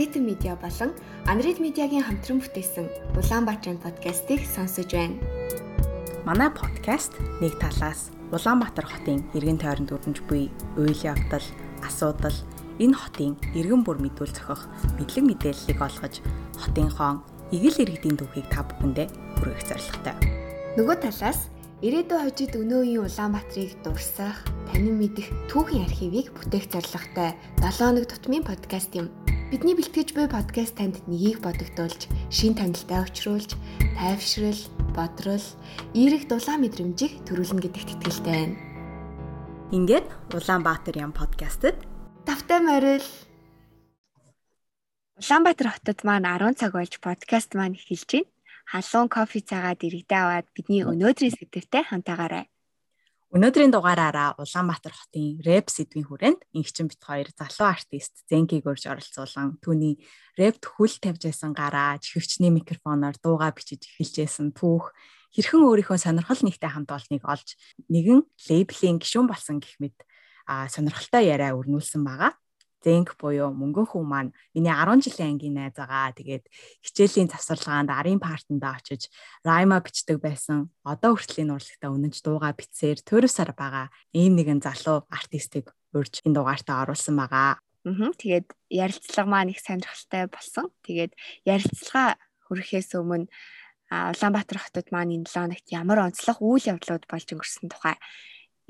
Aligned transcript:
Хитэн 0.00 0.24
медиа 0.24 0.56
болон 0.56 0.96
Анрид 1.28 1.60
медиагийн 1.60 2.00
хамтран 2.00 2.40
бүтээсэн 2.40 2.88
Улаанбаатарын 3.20 3.84
подкастыг 3.84 4.48
сонсож 4.48 4.88
байна. 4.96 5.20
Манай 6.24 6.48
подкаст 6.48 7.12
нэг 7.44 7.60
талаас 7.60 8.08
Улаанбаатар 8.32 8.88
хотын 8.88 9.28
иргэн 9.36 9.60
тойронд 9.60 9.92
өрнөж 9.92 10.24
буй 10.24 10.48
үйл 10.80 11.00
явдал, 11.04 11.44
асуудал, 11.84 12.32
энэ 12.80 12.96
хотын 12.96 13.36
иргэн 13.52 13.84
бүр 13.84 14.00
мэдүүл 14.00 14.32
зохих 14.32 14.72
мэдлэг 14.96 15.24
мэдээллийг 15.36 15.76
олгож 15.84 16.24
хотынхон 16.56 17.20
эгэл 17.52 17.84
иргэдийн 17.84 18.16
түүхийг 18.16 18.48
та 18.48 18.64
бүхэндээ 18.64 19.36
хүргэх 19.36 19.68
зорилготой. 19.68 20.16
Нөгөө 20.80 20.96
талаас 20.96 21.52
ирээдүйн 21.84 22.24
хожид 22.24 22.56
өнөө 22.56 22.80
үеийн 22.88 23.04
Улаанбаатарыг 23.04 23.76
дурсах, 23.84 24.48
танин 24.72 24.96
мэдэх 24.96 25.28
түүхийн 25.52 25.84
архивыг 25.84 26.32
бүтээх 26.32 26.72
зорилготой 26.72 27.36
7 27.60 27.84
хоног 27.84 28.08
тутмын 28.08 28.48
подкаст 28.48 28.96
юм. 28.96 29.12
Бидний 29.50 29.74
бэлтгэж 29.74 30.14
буй 30.14 30.30
подкаст 30.30 30.78
танд 30.78 31.02
нёгийг 31.10 31.42
бодогдуулж, 31.42 32.06
шин 32.30 32.54
танилтаа 32.54 33.02
өчрүүлж, 33.02 33.58
тайвшрал, 33.98 34.62
бодрол, 34.94 35.42
эерэг 35.90 36.30
дулаан 36.30 36.62
мэдрэмжийг 36.62 37.26
төрүүлнэ 37.26 37.66
гэдэгт 37.66 37.98
итгэлтэй 37.98 38.30
байна. 38.30 38.56
Ингээд 39.74 40.06
Улаанбаатар 40.30 41.02
ям 41.02 41.10
подкастт 41.10 41.74
тавтай 42.22 42.62
морил 42.62 43.02
Улаанбаатар 45.18 45.68
хотод 45.74 45.98
маань 46.06 46.30
10 46.30 46.54
цаг 46.54 46.70
болж 46.70 46.94
подкаст 47.02 47.50
маань 47.58 47.74
эхэлж 47.74 48.06
байна. 48.06 48.30
Халуун 48.70 49.10
кофе 49.10 49.42
цагаад 49.42 49.82
иргэдээ 49.82 50.20
аваад 50.30 50.46
бидний 50.54 50.86
өнөөдрийн 50.86 51.34
сэдвтэй 51.34 51.90
хамтаагаарай. 51.90 52.46
Өнөөдрийн 53.30 53.70
дугаараараа 53.70 54.42
Улаанбаатар 54.42 54.90
хотын 54.90 55.38
рэп 55.46 55.70
сэдвийн 55.70 56.02
хүрээнд 56.02 56.40
ингчин 56.50 56.90
бит 56.90 56.98
хоёр 56.98 57.30
залуу 57.30 57.70
артист 57.70 58.26
Зенкиг 58.26 58.66
урьж 58.66 58.90
оролцуулан 58.90 59.54
түүний 59.62 60.02
рэпт 60.34 60.66
хөл 60.66 60.90
тавьж 60.98 61.30
байсан 61.30 61.54
гараа 61.54 61.94
чихвчний 62.02 62.50
микрофоноор 62.50 63.14
дуугаа 63.22 63.54
бичиж 63.54 63.86
эхэлжсэн 63.86 64.50
түүх 64.50 64.90
хэрхэн 65.30 65.62
өөрийнхөө 65.62 65.98
сонирхол 66.02 66.42
нэгтэй 66.42 66.70
хамт 66.74 66.90
олныг 66.90 67.22
олж 67.22 67.54
нэгэн 67.86 68.26
лейблийн 68.50 68.98
гишүүн 68.98 69.30
болсон 69.30 69.62
гэх 69.62 69.78
мэт 69.78 69.94
сонирхолтой 70.74 71.30
яриа 71.30 71.54
өрнүүлсэн 71.54 72.02
байгаа. 72.02 72.34
Зэнк 72.80 73.20
буюу 73.20 73.52
мөнгөн 73.52 73.86
хүн 73.92 74.06
маань 74.08 74.30
миний 74.56 74.72
10 74.72 75.04
жилийн 75.04 75.36
ангийн 75.36 75.56
найз 75.56 75.76
байгаа. 75.76 76.16
Тэгээд 76.16 76.44
хичээлийн 76.84 77.28
завсарлагаанд 77.28 77.92
арын 77.92 78.20
партанд 78.20 78.64
очиж 78.64 79.12
райма 79.44 79.84
бичдэг 79.84 80.16
байсан. 80.16 80.72
Одоо 80.80 81.16
хүртэл 81.16 81.44
энэ 81.44 81.54
урлагтаа 81.60 81.90
үнэнч 81.92 82.16
дуугаа 82.24 82.56
бичсээр 82.56 83.04
төрөсөр 83.04 83.52
байгаа. 83.52 83.92
Ийм 84.16 84.40
нэгэн 84.40 84.64
залуу 84.64 85.04
артистыг 85.12 85.76
урьж 85.92 86.24
энэ 86.24 86.40
дугаартаа 86.40 86.88
оруулсан 86.88 87.20
байгаа. 87.20 87.60
Аа 87.60 88.12
тэгээд 88.16 88.48
ярилцлага 88.68 89.28
маань 89.28 89.52
их 89.52 89.60
сонирхолтой 89.60 90.24
болсон. 90.32 90.68
Тэгээд 90.84 91.12
ярилцлага 91.44 92.16
хүрэхээс 92.48 92.96
өмнө 92.96 93.28
Улаанбаатар 93.90 94.58
хотод 94.62 94.86
маань 94.94 95.18
энэ 95.18 95.26
7 95.26 95.50
хоногт 95.50 95.66
ямар 95.74 95.98
онцлог 96.06 96.38
үйл 96.38 96.70
явдлууд 96.70 97.10
болж 97.10 97.26
өнгөрсөн 97.34 97.66
тухай 97.74 97.98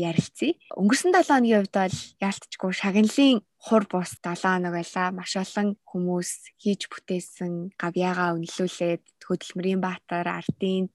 ярилцъя. 0.00 0.56
Өнгөрсөн 0.80 1.12
7 1.12 1.28
хоногийн 1.28 1.60
хувьд 1.60 1.76
бол 1.76 1.98
яалтчгүй 2.24 2.72
шагналын 2.72 3.38
хур 3.60 3.84
бус 3.92 4.10
7 4.24 4.40
хоног 4.40 4.72
байлаа. 4.72 5.08
Маш 5.12 5.32
олон 5.36 5.76
хүмүүс 5.84 6.30
хийж 6.56 6.88
бүтээсэн 6.88 7.76
гавьяага 7.76 8.34
үнэлүүлээд 8.36 9.04
хөдөлмөрийн 9.20 9.80
баатар, 9.84 10.26
ардын 10.41 10.88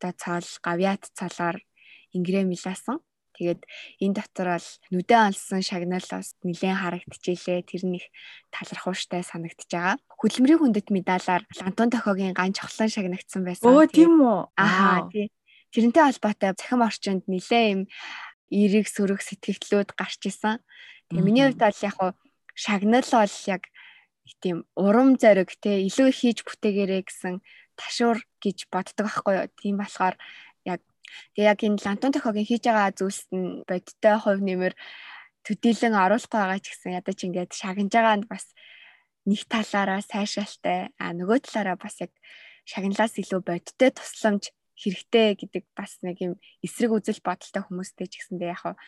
одоо 0.00 0.12
цол, 0.16 0.48
гавьяат 0.66 1.12
цолоор 1.14 1.62
ингрээ 2.16 2.44
милаасан. 2.44 2.98
Тэгээд 3.40 3.64
энэ 4.04 4.16
дотор 4.20 4.48
бол 4.58 4.68
нүдэн 4.92 5.32
олсон 5.32 5.62
шагнал 5.64 6.04
бас 6.12 6.36
нэлээд 6.44 6.76
харагдчихжээ. 6.76 7.64
Тэр 7.64 7.82
нэг 7.88 8.04
талархууштай 8.52 9.24
санагдчихж 9.24 9.72
байгаа. 9.72 9.96
Хөдөлмөрийн 10.20 10.60
хүндэт 10.60 10.88
медалаар 10.92 11.42
Антон 11.64 11.88
Тохиогийн 11.88 12.36
ган 12.36 12.52
чухлан 12.52 12.92
шагнагдсан 12.92 13.40
байсан. 13.48 13.64
Өө 13.64 13.88
тийм 13.88 14.20
үү? 14.20 14.52
Аа 14.60 15.08
тий. 15.08 15.32
Тэрнтэй 15.72 16.04
холбоотой 16.04 16.52
захим 16.58 16.82
орчинд 16.84 17.24
нэлээд 17.30 17.72
юм 17.72 17.80
эерэг 18.50 18.86
сөрөг 18.90 19.20
сэтгэгдлүүд 19.22 19.94
гарч 19.96 20.20
исэн. 20.26 20.58
Тэгээ 21.08 21.24
миний 21.26 21.44
хувьд 21.46 21.62
бол 21.62 21.80
яг 21.86 21.94
хуу 21.96 22.12
шагнал 22.54 23.06
бол 23.06 23.36
яг 23.46 23.62
тийм 24.42 24.58
урам 24.76 25.18
зориг 25.18 25.50
те 25.62 25.82
илүү 25.88 26.10
хийж 26.10 26.38
бүтээгээрэй 26.46 27.02
гэсэн 27.06 27.34
ташуур 27.78 28.18
гэж 28.42 28.68
боддог 28.70 29.06
байхгүй 29.06 29.34
юу. 29.38 29.48
Тийм 29.58 29.76
болохоор 29.80 30.14
яг 30.66 30.80
тэгээ 31.34 31.50
яг 31.50 31.58
энэ 31.66 31.82
лантон 31.82 32.12
тохиогийн 32.12 32.48
хийж 32.48 32.62
байгаа 32.66 32.94
зүйлс 32.94 33.26
нь 33.34 33.64
бодиттой 33.66 34.16
хувь 34.20 34.42
нэмэр 34.44 34.74
төдийлөн 35.46 35.94
оруулах 35.96 36.30
байгаа 36.30 36.58
ч 36.60 36.66
гэсэн 36.70 36.96
ядаж 37.00 37.18
ингээд 37.26 37.50
шагнаж 37.56 37.90
байгаа 37.90 38.16
нь 38.20 38.30
бас 38.30 38.44
нэг 39.26 39.40
талаараа 39.48 40.00
сайшаалтай 40.04 40.92
а 41.00 41.04
нөгөө 41.16 41.38
талаараа 41.44 41.76
бас 41.80 41.96
яг 42.04 42.12
шагналаас 42.70 43.14
илүү 43.18 43.40
бодиттой 43.42 43.90
тусламж 43.96 44.52
хэрэгтэй 44.80 45.36
гэдэг 45.36 45.64
бас 45.76 46.00
нэг 46.00 46.16
юм 46.24 46.32
эсрэг 46.64 46.90
үзэл 46.96 47.20
бодолтой 47.20 47.62
хүмүүстэй 47.62 48.06
ч 48.08 48.24
гэсэндээ 48.24 48.50
яг 48.56 48.80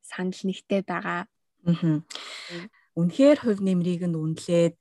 санал 0.00 0.40
нэгтэй 0.46 0.80
байгаа. 0.86 1.26
Аа. 1.66 2.00
Үнэхээр 2.94 3.38
хувь 3.42 3.62
нэмрийг 3.62 4.06
нь 4.06 4.18
үнэлээд 4.18 4.74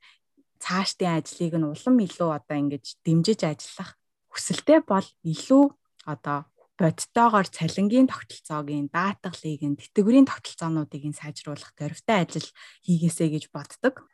цаашдын 0.62 1.18
ажлыг 1.18 1.54
нь 1.56 1.68
улам 1.68 1.96
илүү 2.06 2.30
одоо 2.38 2.58
ингэж 2.58 2.86
дэмжиж 3.06 3.42
ажиллах 3.48 3.96
хүсэлтэй 4.30 4.80
бол 4.86 5.08
илүү 5.24 5.66
одоо 6.06 6.50
бодтойгоор 6.80 7.48
цалингийн 7.52 8.08
тогтолцоогийн 8.08 8.88
даатгалыг 8.88 9.62
нь 9.68 9.80
тэтгэврийн 9.80 10.28
тогтолцоонуудыг 10.28 11.04
нь 11.12 11.20
сайжруулах 11.20 11.76
дөрвтэй 11.76 12.18
ажил 12.24 12.48
хийгээсэй 12.88 13.30
гэж 13.36 13.44
боддог. 13.52 14.08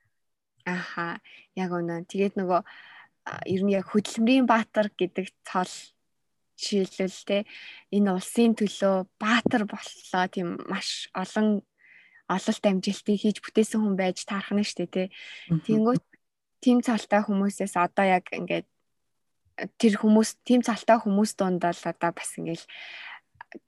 Аха 0.65 1.21
яг 1.53 1.69
үнэ. 1.69 2.09
Тэгээд 2.09 2.41
нөгөө 2.41 2.61
ер 3.45 3.61
нь 3.61 3.73
яг 3.77 3.85
хөдөлмөрийн 3.93 4.49
баатар 4.49 4.89
гэдэг 4.89 5.29
цол 5.45 5.69
жишээлбэл 6.59 7.23
те 7.27 7.37
энэ 7.95 8.09
улсын 8.15 8.55
төлөө 8.55 8.95
баатар 9.21 9.63
боллоо 9.69 10.25
тийм 10.31 10.57
маш 10.71 11.11
олон 11.13 11.61
ололт 12.27 12.63
амжилтыг 12.65 13.17
хийж 13.21 13.37
бүтээсэн 13.41 13.79
хүн 13.81 13.95
байж 13.99 14.25
таарах 14.25 14.53
нь 14.57 14.65
штэ 14.65 14.89
те. 14.89 15.03
Тэнгүүт 15.65 16.03
тим 16.63 16.81
цалтай 16.81 17.21
хүмүүсээс 17.21 17.77
одоо 17.77 18.05
яг 18.17 18.25
ингээд 18.33 18.65
тэр 19.77 19.93
хүмүүс 20.01 20.29
тим 20.41 20.65
цалтай 20.65 20.97
хүмүүс 20.99 21.31
дунд 21.37 21.61
бол 21.61 21.81
одоо 21.85 22.11
бас 22.11 22.31
ингээл 22.35 22.65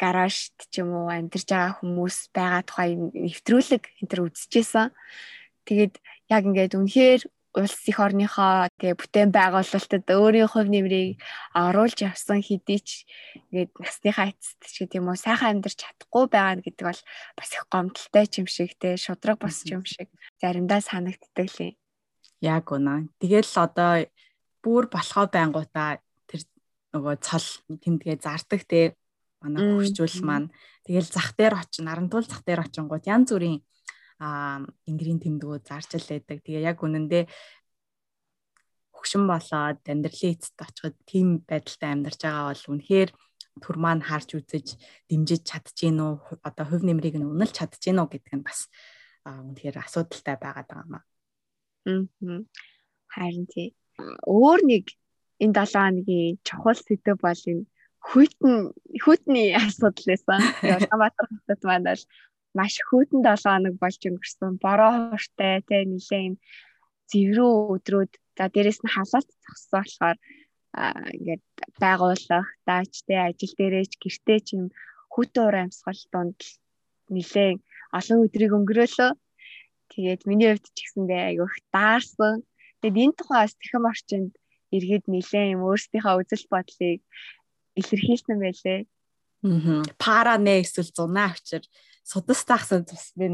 гаражт 0.01 0.57
ч 0.73 0.81
юм 0.81 0.91
уу 0.97 1.07
амьдарч 1.07 1.47
байгаа 1.47 1.79
хүмүүс 1.79 2.17
байгаа 2.35 2.61
тухай 2.65 2.89
нэвтрүүлэг 2.97 3.83
энэ 4.01 4.09
төр 4.09 4.21
үзчихсэн. 4.27 4.91
Тэгээд 5.69 5.93
яг 6.33 6.43
ингээд 6.43 6.73
үнэхээр 6.75 7.21
улс 7.57 7.81
их 7.90 7.97
орныхоо 7.97 8.69
тэгээ 8.78 8.95
бүтээн 9.01 9.31
байгуулалтад 9.34 10.06
өөрийн 10.06 10.45
хувь 10.45 10.69
нэмрийг 10.69 11.18
оруулж 11.57 11.97
явсан 12.06 12.45
хэдий 12.45 12.79
ч 12.79 13.09
ингээд 13.50 13.73
насныхаа 13.81 14.29
эцэст 14.29 14.62
ч 14.62 14.75
гэдэг 14.85 15.01
юм 15.01 15.09
уу 15.09 15.18
сайхан 15.18 15.57
амьдарч 15.57 15.81
чадахгүй 15.81 16.25
байгаа 16.29 16.62
гэдэг 16.62 16.85
бол 16.85 17.01
бас 17.34 17.50
их 17.51 17.66
гомдолтой 17.73 18.25
юм 18.38 18.47
шиг 18.47 18.72
те 18.78 18.94
шудраг 18.95 19.41
босч 19.41 19.66
юм 19.73 19.84
шиг 19.90 20.07
заримдаа 20.38 20.79
санагддаг 20.85 21.47
лээ. 21.57 21.73
Яг 22.45 22.69
үнэ. 22.69 23.09
Тэгэл 23.18 23.51
одоо 23.57 24.06
бүр 24.62 24.85
болохоо 24.94 25.25
байнгутаа 25.25 25.97
тэр 26.29 26.41
нөгөө 26.94 27.16
цол 27.25 27.47
тэмдгээ 27.81 28.18
зардаг 28.22 28.62
те 28.69 28.94
манай 29.41 29.66
хөгжүүл 29.66 30.22
маань 30.22 30.53
тэгэл 30.85 31.09
зах 31.09 31.34
дээр 31.38 31.53
очин 31.57 31.89
нарантуул 31.89 32.25
зах 32.25 32.45
дээр 32.45 32.66
очингууд 32.66 33.06
янз 33.06 33.34
бүрийн 33.34 33.62
а 34.19 34.61
ингрийн 34.89 35.21
тэмдгүүд 35.21 35.63
зарч 35.68 35.95
л 35.97 36.09
байдаг. 36.09 36.41
Тэгээ 36.41 36.68
яг 36.68 36.81
үнэндээ 36.81 37.24
хөгшин 38.97 39.24
болоод 39.30 39.81
амьдралын 39.86 40.33
эцэст 40.33 40.57
очиход 40.57 40.95
тийм 41.06 41.45
байдалтай 41.45 41.89
амьдарч 41.94 42.19
байгаа 42.25 42.50
бол 42.50 42.65
үнэхээр 42.74 43.09
төр 43.62 43.77
маань 43.77 44.01
харж 44.06 44.30
үзэж 44.38 44.68
дэмжиж 45.09 45.41
чадчихээн 45.45 46.01
үү 46.01 46.41
одоо 46.41 46.65
хувь 46.65 46.86
нэмрийг 46.86 47.18
нь 47.18 47.30
үнэлж 47.30 47.53
чадчихээн 47.57 48.01
үү 48.01 48.09
гэдэг 48.09 48.33
нь 48.38 48.45
бас 48.45 48.69
үнэхээр 49.25 49.77
асуудалтай 49.86 50.36
байгаад 50.41 50.68
байгаа 50.69 50.86
юм 50.86 50.95
аа. 50.97 51.03
Аа. 51.88 52.41
Харин 53.13 53.45
тий. 53.50 53.74
Өөр 54.25 54.62
нэг 54.65 54.86
энэ 55.44 55.53
7 55.53 55.77
хоногийн 55.77 56.38
чухал 56.47 56.77
сэдв 56.77 57.18
бол 57.21 57.41
энэ 57.51 57.65
хүйтэн 58.07 58.56
хүйтний 59.03 59.47
асуудал 59.57 60.06
байсан. 60.09 60.41
Улаанбаатар 60.77 61.27
хотод 61.30 61.62
маань 61.65 61.88
бол 61.89 62.03
маш 62.53 62.73
хүйтэн 62.88 63.21
7 63.25 63.44
хоног 63.44 63.75
болж 63.81 64.01
өнгөрсөн. 64.07 64.51
Бороо 64.63 64.91
хууртай 65.11 65.61
те 65.67 65.77
нилээ 65.83 66.21
юм 66.29 66.35
зэврүү 67.09 67.51
өдрүүд 67.75 68.11
за 68.38 68.45
дээрэс 68.53 68.79
нь 68.83 68.94
халаалт 68.94 69.29
зогссон 69.44 69.71
болохоор 69.81 70.17
ингээд 71.15 71.44
байгууллах 71.81 72.47
даач 72.67 72.94
те 73.07 73.15
ажил 73.27 73.53
дээрээч 73.57 73.94
гэртээ 74.03 74.39
ч 74.45 74.47
юм 74.57 74.65
хүүтэн 75.13 75.44
уур 75.44 75.55
амьсгал 75.63 76.03
донд 76.13 76.39
нилээ 77.15 77.51
олон 77.97 78.17
өдрийг 78.25 78.51
өнгөрөөлөө. 78.57 79.11
Тэгээд 79.91 80.21
миний 80.29 80.50
хувьд 80.51 80.67
ч 80.75 80.77
гэсэндээ 80.83 81.21
айгүйх 81.29 81.55
даарсан. 81.73 82.43
Тэгээд 82.81 83.01
энэ 83.03 83.17
тухайс 83.17 83.53
тэхэм 83.57 83.83
орчинд 83.91 84.31
иргэд 84.75 85.05
нилээ 85.07 85.45
юм 85.55 85.61
өөрсдийнхөө 85.65 86.19
үзэл 86.21 86.45
бодлыг 86.51 87.01
илэрхийлсэн 87.79 88.38
байлээ. 88.43 88.79
Аа. 89.47 89.81
Пара 89.97 90.35
нэ 90.38 90.61
эсвэл 90.61 90.91
зунаа 90.97 91.31
авчир 91.31 91.63
судас 92.07 92.48
таахсан 92.48 92.88
тус 92.88 93.12
би 93.19 93.27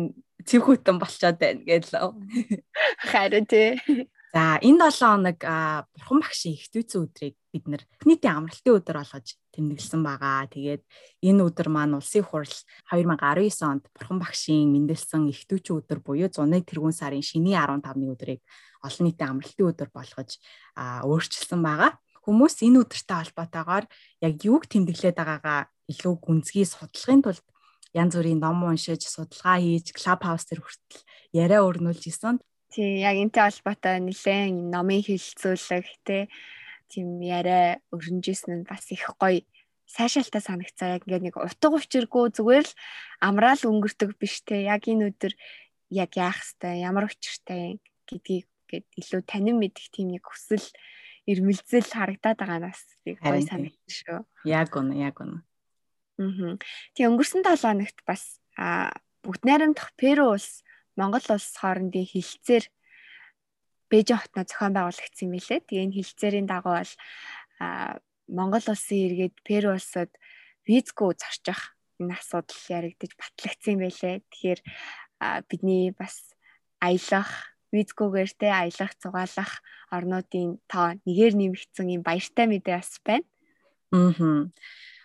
цэвхүүтэн 0.50 0.98
болчоод 0.98 1.38
байна 1.38 1.62
гэлээ. 1.62 2.10
Харин 3.14 3.46
тий. 3.46 3.78
За 4.34 4.58
энэ 4.66 4.90
7 4.90 4.98
хоног 4.98 5.38
бурхан 5.94 6.20
багшийн 6.26 6.58
их 6.58 6.66
түйцэн 6.74 7.06
өдрийг 7.06 7.38
бид 7.54 7.66
нэр 7.70 7.86
нийтийн 8.02 8.42
амралтын 8.42 8.82
өдөр 8.82 8.98
болгож 8.98 9.38
тэмдэглэсэн 9.54 10.02
байгаа. 10.02 10.50
Тэгээд 10.50 10.82
энэ 11.22 11.42
өдөр 11.46 11.70
маань 11.70 11.94
улсын 12.02 12.26
хурал 12.26 12.50
2019 12.90 13.62
онд 13.62 13.86
бурхан 13.94 14.18
багшийн 14.18 14.74
мэндэлсэн 14.74 15.30
их 15.30 15.46
түйцэн 15.46 15.86
өдөр 15.86 16.02
буюу 16.02 16.34
100-ны 16.34 16.66
тэргүүн 16.66 16.98
сарын 16.98 17.22
шиний 17.22 17.54
15-ны 17.54 18.10
өдрийг 18.10 18.42
олон 18.82 19.06
нийтийн 19.06 19.38
амралтын 19.38 19.70
өдөр 19.70 19.90
болгож 19.94 20.42
өөрчилсөн 20.82 21.62
байгаа. 21.62 21.94
Хүмүүс 22.26 22.66
энэ 22.66 22.82
өдөртэй 22.82 23.18
холбоотойгоор 23.22 23.86
яг 24.26 24.34
юуг 24.42 24.66
тэмдэглээд 24.66 25.14
байгаагаа 25.14 25.70
илүү 25.94 26.14
гүнзгий 26.26 26.66
судлахын 26.66 27.22
тулд 27.22 27.46
янз 27.94 28.18
бүрийн 28.18 28.42
ном 28.42 28.66
уншиж, 28.66 29.06
судалгаа 29.06 29.62
хийж, 29.62 29.94
клуб 29.94 30.22
хаус 30.26 30.46
төр 30.50 30.66
хүртэл 30.66 31.02
яриа 31.34 31.62
өрнүүлж 31.62 32.04
исэн. 32.10 32.42
Тий, 32.74 33.06
яг 33.06 33.18
энтэй 33.22 33.46
холбоотой 33.46 34.02
нэлээд 34.02 34.74
номын 34.74 35.06
хилцүүлэг 35.06 35.86
тий 36.06 36.26
тийм 36.90 37.22
яриа 37.22 37.82
өрнжсэн 37.94 38.62
нь 38.62 38.68
бас 38.70 38.86
их 38.94 39.10
гоё 39.18 39.42
сайшаалтай 39.90 40.42
санагцаа 40.42 40.98
яг 40.98 41.06
ингээд 41.06 41.26
нэг 41.26 41.36
утга 41.38 41.74
учиргүй 41.78 42.34
зүгээр 42.34 42.66
л 42.66 42.74
амраал 43.22 43.62
өнгөрдөг 43.62 44.18
биш 44.18 44.42
те 44.46 44.66
яг 44.66 44.90
энэ 44.90 45.14
өдөр 45.14 45.34
яг 45.94 46.12
яах 46.18 46.42
хэвээр 46.42 46.86
ямар 46.86 47.06
учиртай 47.10 47.78
гэдгийг 48.10 48.50
гээд 48.70 48.86
илүү 49.02 49.22
танин 49.26 49.58
мэдих 49.62 49.94
тийм 49.94 50.14
нэг 50.14 50.26
хүсэл 50.26 50.66
ирмэлзэл 51.30 51.90
харагдаад 51.94 52.38
байгаа 52.42 52.60
нас 52.62 52.82
би 53.06 53.16
гоё 53.22 53.42
санагдсан 53.42 53.94
шүү. 53.94 54.20
Яг 54.50 54.74
үнэ, 54.74 54.98
яг 54.98 55.22
үнэ. 55.22 55.46
Аа. 56.24 56.56
Тэгээ 56.96 57.10
өнгөрсөн 57.12 57.44
7 57.44 57.68
хоногт 57.68 58.00
бас 58.08 58.40
бүгд 59.24 59.42
найрамдах 59.44 59.92
Перу 60.00 60.36
улс 60.36 60.64
Монгол 60.96 61.26
улс 61.32 61.56
хоорондын 61.58 62.06
хилцээр 62.06 62.66
Бээжин 63.90 64.18
хотноо 64.18 64.46
зохион 64.46 64.74
байгуулагдсан 64.74 65.26
юм 65.28 65.34
билээ. 65.38 65.60
Тэгээ 65.68 65.86
энэ 65.86 65.98
хилцээрийн 65.98 66.48
дагуу 66.50 66.76
бол 66.80 66.94
Монгол 68.28 68.66
улсын 68.68 69.00
иргэд 69.06 69.36
Перу 69.48 69.76
улсад 69.76 70.12
визгүй 70.68 71.14
зарчих 71.18 71.78
энэ 72.00 72.16
асуудал 72.18 72.64
яригдж 72.70 73.14
батлагдсан 73.16 73.74
юм 73.76 73.82
байлээ. 73.86 74.16
Тэгэхээр 74.32 74.60
бидний 75.50 75.94
бас 75.96 76.34
аялах 76.82 77.32
визгүйгээр 77.74 78.32
те 78.38 78.48
аялах 78.54 78.92
цугаалах 79.02 79.52
орнуудын 79.90 80.62
тоо 80.70 80.94
нэгээр 81.06 81.34
нэмэгдсэн 81.38 81.88
юм 81.96 82.02
баяртай 82.06 82.46
мэдээ 82.50 82.76
бас 82.78 82.92
байна. 83.06 83.26
Аа 83.94 84.50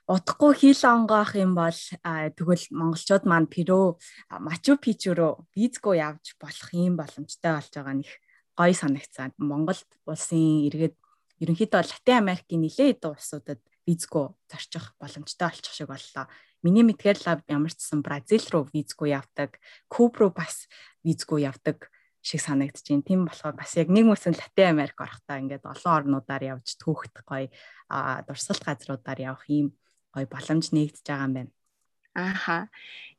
удахгүй 0.08 0.56
хил 0.56 0.80
онгоох 0.88 1.36
юм 1.36 1.52
бол 1.52 1.76
тэгвэл 2.00 2.64
монголчууд 2.72 3.28
маань 3.28 3.44
Перу 3.44 4.00
Мачу 4.32 4.80
Пичу 4.80 5.12
руу 5.12 5.44
визгүй 5.52 6.00
явж 6.00 6.32
болох 6.40 6.68
юм 6.72 6.96
боломжтой 6.96 7.52
болж 7.52 7.68
байгаа 7.76 7.92
нөх 7.92 8.12
гоё 8.56 8.72
санагцсан. 8.72 9.36
Монголд 9.36 9.84
улсын 10.08 10.64
иргэд 10.64 10.96
ерөнхийдөө 11.44 11.84
Латин 11.84 12.24
Америкийн 12.24 12.64
нэлээд 12.64 13.04
хэдэн 13.04 13.12
улсуудад 13.12 13.60
визгүй 13.84 14.32
зорчих 14.48 14.96
боломжтой 14.96 15.52
болчих 15.52 15.76
шиг 15.76 15.92
боллоо. 15.92 16.24
Миний 16.64 16.88
мэдгээр 16.88 17.18
л 17.20 17.44
ямар 17.44 17.72
ч 17.76 17.84
сан 17.84 18.00
Бразил 18.00 18.48
руу 18.48 18.64
визгүй 18.72 19.12
явдаг, 19.12 19.60
Куб 19.92 20.16
руу 20.16 20.32
бас 20.32 20.72
визгүй 21.04 21.44
явдаг 21.44 21.92
шиг 22.24 22.40
санагдаж 22.40 22.80
байна. 22.80 23.04
Тийм 23.04 23.20
болохоор 23.28 23.60
бас 23.60 23.76
яг 23.76 23.92
нэг 23.92 24.08
мөсөн 24.08 24.32
Латин 24.32 24.72
Америк 24.72 24.96
орохдоо 24.96 25.36
ингээд 25.36 25.68
олон 25.68 25.92
орнуудаар 26.00 26.56
явж 26.56 26.80
түүхт 26.80 27.22
гоё 27.28 27.52
дурсгалт 28.24 28.64
газруудаар 28.64 29.20
явах 29.20 29.44
юм 29.52 29.76
гоё 30.18 30.28
боломж 30.28 30.74
нэгдэж 30.74 31.04
байгаа 31.06 31.26
юм 31.30 31.34
байна. 31.38 31.52
Ааха. 32.18 32.58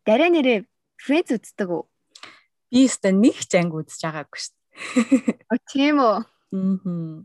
Дараа 0.04 0.30
нэрээ 0.30 0.68
Friends 1.00 1.32
үздэг 1.32 1.70
үү? 1.72 1.84
Би 2.70 2.84
өстө 2.86 3.16
нэг 3.16 3.40
ч 3.48 3.56
анги 3.56 3.80
үзэж 3.80 4.04
байгаагүй 4.04 4.40
шүү 4.44 4.54
дээ. 4.54 5.48
О 5.48 5.56
тийм 5.72 5.96
үү? 6.04 6.18
Аа. 6.52 7.24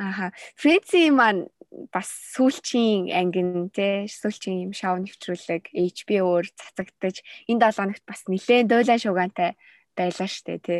Ааха. 0.00 0.26
Friends-ийн 0.56 1.12
маань 1.12 1.52
бас 1.92 2.08
сүүлчийн 2.32 3.12
ангин 3.12 3.68
те 3.68 4.08
сүүлчийн 4.08 4.70
юм 4.70 4.72
шоу 4.72 4.96
нэвтрүүлэг 4.96 5.68
HBO-оор 5.74 6.48
цацагдаж 6.48 7.20
энэ 7.50 7.60
7 7.68 7.76
хоногт 7.76 8.04
бас 8.08 8.24
нэлээд 8.24 8.72
дойлаа 8.72 8.98
шугаантай 8.98 9.50
байлаа 9.92 10.28
штэ 10.30 10.56
маань 10.64 10.76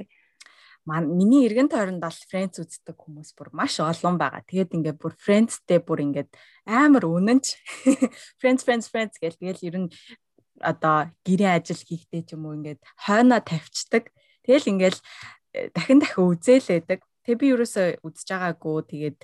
миний 0.89 1.45
эргэн 1.45 1.69
тойронд 1.69 2.01
бол 2.01 2.19
Friends 2.33 2.57
үздэг 2.65 2.97
хүмүүс 2.97 3.37
бүр 3.37 3.53
маш 3.53 3.77
олон 3.77 4.17
байгаа. 4.17 4.41
Тэгээд 4.49 4.73
ингээд 4.73 4.97
бүр 4.97 5.13
Friends-тэй 5.21 5.85
бүр 5.85 6.01
ингээд 6.09 6.33
амар 6.65 7.05
үнэнч 7.05 7.61
Friends 8.41 8.65
Friends 8.65 8.89
Friends 8.89 9.21
гэл 9.21 9.37
тэгэл 9.37 9.67
ер 9.69 9.77
нь 9.85 9.89
одоо 10.65 11.13
гэрээ 11.29 11.61
ажил 11.61 11.83
хийхдээ 11.85 12.23
ч 12.25 12.35
юм 12.35 12.49
уу 12.49 12.57
ингээд 12.57 12.81
хойноо 13.05 13.41
тавьчихдаг. 13.45 14.09
Тэгэл 14.49 14.71
ингээд 14.73 14.97
э, 15.53 15.69
дахин 15.77 16.01
дахин 16.01 16.25
үзээлээдэг. 16.33 17.01
Тэг 17.05 17.37
би 17.37 17.47
ерөөсөө 17.53 18.01
үзэж 18.01 18.29
байгаагүй 18.33 18.77
тэгээд 18.89 19.19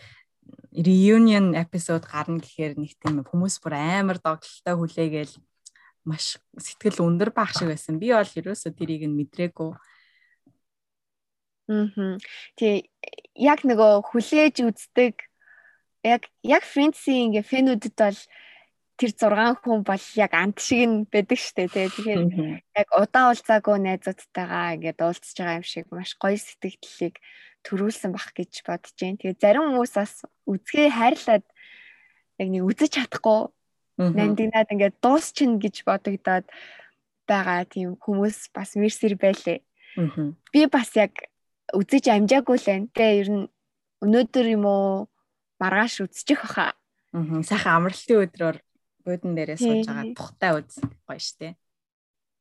reunion 0.77 1.57
episode 1.57 2.05
гарна 2.05 2.45
гэхээр 2.45 2.77
нэг 2.77 2.93
тийм 3.01 3.25
хүмүүс 3.25 3.57
бүр 3.65 3.75
амар 3.81 4.21
догтлолтой 4.21 4.75
хүлээгээл 4.77 5.35
маш 6.05 6.37
сэтгэл 6.61 7.01
өндөр 7.01 7.33
баах 7.33 7.57
шиг 7.57 7.73
байсан. 7.73 7.97
Би 7.97 8.13
бол 8.13 8.29
ерөөсөө 8.29 8.73
тэрийг 8.77 9.09
нь 9.09 9.17
мэдрээгүй 9.17 9.73
Аа. 11.69 12.19
Тэгээ 12.59 12.89
яг 13.41 13.61
нөгөө 13.65 13.93
хүлээж 14.11 14.57
үздэг 14.69 15.15
яг 16.05 16.29
яг 16.45 16.63
Friends-ийн 16.63 17.33
ингээ 17.33 17.45
фэнүүдэд 17.49 17.97
бол 17.97 18.21
тэр 18.95 19.11
6 19.11 19.65
хүн 19.65 19.81
бол 19.83 20.05
яг 20.15 20.33
ант 20.37 20.61
шиг 20.61 20.87
нь 20.87 20.97
байдаг 21.11 21.41
штэ 21.41 21.67
тий. 21.67 21.89
Тэгэхээр 21.91 22.23
яг 22.79 22.89
удаан 22.95 23.35
уулзаагүй 23.35 23.77
найзуудтайгаа 23.81 24.77
ингээд 24.79 25.01
уулзж 25.03 25.35
байгаа 25.35 25.59
юм 25.59 25.67
шиг 25.67 25.87
маш 25.91 26.15
гоё 26.21 26.39
сэтгэлдлийг 26.39 27.19
төрүүлсэн 27.67 28.13
бах 28.15 28.31
гэж 28.37 28.63
бодож 28.63 28.95
जैन. 28.95 29.19
Тэгээ 29.19 29.41
зарим 29.41 29.67
хүмүүс 29.73 29.93
бас 29.99 30.23
үзгээ 30.47 30.89
хайрлаад 30.95 31.45
яг 32.39 32.49
нэг 32.53 32.63
үзэж 32.63 32.91
чадахгүй 33.03 33.41
нандинаад 33.99 34.71
ингээд 34.71 35.01
дуусчихна 35.03 35.59
гэж 35.59 35.77
бодогдоод 35.89 36.47
байгаа 37.27 37.65
тийм 37.67 37.97
хүмүүс 37.99 38.53
бас 38.55 38.77
мэрсэр 38.79 39.17
байлээ. 39.19 39.59
Би 40.53 40.61
бас 40.71 40.93
яг 40.95 41.15
үзэж 41.75 42.05
амжаагүй 42.11 42.57
л 42.59 42.69
байна. 42.71 42.89
Тэ 42.95 43.07
ер 43.21 43.29
нь 43.31 43.45
өнөөдөр 44.05 44.47
юм 44.55 44.65
уу 44.65 45.11
маргааш 45.59 46.07
үзчих 46.07 46.41
баха. 46.43 46.75
Аа 47.13 47.43
сайхан 47.43 47.85
амралтын 47.85 48.23
өдрөөр 48.25 48.57
буудан 49.05 49.33
дээрээ 49.37 49.59
сууж 49.61 49.87
байгаа 49.87 50.15
тухтай 50.17 50.53
үз 50.59 50.75
гоё 51.07 51.21
штэ. 51.21 51.55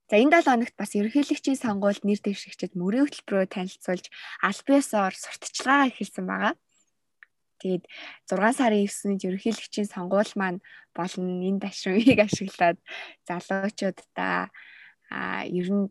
За 0.10 0.16
энэ 0.20 0.44
7 0.44 0.50
хоногт 0.50 0.76
бас 0.78 0.92
ерөнхийлөгчийн 0.94 1.58
сонгуульд 1.58 2.04
нэр 2.06 2.20
дэвшигчид 2.22 2.74
мөрийн 2.78 3.08
хөтөлбөрөөр 3.08 3.50
танилцуулж 3.50 4.06
аль 4.44 4.62
биесээр 4.68 5.16
сурталчилгаа 5.16 5.90
эхэлсэн 5.90 6.26
байгаа. 6.28 6.54
Тэгээд 7.64 7.84
6 8.28 8.60
сарын 8.60 8.84
9-нд 8.84 9.22
ерөнхийлөгчийн 9.28 9.88
сонгуул 9.88 10.32
маань 10.36 10.60
болон 10.92 11.26
энэ 11.48 11.64
ташрамыг 11.64 12.20
ашиглаад 12.28 12.78
залуучуудаа 13.28 14.52
а 15.10 15.48
ер 15.48 15.68
нь 15.72 15.88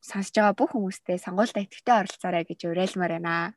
сонсож 0.00 0.34
байгаа 0.34 0.58
бүх 0.58 0.72
хүмүүстээ 0.72 1.18
сонгуультай 1.24 1.64
идэвхтэй 1.68 1.96
оролцоорой 2.00 2.44
гэж 2.48 2.60
уриалмаар 2.66 3.12
байна. 3.20 3.54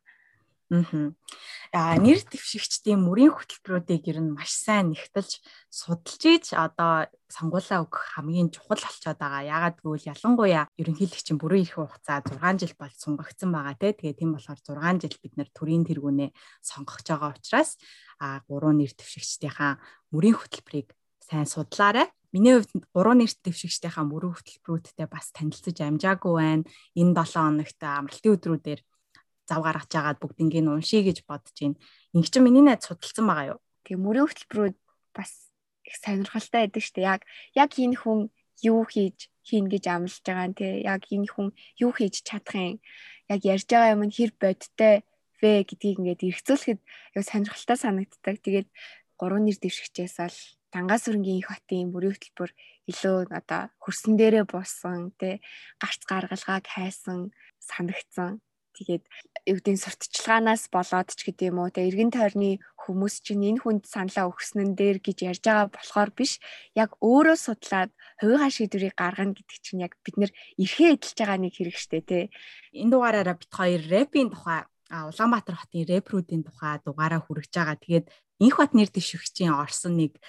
Аа 1.74 1.98
нэр 2.02 2.18
дэвшигчдийн 2.26 2.98
мөрийн 2.98 3.34
хөтөлбөрүүдийг 3.34 4.10
ер 4.10 4.20
нь 4.22 4.34
маш 4.34 4.54
сайн 4.58 4.90
нэгтэлж 4.90 5.42
судалж 5.70 6.22
ийж 6.26 6.46
одоо 6.58 7.06
сонгуулаа 7.30 7.86
өгөх 7.86 8.18
хамгийн 8.18 8.50
чухал 8.50 8.82
болчиход 8.82 9.20
байгаа. 9.22 9.46
Яагаад 9.54 9.78
гэвэл 9.82 10.10
ялангуяа 10.14 10.66
ерөнхийлөгчийн 10.82 11.38
бүрэн 11.38 11.66
эрх 11.66 11.78
хугацаа 11.78 12.26
6 12.26 12.62
жил 12.62 12.74
бол 12.78 12.94
сунгагдсан 12.94 13.50
байгаа 13.54 13.76
те. 13.78 13.94
Тэгээ 13.94 14.18
тийм 14.18 14.32
болохоор 14.34 14.60
6 14.66 15.02
жил 15.02 15.18
бид 15.22 15.34
нэр 15.38 15.50
төрийн 15.54 15.86
тэргүүнээ 15.86 16.30
сонгох 16.66 17.02
байгаа 17.06 17.38
учраас 17.38 17.78
а 18.18 18.42
гурван 18.50 18.82
нэр 18.82 18.94
дэвшигчдийнхаа 18.98 19.78
мөрийн 20.10 20.38
хөтөлбөрийг 20.38 20.90
сайн 21.22 21.46
судлаарай. 21.46 22.10
Миний 22.34 22.58
хувьд 22.58 22.90
гурван 22.90 23.22
нэрт 23.22 23.38
дэвшигчдийнхаа 23.46 24.10
мөрөв 24.10 24.42
хөтөлбөрүүдтэй 24.42 25.06
бас 25.06 25.30
танилцаж 25.38 25.78
амжаагүй 25.86 26.34
байна. 26.34 26.66
Энэ 26.98 27.14
7 27.14 27.30
хоногт 27.38 27.78
амралтын 27.78 28.34
өдрүүдээр 28.34 28.82
зав 29.46 29.62
гаргаж 29.62 29.94
агаад 29.94 30.18
бүгднийг 30.18 30.66
уншия 30.66 31.06
гэж 31.06 31.30
бодож 31.30 31.54
байна. 31.54 31.78
Инг 32.18 32.26
чи 32.34 32.40
миний 32.42 32.66
найз 32.66 32.90
судалсан 32.90 33.30
байгаа 33.30 33.52
юу? 33.54 33.60
Тэгээ 33.86 34.02
мөрөв 34.02 34.26
хөтөлбөрүүд 34.34 34.78
бас 35.14 35.32
их 35.86 35.96
сонирхолтой 36.02 36.60
байдаг 36.66 36.82
шүү 36.82 36.96
дээ. 36.98 37.12
Яг 37.14 37.22
яг 37.54 37.72
энэ 37.78 37.98
хүн 38.02 38.20
юу 38.66 38.82
хийж 38.90 39.30
хийн 39.46 39.68
гэж 39.70 39.84
амлаж 39.94 40.24
байгаа 40.26 40.48
нь 40.50 40.58
тий. 40.58 40.74
Яг 40.90 41.02
энэ 41.14 41.30
хүн 41.30 41.48
юу 41.84 41.92
хийж 41.94 42.16
чадах 42.26 42.58
юм. 42.58 42.82
Яг 43.30 43.42
ярьж 43.46 43.68
байгаа 43.70 43.94
юм 43.94 44.04
нь 44.10 44.16
хэр 44.16 44.32
бодтой 44.42 45.06
вэ 45.38 45.52
гэдгийг 45.70 46.00
ингээд 46.00 46.26
эргцүүлэхэд 46.34 46.80
яг 47.14 47.24
сонирхолтой 47.28 47.78
санагддаг. 47.78 48.36
Тэгээд 48.42 48.70
гурван 49.20 49.44
нэр 49.46 49.58
дэвшигчээс 49.60 50.18
бол 50.18 50.38
Дангаас 50.74 51.06
өрнгийн 51.06 51.40
их 51.42 51.50
хотын 51.54 51.94
бүрийн 51.94 52.18
хөтөлбөр 52.18 52.52
илүү 52.90 53.18
одоо 53.30 53.62
хөрсөн 53.84 54.18
дээрээ 54.18 54.46
буусан 54.50 55.14
тий 55.22 55.38
гарц 55.78 56.02
гаргалгааг 56.10 56.66
хайсан 56.66 57.20
санагдсан. 57.62 58.42
Тэгээд 58.74 59.06
гэдэг 59.46 59.78
сурталчилгаанаас 59.78 60.74
болоод 60.74 61.10
ч 61.14 61.30
юм 61.30 61.62
уу 61.62 61.70
те 61.70 61.86
эргэн 61.86 62.10
тойрны 62.10 62.58
хүмүүс 62.82 63.22
чинь 63.22 63.46
энэ 63.54 63.62
хүнд 63.62 63.86
саналаа 63.86 64.34
өгснөн 64.34 64.74
дээр 64.74 64.98
гэж 64.98 65.18
ярьж 65.30 65.44
байгаа 65.46 65.70
болохоор 65.70 66.10
биш 66.18 66.42
яг 66.74 66.98
өөрөө 66.98 67.38
судлаад 67.38 67.94
хувийнхаа 68.18 68.50
шийдвэрийг 68.50 68.98
гаргана 68.98 69.38
гэдэг 69.38 69.58
чинь 69.62 69.86
яг 69.86 69.94
бид 70.02 70.16
нэр 70.18 70.32
эрхээ 70.58 70.98
эдэлж 70.98 71.18
байгаа 71.22 71.38
нэг 71.38 71.54
хэрэг 71.54 71.78
штэ 71.78 72.02
те 72.02 72.20
энэ 72.74 72.92
дугаараараа 72.98 73.38
бит 73.38 73.52
хоёр 73.54 73.82
рэпийн 73.94 74.34
тухай 74.34 74.66
Улаанбаатар 74.94 75.58
хотын 75.58 75.90
рэпрүүдийн 75.90 76.44
тухай 76.46 76.78
дугаараа 76.86 77.22
хүргэж 77.24 77.50
байгаа. 77.50 77.82
Тэгээд 77.82 78.06
Инх 78.44 78.60
бат 78.60 78.76
нэр 78.76 78.92
дэвшигчийн 78.92 79.56
орсон 79.56 79.96
нэг 79.96 80.20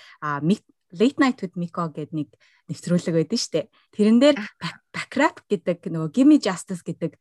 Late 0.95 1.19
Night 1.19 1.43
with 1.43 1.59
Miko 1.59 1.91
гэдэг 1.91 2.15
нэг 2.15 2.31
нэвтрүүлэг 2.71 3.15
байдсан 3.19 3.41
шүү 3.43 3.53
дээ. 3.59 3.67
Тэрэн 3.99 4.19
дээр 4.23 4.37
Backrap 4.95 5.43
гэдэг 5.51 5.91
нөгөө 5.91 6.11
Gimme 6.15 6.39
Justice 6.39 6.87
гэдэг 6.87 7.19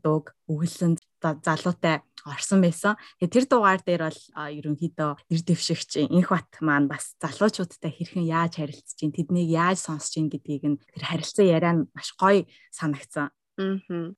дууг 0.00 0.32
өгүүлсэн 0.46 0.94
залуутай 1.20 2.06
орсон 2.22 2.62
байсан. 2.62 2.94
Тэгээ 3.18 3.34
тэр 3.34 3.44
дугаар 3.50 3.82
дээр 3.82 4.02
бол 4.06 4.20
ерөнхийдөө 4.38 5.10
нэр 5.18 5.42
дэвшигч 5.42 6.06
инх 6.06 6.30
бат 6.30 6.50
маань 6.62 6.86
бас 6.86 7.18
залуучуудтай 7.18 7.90
хэрхэн 7.90 8.24
яаж 8.30 8.62
харилцаж 8.62 8.94
чинь 8.94 9.14
тэднийг 9.14 9.50
яаж 9.50 9.82
сонсож 9.82 10.14
чинь 10.14 10.30
гэдгийг 10.30 10.64
нь 10.64 10.78
тэр 10.94 11.04
харилцан 11.10 11.46
яриа 11.50 11.74
нь 11.74 11.86
маш 11.90 12.14
гоё 12.14 12.46
санагдсан. 12.70 13.34
Аа. 13.58 14.14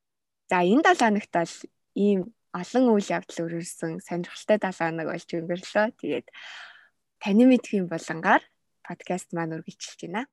За 0.48 0.60
энэ 0.60 0.84
7 0.84 1.00
хоногт 1.00 1.32
бол 1.32 1.54
ийм 1.96 2.20
олон 2.58 2.84
үйл 2.98 3.06
явдал 3.06 3.46
өргөрсөн 3.46 4.02
сонирхолтой 4.02 4.58
7 4.58 4.74
хоног 4.74 5.06
болж 5.06 5.28
өнгөрлөө. 5.30 5.86
Тэгээд 6.02 6.26
таны 7.22 7.44
мэдхийн 7.46 7.86
болонгаар 7.86 8.42
подкаст 8.82 9.30
маань 9.30 9.62
үргэлжилж 9.62 10.00
байна. 10.02 10.26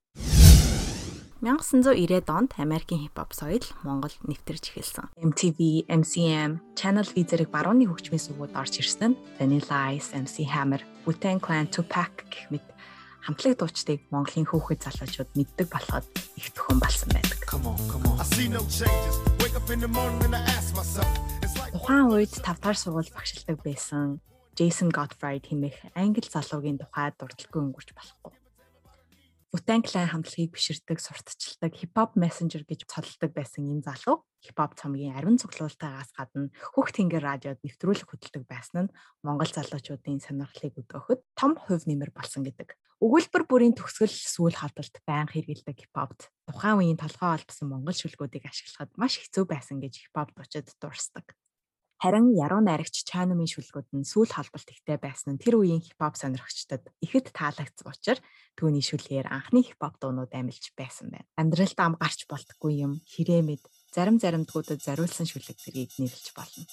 1990-ад 1.46 2.30
онд 2.32 2.58
Америкийн 2.58 3.06
хипхоп 3.06 3.36
соёл 3.38 3.62
Монголд 3.86 4.18
нэвтэрч 4.26 4.74
эхэлсэн. 4.74 5.14
MTV, 5.20 5.86
MCM, 5.86 6.58
Channel 6.74 7.06
V 7.06 7.22
зэрэг 7.22 7.54
барууны 7.54 7.86
хөгжмийн 7.86 8.24
сүгүүд 8.24 8.58
орж 8.58 8.82
ирсэн 8.82 9.14
нь 9.14 9.20
Vanilla 9.38 9.94
Ice, 9.94 10.10
MC 10.16 10.50
Hammer, 10.50 10.82
Wu-Tang 11.06 11.38
Clan, 11.38 11.70
Tupac 11.70 12.26
гэх 12.32 12.50
мэт 12.50 12.66
хамтлаг 13.26 13.62
дуучдыг 13.62 14.06
Монголын 14.10 14.48
хөөхөд 14.50 14.82
залуучууд 14.86 15.30
мэддэг 15.38 15.68
болоход 15.70 16.06
их 16.40 16.50
төхөн 16.56 16.80
болсон 16.82 17.10
байдаг. 17.14 17.42
Тухайн 21.86 22.10
үед 22.10 22.34
5 22.42 22.66
дахь 22.66 22.82
сургууль 22.82 23.14
багшилдаг 23.14 23.62
байсан 23.62 24.18
Jason 24.58 24.90
Godfrey 24.90 25.38
хэмээх 25.38 25.94
англи 25.94 26.26
залуугийн 26.26 26.82
тухай 26.82 27.14
дурдлаггүй 27.14 27.62
өнгөрч 27.62 27.94
болохгүй. 27.94 28.34
Wu-Tang 29.54 29.86
Clan 29.86 30.10
хамтлагийг 30.10 30.58
биширдэг, 30.58 30.98
сурталчилдаг, 30.98 31.78
хипхоп 31.78 32.18
мессенжер 32.18 32.66
гэж 32.66 32.90
цолдог 32.90 33.30
байсан 33.38 33.70
энэ 33.70 33.86
залуу 33.86 34.26
хипхоп 34.42 34.74
цомгийн 34.82 35.14
ариун 35.14 35.38
цуглуултаагаас 35.38 36.10
гадна 36.18 36.50
хөх 36.74 36.90
тэнгэр 36.90 37.22
радиод 37.22 37.62
нэвтрүүлэг 37.62 38.10
хөтэлдэг 38.10 38.50
байсан 38.50 38.90
нь 38.90 38.94
Монгол 39.22 39.54
залуучуудын 39.54 40.26
сонирхлыг 40.26 40.90
өдөөхөд 40.90 41.22
том 41.38 41.54
хувь 41.54 41.86
нэмэр 41.86 42.10
болсон 42.18 42.42
гэдэг. 42.50 42.74
Өгүүлбэр 42.98 43.46
бүрийн 43.46 43.78
төгсгөл 43.78 44.10
сүүл 44.10 44.58
хавдалт 44.58 45.06
байнга 45.06 45.38
хэрэгэлдэг 45.38 45.86
хипхопт 45.86 46.34
тухайн 46.50 46.82
үеийн 46.82 46.98
толгой 46.98 47.38
олдсон 47.38 47.70
монгол 47.70 47.94
шүлгүүдийг 47.94 48.50
ашиглахад 48.50 48.90
маш 48.98 49.22
хэцүү 49.22 49.46
байсан 49.46 49.78
гэж 49.78 50.10
хипхоп 50.10 50.34
дучид 50.34 50.74
дурсдаг. 50.82 51.38
Харин 52.06 52.38
яруу 52.38 52.62
найрагч 52.62 53.02
Чанумын 53.10 53.50
шүлгүүд 53.50 53.90
нь 53.98 54.06
сүүл 54.06 54.30
холболт 54.30 54.70
ихтэй 54.70 55.02
байсан 55.02 55.34
нь 55.34 55.42
тэр 55.42 55.58
үеийн 55.58 55.82
хипхоп 55.82 56.14
сонирхчдод 56.22 56.86
ихэд 57.02 57.34
таалагдсан 57.34 57.90
учраас 57.90 58.22
түүний 58.54 58.86
шүлгээр 58.86 59.26
анхны 59.26 59.66
хипхоп 59.66 59.98
дуунууд 59.98 60.30
амилж 60.30 60.70
байсан 60.78 61.10
байна. 61.10 61.26
Амьдралд 61.34 61.74
ам 61.82 61.98
гарч 61.98 62.30
болтгүй 62.30 62.86
юм 62.86 63.02
хэрэмэд 63.10 63.66
зарим 63.90 64.22
заримдгуудад 64.22 64.86
зориулсан 64.86 65.26
шүлэг 65.26 65.58
зэргийг 65.58 65.98
нэрлэж 65.98 66.30
болно. 66.38 66.70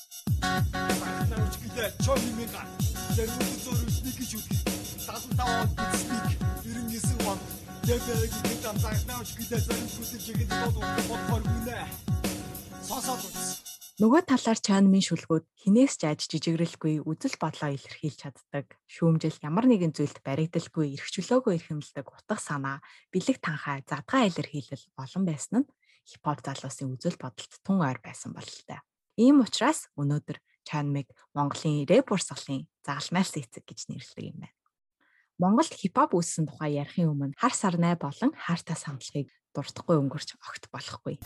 Сонсоод 12.84 13.24
үзсэн. 13.24 13.61
Нөгөө 14.02 14.26
талаар 14.26 14.58
чанмын 14.58 14.98
шүлгүүд 14.98 15.46
хинээс 15.62 15.94
жааж 16.02 16.26
жижигрэлгүй 16.26 17.06
үзэл 17.06 17.38
бодлоо 17.38 17.70
илэрхийлж 17.70 18.18
чаддаг. 18.26 18.74
Шүүмжил 18.90 19.38
ямар 19.46 19.70
нэгэн 19.70 19.94
зүйлд 19.94 20.18
баригдалгүй, 20.26 20.98
эрхчлөөгөө 20.98 21.54
эрхэмлдэг 21.54 22.10
утга 22.10 22.34
санаа, 22.34 22.82
бэлэг 23.14 23.38
танхаа, 23.38 23.78
задгаа 23.86 24.26
илэрхийлэл 24.26 24.90
олон 24.98 25.22
байсан 25.22 25.62
нь 25.62 25.70
хипхоп 26.02 26.42
залуусын 26.42 26.98
үзэл 26.98 27.14
бодолд 27.14 27.52
тун 27.62 27.78
ойр 27.78 28.02
байсан 28.02 28.34
бололтой. 28.34 28.82
Ийм 29.22 29.46
учраас 29.46 29.86
өнөөдөр 29.94 30.42
чанмыг 30.66 31.06
Монголын 31.38 31.86
рэп 31.86 32.10
урсгалын 32.10 32.66
загалмайлс 32.82 33.38
эцэг 33.38 33.62
гэж 33.70 33.86
нэрлэдэг 33.86 34.34
юм 34.34 34.42
байна. 34.42 34.58
Монголд 35.38 35.78
хипхоп 35.78 36.18
үүссэн 36.18 36.50
тухай 36.50 36.74
ярихын 36.82 37.06
өмнө 37.06 37.38
хар 37.38 37.54
сарнай 37.54 37.94
болон 37.94 38.34
хартас 38.34 38.82
хамтлагийг 38.82 39.30
дуртахгүй 39.54 39.94
өнгөрч 39.94 40.34
огт 40.42 40.66
болохгүй. 40.74 41.22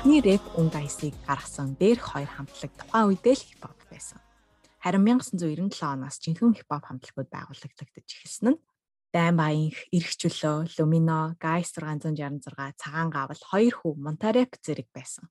Анхны 0.00 0.24
рэп 0.24 0.56
үн 0.56 0.72
дайсыг 0.72 1.12
гаргасан 1.28 1.76
дээрх 1.76 2.16
хоёр 2.16 2.32
хамтлаг 2.32 2.72
тухайн 2.72 3.12
үедээ 3.12 3.36
л 3.36 3.44
хипхоп 3.52 3.80
байсан. 3.92 4.16
Харин 4.80 5.04
1997 5.04 5.76
оноос 5.76 6.16
жинхэнэ 6.24 6.56
хипхоп 6.56 6.88
хамтлагууд 6.88 7.28
байгуулагдагдаж 7.28 8.08
эхэлсэн 8.08 8.56
нь 8.56 8.60
Дайн 9.12 9.36
Баянх, 9.36 9.76
Ирэх 9.92 10.16
чөлөө, 10.16 10.72
Lumino, 10.80 11.36
Guys 11.36 11.76
666, 11.76 12.80
Цагаан 12.80 13.12
гавал 13.12 13.44
хоёр 13.44 13.74
хүү 13.76 13.92
Монтареп 14.00 14.56
зэрэг 14.64 14.88
байсан. 14.88 15.28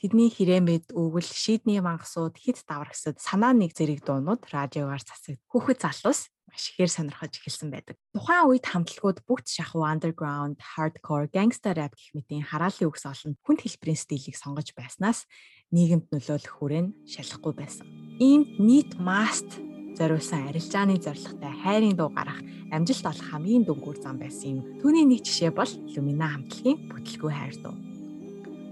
Тэдний 0.00 0.32
хэрэмэд 0.32 0.96
өвгөл 0.96 1.28
шийдний 1.28 1.84
мангасууд 1.84 2.40
хит 2.40 2.64
даврагсад 2.64 3.20
санаа 3.20 3.52
нэг 3.52 3.76
зэрэг 3.76 4.08
дуунууд 4.08 4.48
радиогаар 4.48 5.04
засаг 5.04 5.36
хүүхэд 5.52 5.84
залуус 5.84 6.31
маш 6.50 6.72
ихээр 6.72 6.90
сонирхож 6.90 7.32
эхэлсэн 7.38 7.70
байдаг. 7.72 7.96
Тухайн 8.12 8.48
үед 8.50 8.66
хамтлагууд 8.66 9.24
бүгд 9.24 9.46
шахуу 9.48 9.86
underground, 9.86 10.58
hardcore, 10.60 11.30
gangster 11.32 11.76
rap 11.76 11.94
гэх 11.94 12.12
мэтийн 12.16 12.44
хараалын 12.44 12.90
үгс 12.90 13.04
олон 13.06 13.38
хүнд 13.44 13.60
хэлбэрийн 13.62 14.00
стилийг 14.00 14.36
сонгож 14.36 14.74
байснаас 14.76 15.24
нийгэмд 15.72 16.12
нөлөөлөх 16.12 16.54
хүрээ 16.58 16.82
нь 16.84 16.94
шалахгүй 17.08 17.52
байсан. 17.56 17.86
Ийм 18.20 18.44
нийт 18.60 19.00
маст 19.00 19.48
зориулсан 19.96 20.48
арилжааны 20.48 20.96
зорилготой 21.00 21.52
хайрын 21.64 21.96
дуу 21.96 22.10
гарах 22.12 22.40
амжилт 22.72 23.06
олох 23.06 23.28
хамгийн 23.28 23.64
дөнгөөр 23.64 23.98
зам 24.00 24.16
байсан 24.20 24.48
юм. 24.56 24.58
Түүний 24.80 25.04
нэг 25.08 25.20
жишээ 25.24 25.52
бол 25.52 25.72
Lumina 25.92 26.28
хамтлагийн 26.32 26.78
бүтлгүй 26.88 27.32
хайр 27.32 27.56
дуу. 27.60 27.76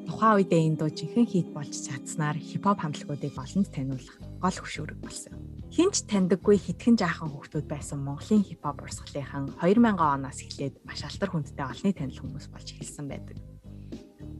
Тухайн 0.09 0.37
үедээ 0.41 0.61
энэ 0.69 0.79
дуу 0.81 0.91
жинхэнэ 0.91 1.29
хит 1.29 1.49
болж 1.53 1.73
чадсанаар 1.73 2.37
хипхоп 2.41 2.81
хамтлагуудыг 2.81 3.37
олонд 3.37 3.69
таниулах 3.69 4.30
гол 4.41 4.57
хөшүүрэг 4.57 4.99
болсон. 5.05 5.37
Хинч 5.71 6.09
таньдаггүй 6.11 6.57
хитгэн 6.59 6.97
жаахан 6.99 7.31
хүүхдүүд 7.31 7.67
байсан 7.71 8.03
Монголын 8.03 8.43
хипхоп 8.43 8.83
урсгалынхан 8.83 9.55
2000 9.61 10.01
оноос 10.01 10.41
эхлээд 10.43 10.75
маш 10.83 11.05
алдар 11.07 11.31
хүндтэй 11.31 11.63
олонний 11.63 11.95
танил 11.95 12.19
хүмүүс 12.19 12.51
болж 12.51 12.69
эхэлсэн 12.75 13.07
байдаг. 13.07 13.39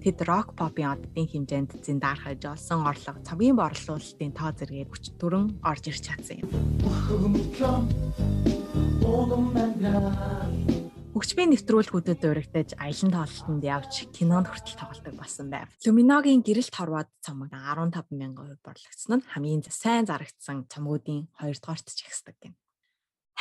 Тэд 0.01 0.19
рок 0.25 0.57
попын 0.57 0.97
оддын 0.97 1.29
хэмжээнд 1.29 1.85
зиндархаж 1.85 2.41
олсон 2.49 2.89
орлого 2.89 3.21
цамгийн 3.21 3.55
борлуулалтын 3.61 4.33
тоо 4.33 4.51
хүч 4.57 5.05
төрөн 5.21 5.61
орж 5.61 5.85
ирч 5.93 6.09
чадсан 6.09 6.41
юм. 6.41 6.49
Хөгжмийн 11.11 11.51
нэвтрүүлгүүдэд 11.51 12.23
дурагдаж 12.23 12.79
аялан 12.79 13.11
тоололтод 13.11 13.67
явж 13.67 13.93
кинонд 14.15 14.47
хүртэл 14.47 14.79
тоглодог 14.79 15.15
болсон 15.19 15.51
байв. 15.51 15.67
Люминогийн 15.83 16.39
гэрэлт 16.47 16.71
хорвоод 16.71 17.11
цомог 17.19 17.51
15 17.51 18.15
мянган 18.15 18.55
хувь 18.55 18.63
борлогдсон 18.63 19.19
нь 19.19 19.27
хамгийн 19.27 19.67
сайн 19.67 20.07
зарагдсан 20.07 20.71
цомгуудын 20.71 21.27
2 21.35 21.59
дугаарт 21.59 21.91
ч 21.91 22.07
ихсдэг 22.07 22.39
гэнэ. 22.39 22.55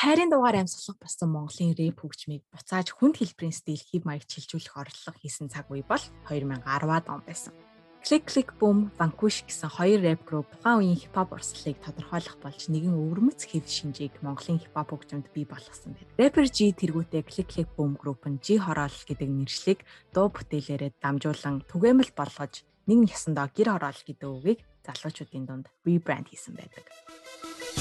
Хайрын 0.01 0.33
дугаар 0.33 0.65
амьсгалах 0.65 0.97
болсон 0.97 1.29
Монголын 1.29 1.77
рэп 1.77 2.01
хөгжмийг 2.01 2.41
буцааж 2.49 2.89
хүнд 2.89 3.21
хэлбэрийн 3.21 3.53
стил 3.53 3.77
хив 3.77 4.01
маяг 4.01 4.25
чилжүүлэх 4.25 4.73
орлого 4.73 5.17
хийсэн 5.21 5.53
цаг 5.53 5.69
үе 5.69 5.85
бол 5.85 6.01
2010-ад 6.25 7.05
он 7.05 7.21
байсан. 7.21 7.53
Click 8.00 8.25
Click 8.32 8.51
Boom, 8.60 8.89
Vanquish 8.98 9.44
гэсэн 9.44 9.70
хоёр 9.70 10.00
рэп 10.00 10.22
групп 10.24 10.48
тухайн 10.56 10.79
үеийн 10.79 11.00
хипхоп 11.03 11.36
урсгалыг 11.36 11.77
тодорхойлох 11.84 12.38
болж 12.39 12.62
нэгэн 12.72 12.96
өвөрмөц 12.96 13.44
хэв 13.44 13.68
шинжийг 13.68 14.15
Монголын 14.24 14.63
хипхоп 14.63 14.96
хөгжмөнд 14.96 15.27
бий 15.36 15.44
болгосон 15.44 16.00
байна. 16.00 16.15
Rapper 16.15 16.48
G 16.48 16.72
тэргүүтээ 16.79 17.27
Click 17.27 17.50
Click 17.51 17.70
Boom 17.75 18.00
групп 18.00 18.24
нь 18.24 18.39
G 18.39 18.56
хороол 18.56 18.98
гэдэг 19.03 19.29
нэршлиг 19.29 19.84
дуу 20.15 20.32
бүтээлээрээ 20.32 20.96
дамжуулан 21.03 21.68
түгээмэл 21.68 22.15
болгож 22.15 22.63
нэг 22.88 22.98
нясандаа 23.03 23.51
гэр 23.51 23.75
хороол 23.75 24.01
гэдэг 24.08 24.29
үгийг 24.32 24.60
залуучуудын 24.88 25.46
дунд 25.46 25.65
rebrand 25.84 26.32
хийсэн 26.32 26.56
байдаг. 26.56 26.88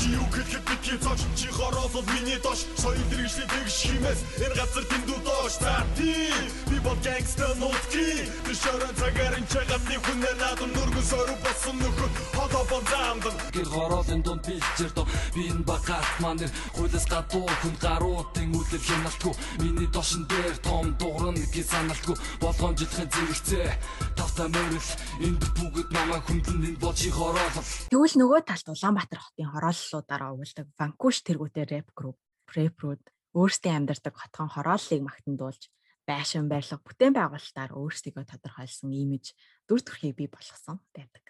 Чи 0.09 0.15
юу 0.15 0.25
гэхэд 0.33 0.65
би 0.65 0.77
кицоч 0.81 1.21
чи 1.37 1.49
хороолол 1.53 2.07
миний 2.17 2.41
дош 2.41 2.65
соёл 2.81 3.05
дэргэжлийг 3.13 3.49
тэгш 3.53 3.77
химээс 3.85 4.21
энэ 4.41 4.55
газар 4.57 4.85
тэндүү 4.89 5.19
доош 5.21 5.55
за 5.61 5.85
ти 5.97 6.33
би 6.65 6.79
бол 6.81 6.97
гангстер 7.05 7.53
нутги 7.61 8.25
тэр 8.41 8.57
шорон 8.57 8.95
цагаар 8.97 9.37
энэ 9.37 9.51
чагатны 9.53 9.97
хүн 10.01 10.19
надад 10.25 10.61
нүргэн 10.65 11.05
соруу 11.13 11.37
болсон 11.45 11.77
нөхөр 11.77 12.11
холоо 12.33 12.65
бонзаамд 12.73 13.25
гэр 13.53 13.69
хороолын 13.69 14.23
дунд 14.25 14.43
бэлчээр 14.49 14.93
доо 14.97 15.07
би 15.37 15.43
энэ 15.53 15.69
багаат 15.69 16.09
маань 16.25 16.49
хуулиас 16.73 17.05
гадуу 17.13 17.45
хүн 17.61 17.75
гаруутын 17.77 18.49
үлэл 18.57 18.87
хяналтгүй 18.89 19.35
миний 19.61 19.89
дошин 19.93 20.25
дээр 20.25 20.57
том 20.65 20.97
дуурна 20.97 21.37
гэж 21.53 21.69
саналтгүй 21.69 22.17
болгоомжлохын 22.41 23.13
зэрэгцээ 23.13 23.69
тавтай 24.17 24.49
мөрөл 24.57 24.91
энд 25.21 25.43
бүгд 25.53 25.89
намайг 25.93 26.25
хүндлэн 26.25 26.65
энэ 26.65 26.81
болчи 26.81 27.13
хороолол 27.13 27.69
Тэгвэл 27.93 28.17
нөгөө 28.25 28.41
талд 28.49 28.73
Улаанбаатар 28.73 29.21
хотын 29.21 29.98
хорооллуудаараа 29.99 30.35
угуулдаг 30.35 30.67
Ванкуш 30.79 31.17
тэргүүтэй 31.27 31.67
рэп 31.67 31.89
групп 31.99 32.19
рэпрүүд 32.55 33.03
өөрсдийн 33.35 33.77
амьдардаг 33.83 34.15
хотгон 34.15 34.51
хорооллыг 34.55 35.03
магтандуулж 35.03 35.63
байшин 36.07 36.47
барилга 36.49 36.79
бүтээн 36.87 37.15
байгуулалтаар 37.19 37.73
өөрсдийгөө 37.75 38.25
тодорхойлсон 38.31 38.95
имиж 38.95 39.35
дүр 39.67 39.81
төрхийг 39.83 40.15
бий 40.17 40.29
болгосон 40.31 40.79
байдаг. 40.95 41.25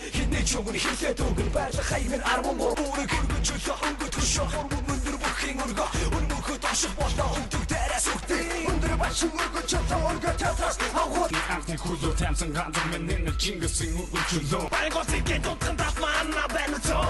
Хинээ 0.00 0.44
чөнгөн 0.48 0.78
хилээд 0.82 1.20
өгөн 1.20 1.48
байрлах 1.52 1.88
хаймэр 1.92 2.22
13 2.24 2.56
бүрэг 2.58 3.10
хөргөж 3.12 3.44
чөлөө 3.48 3.76
өнгөт 3.88 4.14
хөшөө. 4.16 4.46
Хөрмөн 4.52 4.84
өндөр 4.92 5.16
бүхийн 5.22 5.58
өргө 5.64 5.86
өнөөхөд 6.16 6.64
ашиг 6.72 6.92
болоо 6.96 7.28
өндөг 7.36 7.64
дээрээс 7.70 8.06
үхтэй 8.12 8.42
өндөр 8.72 8.94
башин 9.02 9.32
өргөж 9.42 9.66
чөлөө 9.72 10.00
өргө 10.10 10.32
татас 10.40 10.76
авах 10.96 11.32
анхны 11.54 11.76
хөлөө 11.84 12.12
тамсан 12.20 12.50
ганцхан 12.56 13.04
нэг 13.04 13.36
чингэсэн 13.42 13.90
өргөж 14.00 14.26
чөлөө. 14.32 14.64
Байгуулт 14.72 15.12
ихэд 15.18 15.44
утхан 15.52 15.76
татмаа 15.76 16.22
на 16.24 16.44
байна 16.54 16.78
цоо 16.88 17.04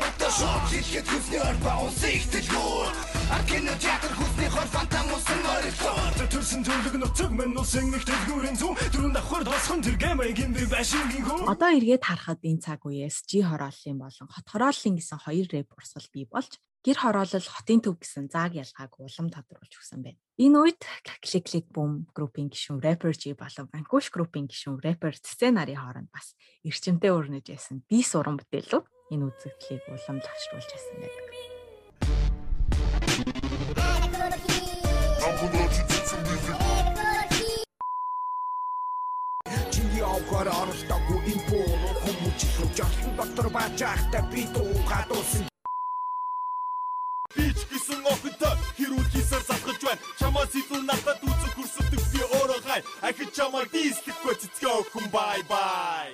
Мото 0.00 0.28
шок 0.38 0.62
хийхэд 0.70 1.06
хүсний 1.10 1.42
орба 1.42 1.72
уусаа 1.82 2.12
ихтэлгүй 2.18 3.07
Аркино 3.28 3.74
театр 3.76 4.12
хүсний 4.16 4.48
хор 4.48 4.68
фантам 4.72 5.06
усан 5.12 5.42
орилоо 5.44 5.98
Төрсөн 6.32 6.62
төлөг 6.64 6.94
нутаг 6.96 7.30
минь 7.36 7.56
усан 7.60 7.92
их 7.92 8.04
дэлгүүрийн 8.08 8.56
зүм 8.56 8.72
дөрөв 8.92 9.12
давхар 9.12 9.44
тосхон 9.44 9.80
тэр 9.84 9.96
гэмэгийн 10.00 10.52
би 10.56 10.64
башингийн 10.64 11.24
хөө 11.28 11.52
Одоо 11.52 11.70
эргээд 11.76 12.04
харахад 12.08 12.40
энэ 12.40 12.64
цаг 12.64 12.80
үеэс 12.88 13.28
жи 13.28 13.44
хорооллын 13.44 14.00
болон 14.00 14.28
хот 14.32 14.46
хорооллын 14.48 14.96
гэсэн 14.96 15.18
хоёр 15.20 15.46
рэп 15.52 15.68
урсгал 15.76 16.08
бий 16.08 16.24
болж 16.24 16.56
гэр 16.88 16.98
хороолол 17.04 17.48
хотын 17.52 17.80
төв 17.84 18.00
гэсэн 18.00 18.32
зааг 18.32 18.56
ялгааг 18.56 18.92
улам 18.96 19.28
тодруулж 19.28 19.72
өгсөн 19.76 20.00
байна. 20.00 20.20
Энэ 20.40 20.56
үед 20.64 20.80
Click 21.20 21.68
Boom 21.68 22.08
группийн 22.16 22.48
гишүүн 22.48 22.80
Rapper 22.80 23.12
G 23.12 23.36
болон 23.36 23.68
Vanquish 23.74 24.08
группийн 24.08 24.48
гишүүн 24.48 24.80
Rapper 24.80 25.12
Сценарын 25.12 25.76
хооронд 25.76 26.08
бас 26.14 26.32
эрчимтэй 26.64 27.12
өрнөж 27.12 27.50
ясан 27.50 27.84
би 27.90 28.00
суран 28.00 28.40
бүтээлүүд 28.40 28.86
энэ 29.12 29.26
үзэгдлийг 29.26 29.84
улам 29.90 30.16
лавшруулж 30.22 30.70
ясан 30.70 30.96
байдаг. 31.02 31.57
Авахаар 40.18 40.48
оролдоогүй 40.62 41.20
энэ 41.32 41.44
буруу 41.48 41.94
хүмүүс 42.02 42.42
жолсон 42.76 43.12
дотор 43.18 43.48
бааж 43.54 43.80
ахтай 43.82 44.22
би 44.32 44.42
дуу 44.54 44.74
гадуусан 44.90 45.46
Бич 47.34 47.58
гисэн 47.70 48.00
охинтой 48.12 48.54
хэрүүл 48.76 49.08
хийсээр 49.12 49.44
залхаж 49.48 49.80
байна 49.86 50.02
чамаас 50.18 50.52
илүү 50.60 50.80
надад 50.86 51.18
үзэх 51.28 51.52
хүрсдэг 51.56 52.02
би 52.12 52.20
өөрөө 52.38 52.60
гай. 52.68 52.80
Ахиж 53.08 53.30
чамаар 53.36 53.66
дийслэхгүй 53.74 54.34
цэцгээ 54.40 54.72
охин 54.80 55.06
бай 55.14 55.40
бай 55.50 56.10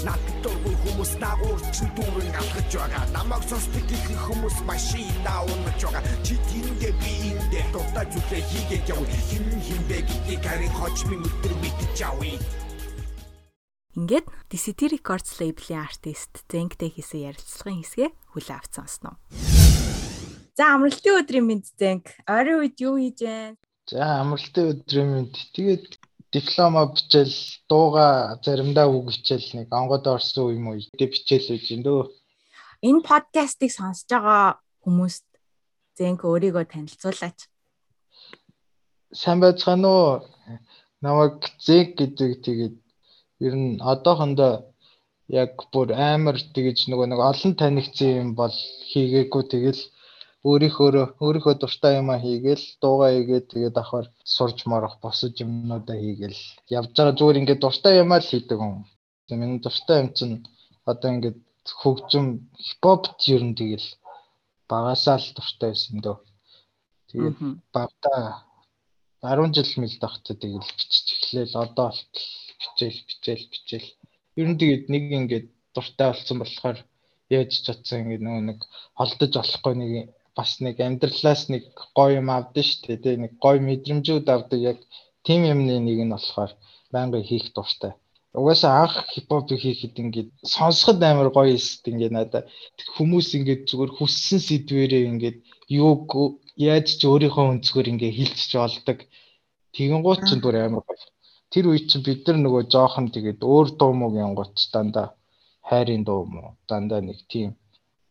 Надад 0.00 0.36
дургүй 0.40 0.72
хүмүүс 0.80 1.12
наагуурчин 1.20 1.90
дүүрэн 1.92 2.32
алхаж 2.40 2.72
байгаа. 2.72 3.04
Намайг 3.12 3.44
сонсдог 3.44 3.84
их 3.84 4.06
хүмүүс 4.24 4.56
машина 4.64 5.34
унаж 5.44 5.76
байгаа. 5.84 6.00
Чи 6.24 6.40
тэндээ 6.48 6.92
би 7.04 7.12
эндээ 7.36 7.64
дуртай 7.68 8.08
зүйлээ 8.08 8.42
хийгээд 8.48 8.88
явъя. 8.96 9.20
Хин 9.28 9.44
хинбэ 9.60 9.98
гэдгийг 10.08 10.40
харин 10.40 10.72
хожмын 10.72 11.20
өдөр 11.20 11.52
мэдчих 11.60 11.92
явъя. 12.00 12.40
Ингээд 14.00 14.26
DCT 14.48 14.80
Records 14.96 15.36
label-ийн 15.36 15.84
артист 15.84 16.32
Зэнктэй 16.48 16.96
хийсэн 16.96 17.36
ярилцлагын 17.36 17.84
хэсгээ 17.84 18.08
хүлээ 18.32 18.56
авч 18.56 18.72
сонсноо. 18.80 19.20
За 20.56 20.80
амралтын 20.80 21.20
өдрийн 21.20 21.44
мэд 21.44 21.68
Зэнк. 21.76 22.08
Ойрын 22.24 22.64
үед 22.64 22.80
юу 22.80 22.96
хийж 22.96 23.20
вэ? 23.20 23.60
За 23.92 24.24
амралтын 24.24 24.80
өдрийн 24.80 25.08
мэд. 25.28 25.34
Тэгээд 25.52 25.99
диплома 26.32 26.86
бичээл 26.94 27.36
дууга 27.68 28.38
заримдаа 28.44 28.86
үг 28.86 29.10
хичээл 29.14 29.48
нэг 29.58 29.68
онгод 29.70 30.06
орсон 30.06 30.54
юм 30.56 30.66
уу 30.70 30.78
гэдэг 30.78 31.10
бичээл 31.10 31.74
юм 31.74 31.82
дөө. 31.86 32.02
Энэ 32.88 33.02
подкастыг 33.10 33.70
сонсож 33.74 34.08
байгаа 34.08 34.62
хүмүүст 34.84 35.26
Зэнк 35.98 36.24
өөрийгөө 36.24 36.64
танилцуулаач. 36.72 37.38
Сайн 39.12 39.38
байцгаана 39.42 39.88
уу? 39.88 40.10
Намайг 41.04 41.50
Зэг 41.66 41.98
гэдэг 41.98 42.30
тэгээд 42.46 42.76
ер 43.46 43.54
нь 43.56 43.80
одоохондоо 43.92 44.70
яг 45.28 45.52
бүр 45.72 45.92
амар 45.92 46.36
тэгэж 46.54 46.78
нөгөө 46.88 47.06
нэг 47.10 47.20
олон 47.30 47.52
танигдсан 47.60 48.10
юм 48.22 48.28
бол 48.40 48.56
хийгээгүй 48.90 49.42
тэгэл 49.52 49.82
өөрийнхөө 50.48 51.20
өөрийнхөө 51.24 51.54
дуртай 51.60 51.92
юмаа 52.00 52.18
хийгээл 52.24 52.64
дуугаа 52.80 53.10
хийгээд 53.12 53.46
тэгээд 53.52 53.76
давхар 53.76 54.06
сурж 54.36 54.58
марах 54.70 54.96
босож 55.04 55.34
юмнуудаа 55.44 55.98
хийгээл 56.00 56.40
явж 56.78 56.90
байгаа 56.96 57.18
зүгээр 57.18 57.40
ингээд 57.40 57.62
дуртай 57.62 57.94
юмаа 58.02 58.20
л 58.24 58.30
хийдэг 58.30 58.58
юм. 58.66 58.76
Миний 59.40 59.60
дуртай 59.64 59.96
юм 60.02 60.08
чинь 60.16 60.36
одоо 60.90 61.08
ингээд 61.14 61.38
хөгжим 61.80 62.26
хипхопт 62.66 63.20
ер 63.34 63.42
нь 63.48 63.58
тэгэл 63.60 63.88
багасаа 64.70 65.18
л 65.20 65.28
дуртай 65.36 65.70
байсан 65.72 65.98
дөө. 66.04 66.16
Тэгээд 67.10 67.38
багтаа 67.74 68.22
10 69.20 69.52
жил 69.56 69.72
мэлдахтай 69.82 70.36
тэгэл 70.40 70.72
бичиж 70.78 71.06
эхлээл 71.14 71.54
одоо 71.64 71.86
болтол 71.92 72.28
бичээл 72.60 73.00
бичээл 73.08 73.46
бичээл 73.52 73.88
ер 74.40 74.48
нь 74.48 74.60
тэгээд 74.60 74.84
нэг 74.92 75.04
ингээд 75.20 75.46
дуртай 75.74 76.08
болсон 76.10 76.36
болохоор 76.40 76.78
яаж 77.36 77.50
ч 77.52 77.56
чадсан 77.66 77.98
ингээд 78.08 78.24
нөгөө 78.24 78.44
нэг 78.48 78.58
холдож 78.98 79.32
болохгүй 79.36 79.74
нэг 79.76 79.92
бас 80.36 80.50
нэг 80.64 80.76
амьдралаас 80.86 81.42
нэг 81.52 81.62
гоё 81.98 82.20
юм 82.20 82.28
авдсан 82.36 82.64
шүү 82.68 82.80
дээ. 82.86 83.02
Тэгээ 83.02 83.22
нэг 83.24 83.32
гоё 83.44 83.58
мэдрэмжүүд 83.68 84.26
авдаг 84.34 84.60
яг 84.72 84.78
тим 85.26 85.40
юмны 85.52 85.74
нэг 85.86 85.98
нь 86.06 86.14
болохоор 86.14 86.52
байнгын 86.92 87.28
хийх 87.28 87.46
дуртай. 87.54 87.92
Угаасаа 88.38 88.72
анх 88.82 88.94
хипхоп 89.12 89.50
хийхэд 89.64 89.94
ингээд 90.02 90.30
сонсоход 90.54 91.02
амар 91.02 91.28
гоё 91.36 91.50
эсэт 91.58 91.84
ингээд 91.90 92.14
надад 92.14 92.46
хүмүүс 92.94 93.28
ингээд 93.38 93.62
зүгээр 93.68 93.92
хүссэн 93.98 94.40
сэдвэрээ 94.46 95.04
ингээд 95.10 95.38
юу 95.80 95.92
яаж 96.70 96.86
ч 96.98 97.02
өөрийнхөө 97.10 97.46
өнцгөр 97.52 97.90
ингээд 97.92 98.16
хилчж 98.18 98.50
олдог. 98.66 98.98
Тэгэн 99.74 100.02
гут 100.06 100.20
ч 100.28 100.30
бүр 100.42 100.56
амар 100.62 100.82
гоё. 100.86 101.10
Тэр 101.50 101.64
үе 101.70 101.80
чинь 101.88 102.06
бид 102.06 102.22
нар 102.26 102.38
нөгөө 102.38 102.62
жоохон 102.72 103.06
тэгээд 103.14 103.40
өөр 103.52 103.66
дуу 103.78 103.92
мууг 103.98 104.14
янгут 104.26 104.54
дандаа 104.74 105.08
хайрын 105.68 106.02
дуу 106.08 106.22
муу 106.32 106.48
дандаа 106.70 107.00
нэг 107.08 107.18
тийм 107.32 107.50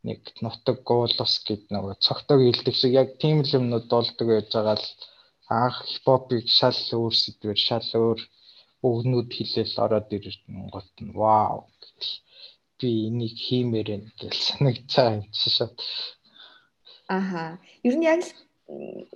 нэг 0.07 0.19
нутаг 0.43 0.77
гуулус 0.89 1.33
гэд 1.47 1.63
нөгөө 1.73 1.95
цогтойг 2.05 2.41
илдэг 2.51 2.75
шиг 2.77 2.93
яг 3.01 3.09
тийм 3.21 3.37
л 3.43 3.55
юмнууд 3.59 3.85
болдог 3.93 4.27
байж 4.31 4.47
байгаа 4.53 4.77
л 4.79 4.87
анх 5.61 5.77
хипхопыг 5.89 6.45
шал 6.57 6.79
өөр 6.99 7.13
сэдвэр 7.21 7.59
шал 7.67 7.89
өөр 8.03 8.19
өгнүүд 8.89 9.29
хилээл 9.35 9.75
ороод 9.83 10.09
ирэнгот 10.15 10.91
нь 11.03 11.15
вау 11.19 11.67
би 12.79 12.89
энийг 13.07 13.35
хиймээр 13.45 13.89
энэ 13.95 14.09
гэж 14.19 14.35
санагцаа 14.47 15.07
юм 15.19 15.25
чи 15.37 15.49
шат 15.57 15.75
Аха. 17.09 17.59
Ер 17.83 17.95
нь 17.97 18.05
яг 18.05 18.21
л 18.21 18.31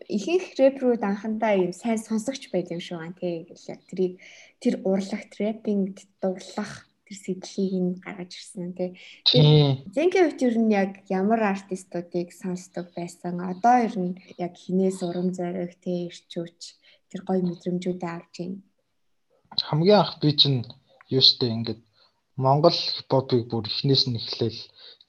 ихэнх 0.09 0.57
рэпрүүд 0.59 1.01
анхандаа 1.05 1.53
юм 1.65 1.71
сайн 1.71 2.01
сонсогч 2.01 2.49
байд 2.49 2.73
юм 2.73 2.81
шүү 2.81 2.97
ган 2.99 3.13
тий 3.21 3.45
яг 3.69 3.81
тэрийг 3.87 4.13
тэр 4.61 4.81
урлагт 4.81 5.31
рэпинг 5.37 5.95
дурлах 6.21 6.73
тэр 7.13 7.21
сэтлийг 7.21 7.73
нь 7.77 7.91
гаргаж 8.01 8.31
ирсэн 8.33 8.73
тий. 8.73 8.89
Зэнгийн 9.93 10.25
хувьд 10.25 10.41
ер 10.41 10.57
нь 10.57 10.73
яг 10.73 10.91
ямар 11.09 11.41
артистуудыг 11.53 12.33
сонсдог 12.33 12.89
байсан? 12.97 13.37
Одоо 13.37 13.75
ер 13.85 13.95
нь 14.01 14.17
яг 14.41 14.53
хинээс 14.57 14.99
урам 15.05 15.29
зориг 15.37 15.77
тий 15.83 16.09
ирчүүч 16.09 16.61
тэр 17.09 17.21
гоё 17.27 17.41
мэдрэмжүүдээ 17.45 18.11
авч 18.17 18.33
байна. 18.41 18.59
Хамгийн 19.69 19.99
анх 20.01 20.13
би 20.21 20.29
чинь 20.33 20.65
юу 21.15 21.21
штэ 21.21 21.45
ингээд 21.53 21.81
Монгол 22.45 22.73
хипхопыг 22.73 23.41
бүр 23.49 23.65
эхнээс 23.69 24.03
нь 24.09 24.17
эхлээл 24.17 24.61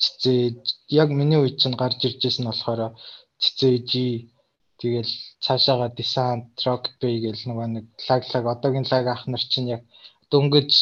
цэцээ 0.02 0.42
яг 1.00 1.08
миний 1.08 1.40
үед 1.40 1.56
чинь 1.56 1.80
гарч 1.80 1.98
ирж 2.04 2.20
байсан 2.20 2.44
болохоор 2.48 2.80
цэцээ 3.42 3.74
жи 3.88 4.06
тэгэл 4.76 5.12
цаашаага 5.44 5.88
десант 5.96 6.52
рок 6.66 6.84
бэй 7.00 7.16
гэл 7.24 7.42
нөгөө 7.48 7.68
нэг 7.72 7.86
лаг 8.08 8.22
лаг 8.32 8.44
одоогийн 8.52 8.86
лаг 8.92 9.06
ах 9.08 9.24
нар 9.32 9.44
чинь 9.52 9.72
яг 9.76 9.82
дөнгөж 10.32 10.72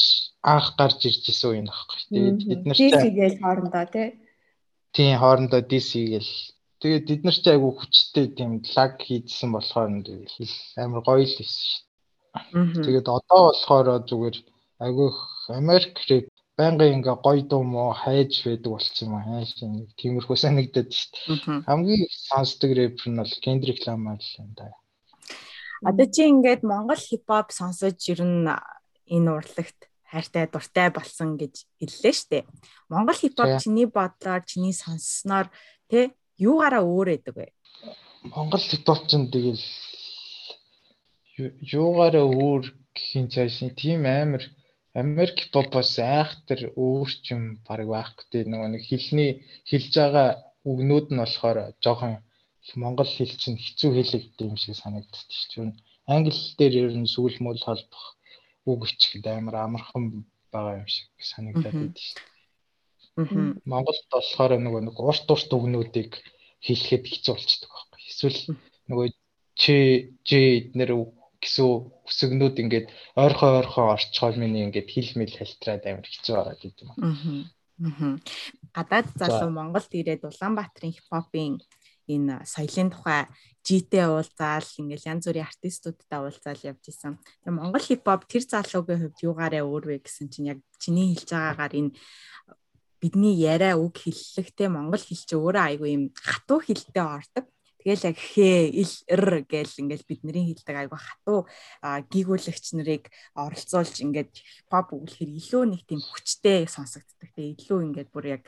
анх 0.42 0.68
гарч 0.78 1.00
ирж 1.08 1.24
исэн 1.32 1.50
үе 1.50 1.62
нөхгүй. 1.66 1.98
Тэгээд 2.10 2.40
бид 2.50 2.62
нар 2.66 2.76
DC 2.76 3.04
гээл 3.18 3.42
хоорондоо 3.42 3.86
тий. 3.94 4.08
Тийм 4.94 5.14
хоорондоо 5.22 5.62
DC 5.62 5.90
гээл. 6.12 6.32
Тэгээд 6.82 7.04
бид 7.10 7.22
нар 7.24 7.36
ч 7.38 7.46
айгүй 7.46 7.72
хүчтэй 7.78 8.26
тийм 8.34 8.52
лаг 8.74 8.92
хийдсэн 8.98 9.48
болохоор 9.54 9.88
амар 10.82 11.02
гоё 11.06 11.22
л 11.22 11.36
байсан 11.38 11.46
шүү. 11.46 12.82
Тэгээд 12.84 13.06
одоо 13.06 13.40
болохоор 13.52 13.86
зүгээр 14.08 14.36
айгүй 14.82 15.08
Америк 15.60 15.94
рэп 16.10 16.26
байнгын 16.58 16.94
ингээ 16.98 17.16
гоё 17.24 17.42
дуу 17.50 17.62
мó 17.62 17.92
хайж 18.02 18.32
байдаг 18.44 18.70
болчих 18.72 19.06
юм 19.06 19.14
аа. 19.14 19.40
Нэг 19.40 19.88
тиймэрхүү 20.00 20.36
санагдаад 20.36 20.90
шүү 20.90 21.10
дээ. 21.38 21.66
Хамгийн 21.68 22.04
сонсдог 22.28 22.70
рэпер 22.76 23.06
нь 23.08 23.20
бол 23.20 23.34
Kendrick 23.44 23.80
Lamar 23.86 24.18
л 24.18 24.36
юм 24.42 24.50
да. 24.58 24.74
Одоо 25.82 26.06
чи 26.06 26.22
ингээд 26.30 26.62
Монгол 26.62 27.00
хипхоп 27.00 27.48
сонсож 27.50 27.98
ер 28.12 28.20
нь 28.22 28.46
энэ 29.08 29.30
урлагт 29.32 29.80
хайртай 30.12 30.44
дуртай 30.46 30.88
болсон 30.92 31.40
гэж 31.40 31.54
хэллээ 31.80 32.14
дээ. 32.30 32.42
Монгол 32.92 33.16
хипхоп 33.16 33.62
чиний 33.62 33.88
бодлоор 33.88 34.42
чиний 34.44 34.74
сонссноор 34.76 35.46
тэ 35.88 36.12
юугаараа 36.36 36.84
өөр 36.84 37.08
эдэг 37.16 37.34
вэ? 37.36 37.46
Монгол 38.28 38.60
хипхоп 38.60 39.08
ч 39.08 39.16
тэгэл 39.32 39.64
юугаараа 41.74 42.26
өөр 42.28 42.62
гэхийн 42.96 43.26
цааш 43.32 43.56
тийм 43.80 44.04
амар 44.04 44.44
Америк 44.92 45.36
хипхопоос 45.40 45.96
айхтар 45.98 46.60
өөр 46.76 47.10
ч 47.24 47.32
юм 47.32 47.42
баг 47.66 47.80
байхгүй 47.88 48.26
тий 48.28 48.44
нөгөө 48.44 48.68
нэг 48.72 48.82
хэлний 48.90 49.30
хэлж 49.70 49.92
байгаа 49.96 50.28
үгнүүд 50.70 51.06
нь 51.10 51.20
болохоор 51.22 51.58
жоохон 51.84 52.14
монгол 52.82 53.10
хэл 53.16 53.34
чинь 53.42 53.62
хэцүү 53.64 53.90
хэлэгдэв 53.96 54.46
юм 54.52 54.58
шиг 54.60 54.76
санагддаг 54.76 55.24
шүү 55.32 55.72
дээ. 55.72 55.80
Англи 56.12 56.36
дээр 56.58 56.74
ер 56.84 56.94
нь 57.00 57.12
сүүл 57.14 57.36
мөл 57.40 57.60
холбох 57.64 58.04
үг 58.70 58.80
ичгэд 58.90 59.26
амар 59.26 59.56
амархан 59.66 60.26
байгаа 60.52 60.80
юм 60.82 60.88
шиг 60.88 61.08
санагдаад 61.18 61.74
байдаг 61.74 62.02
шүү 62.02 62.16
дээ. 62.18 62.30
Монголд 63.68 64.04
болохоор 64.12 64.52
нөгөө 64.56 64.82
нэг 64.88 64.96
урт 64.96 65.26
урт 65.28 65.50
үгнүүдийг 65.52 66.12
хэлэхэд 66.64 67.04
хэцүү 67.10 67.32
болчихдог 67.34 67.70
байхгүй. 67.72 68.00
Эсвэл 68.08 68.40
нөгөө 68.88 69.08
ч 69.60 69.62
ж 70.24 70.30
эднэр 70.32 70.90
гэсэн 71.42 71.66
үсгнүүд 72.08 72.56
ингээд 72.62 72.86
ойрхон 73.18 73.58
ойрхон 73.60 73.92
орчхол 73.94 74.36
миний 74.38 74.64
ингээд 74.64 74.88
хил 74.94 75.10
мэл 75.18 75.34
халтраад 75.36 75.82
амар 75.84 76.06
хэцүү 76.06 76.34
байгаа 76.38 76.56
гэдэг 76.62 76.86
юм. 76.86 76.94
Аа. 77.82 78.16
Гадаад 78.76 79.08
залуу 79.18 79.50
Монголд 79.50 79.90
ирээд 79.90 80.22
Улаанбаатарын 80.22 80.94
хипхопын 80.94 81.58
энэ 82.08 82.42
соёлын 82.46 82.90
тухай 82.90 83.26
житэй 83.62 84.06
уулзаал 84.10 84.66
ингээл 84.66 85.10
янз 85.12 85.24
бүрийн 85.26 85.46
артистуудтай 85.46 86.18
уулзаал 86.18 86.60
явж 86.66 86.84
исэн. 86.90 87.18
Тэгээ 87.46 87.58
Монгол 87.58 87.82
хипхоп 87.82 88.26
тэр 88.26 88.42
залуугийн 88.42 89.00
хувьд 89.06 89.22
юугаараа 89.22 89.62
өөр 89.62 89.84
вэ 89.86 89.96
гэсэн 90.02 90.26
чинь 90.32 90.50
яг 90.50 90.58
чиний 90.82 91.14
хэлж 91.14 91.30
байгаагаар 91.30 91.74
энэ 91.78 91.94
бидний 93.02 93.34
яриа 93.34 93.74
үг 93.78 93.98
хэллэгтэй 93.98 94.70
монгол 94.70 95.02
хэл 95.02 95.26
чи 95.26 95.34
өөрөө 95.34 95.62
айгүй 95.74 95.90
юм 95.90 96.04
хатуу 96.14 96.62
хэлтэй 96.62 97.02
ордог. 97.02 97.46
Тэгэл 97.82 98.14
яг 98.14 98.18
хээ 98.18 98.70
ил 98.78 98.94
эр 99.10 99.42
гээл 99.42 99.74
ингээл 99.82 100.06
бидний 100.06 100.54
хэлдэг 100.54 100.86
айгүй 100.86 101.00
хатуу 101.02 101.50
гигүүлэгч 101.82 102.78
нарыг 102.78 103.10
оролцуулж 103.34 103.94
ингээд 104.06 104.30
хипхоп 104.30 104.94
өгүүлэхээр 104.94 105.30
илүү 105.34 105.62
нэг 105.66 105.82
тийм 105.82 105.98
хүчтэй 105.98 106.70
сонсогддог. 106.70 107.34
Тэгээ 107.34 107.58
илүү 107.58 107.78
ингээд 107.90 108.10
бүр 108.14 108.38
яг 108.38 108.46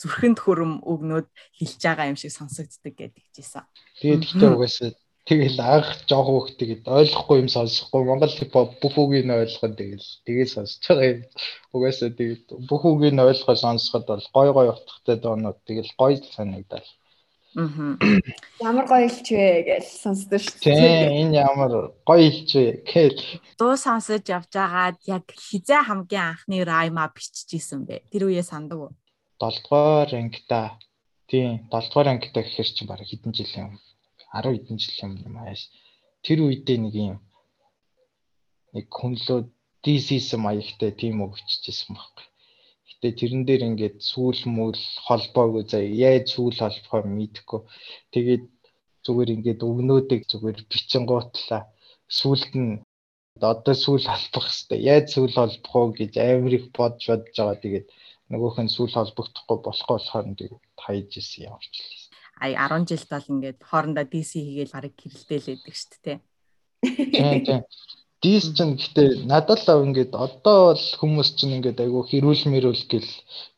зүрхэнд 0.00 0.38
хөрөм 0.40 0.72
өгнөд 0.82 1.28
хэлж 1.60 1.80
байгаа 1.84 2.10
юм 2.10 2.18
шиг 2.18 2.32
сонсогддог 2.32 2.94
гэдэг 2.96 3.24
жисэн. 3.36 3.64
Тэгээд 4.00 4.24
ихтэй 4.24 4.48
угаасаа 4.48 4.90
тэгэл 5.28 5.60
анх 5.60 5.88
жоох 6.08 6.28
хөөх 6.28 6.48
тэгээд 6.56 6.84
ойлгохгүй 6.88 7.36
юм 7.44 7.50
сонсохгүй 7.52 8.02
Монгол 8.08 8.32
хипхоп 8.32 8.80
бүх 8.80 8.94
үгийг 8.96 9.28
нь 9.28 9.36
ойлгох 9.36 9.76
тэгэл 9.76 10.08
тэгээд 10.24 10.50
сонсож 10.50 10.82
байгаа 10.88 11.08
юм. 11.12 11.20
Угаасаа 11.76 12.10
тэгээд 12.16 12.44
бүх 12.64 12.82
үгийг 12.88 13.14
нь 13.14 13.24
ойлгоо 13.28 13.56
сонсоход 13.56 14.04
бол 14.08 14.26
гой 14.32 14.48
гой 14.56 14.66
утгатай 14.72 15.16
доонууд 15.20 15.58
тэгэл 15.68 15.92
гоё 16.00 16.16
санагдал. 16.32 16.88
Аа. 17.56 17.98
Ямар 18.62 18.86
гоё 18.86 19.10
илч 19.10 19.28
вэ 19.34 19.66
гэж 19.66 19.84
сонсдог 20.02 20.38
шүү 20.38 20.62
дээ. 20.62 21.10
Тийм 21.10 21.34
энэ 21.34 21.42
ямар 21.42 21.90
гоё 22.06 22.22
илч 22.30 22.50
вэ 22.54 22.86
гэл. 22.86 23.20
Дуу 23.58 23.74
сонсож 23.74 24.22
явж 24.22 24.54
байгаад 24.54 25.02
яг 25.10 25.26
хизээ 25.34 25.82
хамгийн 25.82 26.30
анхны 26.30 26.62
райма 26.62 27.10
биччихсэн 27.10 27.90
бэ. 27.90 28.06
Тэр 28.14 28.30
үеэ 28.30 28.46
санддаг 28.46 28.78
уу? 28.78 28.90
7 29.40 29.62
дугаар 29.64 30.10
ангита 30.20 30.60
тийм 31.30 31.50
7 31.72 31.88
дугаар 31.88 32.08
ангита 32.12 32.40
гэхэр 32.44 32.68
чинь 32.74 32.90
бараг 32.90 33.08
хэдэн 33.08 33.32
жил 33.38 33.52
юм 33.64 33.70
10 34.32 34.54
хэдэн 34.54 34.78
жил 34.82 34.98
юм 35.26 35.34
ааш 35.42 35.60
тэр 36.24 36.38
үедээ 36.46 36.78
нэг 36.84 36.94
юм 37.10 37.18
нэг 38.74 38.86
хүнлөө 38.98 39.40
DCS 39.84 40.28
маягтай 40.44 40.90
тийм 41.00 41.16
үг 41.24 41.32
бичижсэн 41.40 41.96
байхгүй. 41.96 42.26
Гэтэ 42.88 43.08
тэрэн 43.20 43.42
дээр 43.48 43.62
ингээд 43.68 43.96
сүүл 44.10 44.42
мүл 44.56 44.76
холбоогүй 45.06 45.64
заа 45.70 45.82
яаж 46.08 46.24
сүүл 46.36 46.56
холбохоо 46.60 47.02
мэдэхгүй. 47.08 47.60
Тэгээд 48.12 48.44
зүгээр 49.04 49.30
ингээд 49.34 49.60
өгнөөдийг 49.68 50.22
зүгээр 50.30 50.58
бичин 50.70 51.04
гоотлаа. 51.08 51.62
Сүүлд 52.18 52.52
нь 52.60 52.72
одоо 53.40 53.74
сүүл 53.84 54.04
холбох 54.12 54.46
хэвээр 54.52 54.86
яаж 54.92 55.06
сүүл 55.14 55.34
холбох 55.40 55.74
уу 55.80 55.88
гэж 55.96 56.12
амар 56.20 56.52
их 56.58 56.66
бодж 56.76 57.00
бодож 57.08 57.36
байгаа. 57.40 57.58
Тэгээд 57.64 57.86
нөгөөх 58.30 58.56
нь 58.62 58.74
сүүл 58.74 58.94
холбогдохгүй 58.96 59.58
болохгүй 59.62 59.96
болохоор 59.98 60.26
нэг 60.30 60.40
хайж 60.78 61.10
исэн 61.20 61.50
явж 61.50 61.74
лээ. 61.74 62.00
Ай 62.40 62.52
10 62.56 62.88
жилд 62.88 63.08
бол 63.12 63.30
ингээд 63.34 63.60
хоорондоо 63.70 64.06
DC 64.08 64.32
хийгээл 64.40 64.74
барыг 64.74 64.94
гэрэлдээлээдэг 64.96 65.74
шүү 65.76 65.98
дээ. 66.04 66.18
Тийм 67.12 67.38
тийм. 67.44 67.62
DC 68.20 68.44
чинь 68.56 68.76
гэхдээ 68.76 69.10
надад 69.32 69.60
л 69.64 69.84
ингээд 69.88 70.12
одоо 70.26 70.58
бол 70.72 70.86
хүмүүс 71.00 71.28
чинь 71.40 71.56
ингээд 71.56 71.82
айгүй 71.84 72.02
хэрүүл 72.08 72.44
мэрүүл 72.52 72.84
гэл 72.92 73.10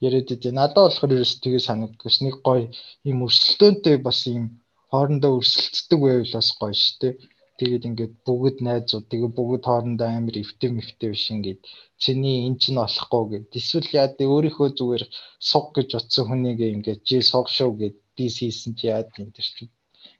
яриад 0.06 0.34
идэв. 0.34 0.54
Надад 0.54 0.86
болохоор 0.86 1.14
ерөөс 1.18 1.34
тгээ 1.42 1.62
санагддагш. 1.66 2.16
Нэг 2.22 2.36
гоё 2.46 2.70
юм 3.10 3.18
өрсөлдөөнтэй 3.26 3.96
бас 4.06 4.18
юм 4.30 4.62
хоорондоо 4.90 5.32
өрсөлддөг 5.38 5.98
байвал 6.02 6.34
бас 6.38 6.48
гоё 6.60 6.74
шүү 6.78 6.96
дээ. 7.02 7.14
Тэгээд 7.62 7.88
ингээд 7.90 8.14
бүгд 8.26 8.58
найзууд 8.66 9.06
тэгээ 9.06 9.30
бүгд 9.38 9.62
хоорондоо 9.70 10.08
амар 10.10 10.34
эвтэм 10.42 10.82
эвтэм 10.82 11.10
биш 11.14 11.26
ингээд 11.30 11.60
чиний 12.02 12.42
эн 12.50 12.58
чинь 12.58 12.82
болохгүй 12.82 13.22
гэд. 13.30 13.54
Эсвэл 13.54 13.86
яа 13.94 14.10
дэ 14.10 14.26
өөрийнхөө 14.26 14.68
зүгээр 14.74 15.04
суг 15.38 15.66
гэж 15.78 15.88
утсан 15.94 16.26
хүнийг 16.26 16.58
ингээд 16.58 17.06
жи 17.06 17.22
суг 17.22 17.46
шүү 17.46 17.70
гэд 17.78 17.96
дис 18.18 18.42
хийсэн 18.42 18.74
чи 18.74 18.90
яад 18.90 19.14
юм 19.22 19.30
тэр 19.30 19.46
чинь. 19.46 19.70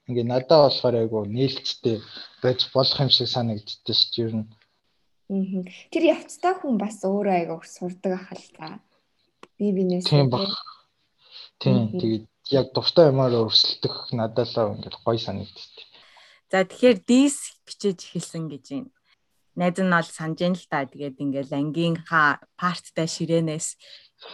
Ингээд 0.07 0.31
надад 0.31 0.71
болохоор 0.71 0.95
айгу 1.03 1.27
нээлттэй 1.27 1.99
байж 2.39 2.59
болох 2.71 2.99
юм 3.03 3.11
шиг 3.11 3.27
санагддээ 3.27 3.95
шүү 3.99 4.11
дээ 4.15 4.23
ер 4.23 4.33
нь. 4.39 4.47
Тэр 5.91 6.03
явцтай 6.15 6.53
хүн 6.55 6.79
бас 6.79 7.03
өөрөө 7.03 7.35
айгу 7.43 7.59
сурдаг 7.67 8.23
ахал 8.23 8.47
та. 8.55 8.79
Би 9.59 9.75
бинээс. 9.75 10.07
Тийм 10.07 10.31
баг. 10.31 10.47
Тийм 11.59 11.91
тэгээд 11.99 12.25
яг 12.55 12.67
дуртай 12.71 13.11
юмараа 13.11 13.47
өрсөлдөх 13.51 14.15
надад 14.15 14.47
л 14.55 14.79
ингээд 14.79 14.95
гой 15.03 15.19
санагддээ. 15.19 15.91
За 16.53 16.61
тэгэхээр 16.61 17.01
дис 17.09 17.57
бичиж 17.65 18.13
эхэлсэн 18.13 18.45
гэж 18.45 18.65
байна. 18.77 18.93
Найз 19.57 19.77
нь 19.81 19.89
бол 19.89 20.05
санаж 20.05 20.39
ин 20.45 20.53
л 20.53 20.65
та 20.69 20.85
тэгээд 20.85 21.17
ингээл 21.17 21.49
ангийнхаа 21.49 22.45
парттай 22.53 23.09
ширээнээс 23.09 23.67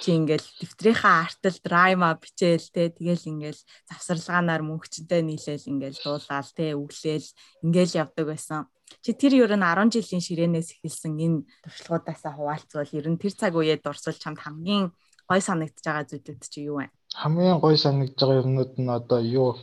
чи 0.04 0.20
ингээл 0.20 0.44
дэвтрийнхаа 0.60 1.32
артал 1.32 1.58
драйма 1.64 2.12
бичээл 2.20 2.68
те 2.76 2.92
тэгэл 2.92 3.24
ингээл 3.24 3.62
завсарлагаанаар 3.88 4.68
мөнгөчтэй 4.68 5.24
нийлээл 5.24 5.72
ингээл 5.72 6.04
дуулаал 6.04 6.52
те 6.52 6.76
өглөөл 6.76 7.28
ингээл 7.64 8.00
явдаг 8.04 8.26
байсан. 8.28 8.68
Чи 9.00 9.16
тэр 9.16 9.40
ер 9.40 9.56
нь 9.56 9.64
10 9.64 9.88
жилийн 9.88 10.20
ширээнээс 10.20 10.76
эхэлсэн 10.76 11.16
энэ 11.24 11.48
туршлагуудаасаа 11.64 12.36
хуваалцвал 12.36 12.92
ер 13.00 13.08
нь 13.08 13.16
тэр 13.16 13.32
цаг 13.32 13.56
үеэд 13.56 13.80
дурсуулж 13.80 14.20
чамд 14.20 14.44
хамгийн 14.44 14.92
гой 15.24 15.40
санагдж 15.40 15.80
байгаа 15.88 16.04
зүйлүүд 16.04 16.44
чи 16.52 16.68
юу 16.68 16.84
вэ? 16.84 16.92
Хамгийн 17.16 17.64
гой 17.64 17.80
санагдж 17.80 18.20
байгаа 18.20 18.44
юмнууд 18.44 18.76
нь 18.76 18.92
одоо 18.92 19.24
юу 19.24 19.56